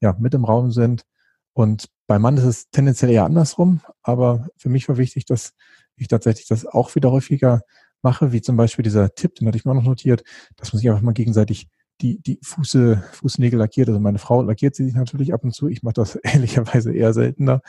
ja, 0.00 0.16
mit 0.18 0.34
im 0.34 0.44
Raum 0.44 0.72
sind. 0.72 1.04
Und 1.52 1.88
beim 2.06 2.22
Mann 2.22 2.36
ist 2.36 2.44
es 2.44 2.70
tendenziell 2.70 3.12
eher 3.12 3.24
andersrum, 3.24 3.80
aber 4.02 4.48
für 4.56 4.68
mich 4.68 4.88
war 4.88 4.96
wichtig, 4.96 5.26
dass 5.26 5.52
ich 5.96 6.08
tatsächlich 6.08 6.48
das 6.48 6.66
auch 6.66 6.94
wieder 6.96 7.12
häufiger 7.12 7.62
mache, 8.02 8.32
wie 8.32 8.42
zum 8.42 8.56
Beispiel 8.56 8.82
dieser 8.82 9.14
Tipp, 9.14 9.36
den 9.36 9.46
hatte 9.46 9.56
ich 9.56 9.64
mir 9.64 9.70
auch 9.70 9.76
noch 9.76 9.84
notiert, 9.84 10.24
dass 10.56 10.72
man 10.72 10.80
sich 10.80 10.90
einfach 10.90 11.02
mal 11.02 11.12
gegenseitig 11.12 11.68
die, 12.00 12.20
die 12.20 12.40
Fuße, 12.42 13.02
Fußnägel 13.12 13.58
lackiert. 13.58 13.88
Also 13.88 14.00
meine 14.00 14.18
Frau 14.18 14.42
lackiert 14.42 14.74
sie 14.74 14.84
sich 14.84 14.94
natürlich 14.94 15.32
ab 15.32 15.44
und 15.44 15.54
zu. 15.54 15.68
Ich 15.68 15.82
mache 15.82 15.94
das 15.94 16.16
ehrlicherweise 16.22 16.92
eher 16.92 17.12
seltener. 17.12 17.60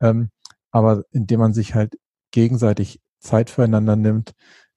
Ähm, 0.00 0.30
aber 0.70 1.04
indem 1.12 1.40
man 1.40 1.52
sich 1.52 1.74
halt 1.74 1.98
gegenseitig 2.30 3.00
Zeit 3.20 3.50
füreinander 3.50 3.96
nimmt, 3.96 4.32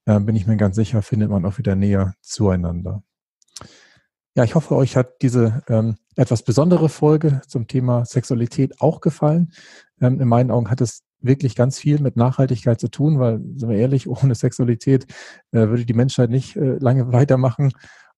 äh, 0.06 0.20
bin 0.20 0.36
ich 0.36 0.48
mir 0.48 0.58
ganz 0.58 0.76
sicher, 0.76 1.02
findet 1.02 1.30
man 1.30 1.46
auch 1.46 1.58
wieder 1.58 1.76
näher 1.76 2.16
zueinander. 2.22 3.04
Ja, 4.36 4.44
ich 4.44 4.56
hoffe, 4.56 4.76
euch 4.76 4.96
hat 4.96 5.22
diese 5.22 5.64
ähm, 5.68 5.98
etwas 6.16 6.44
besondere 6.44 6.88
Folge 6.88 7.42
zum 7.48 7.68
Thema 7.68 8.06
Sexualität 8.06 8.80
auch 8.80 9.02
gefallen. 9.02 9.52
Ähm, 10.02 10.22
in 10.22 10.28
meinen 10.28 10.52
Augen 10.52 10.70
hat 10.70 10.82
es 10.82 11.04
wirklich 11.22 11.56
ganz 11.56 11.80
viel 11.80 12.00
mit 12.00 12.16
Nachhaltigkeit 12.16 12.80
zu 12.80 12.88
tun, 12.88 13.20
weil, 13.20 13.42
sind 13.56 13.70
wir 13.70 13.78
ehrlich, 13.78 14.08
ohne 14.08 14.36
Sexualität 14.36 15.06
äh, 15.52 15.68
würde 15.68 15.86
die 15.86 15.94
Menschheit 15.94 16.30
nicht 16.30 16.56
äh, 16.56 16.78
lange 16.80 17.12
weitermachen. 17.14 17.72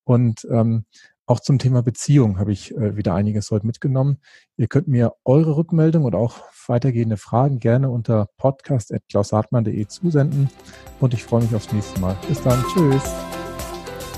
Und 0.04 0.48
ähm, 0.52 0.86
auch 1.26 1.40
zum 1.40 1.60
Thema 1.60 1.82
Beziehung 1.82 2.40
habe 2.40 2.52
ich 2.52 2.76
äh, 2.76 2.96
wieder 2.96 3.14
einiges 3.14 3.52
heute 3.52 3.66
mitgenommen. 3.66 4.18
Ihr 4.58 4.68
könnt 4.68 4.88
mir 4.88 5.14
eure 5.24 5.56
Rückmeldung 5.56 6.04
und 6.04 6.16
auch 6.16 6.40
weitergehende 6.68 7.18
Fragen 7.18 7.60
gerne 7.60 7.90
unter 7.90 8.28
podcast.klaushartmann.de 8.38 9.88
zusenden. 9.88 10.50
Und 11.00 11.14
ich 11.14 11.24
freue 11.24 11.44
mich 11.44 11.56
aufs 11.56 11.72
nächste 11.72 12.00
Mal. 12.00 12.18
Bis 12.28 12.42
dann. 12.42 12.64
Tschüss. 12.74 13.04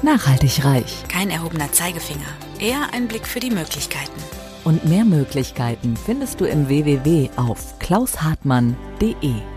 Nachhaltig 0.02 0.66
reich. 0.66 1.04
Kein 1.08 1.30
erhobener 1.30 1.72
Zeigefinger, 1.72 2.28
eher 2.60 2.94
ein 2.94 3.08
Blick 3.08 3.26
für 3.26 3.40
die 3.40 3.52
Möglichkeiten. 3.52 4.22
Und 4.66 4.86
mehr 4.86 5.06
Möglichkeiten 5.06 5.96
findest 5.96 6.42
du 6.42 6.46
im 6.46 6.68
www 6.68 7.30
auf 7.38 7.78
klaushartmann.de. 7.80 9.53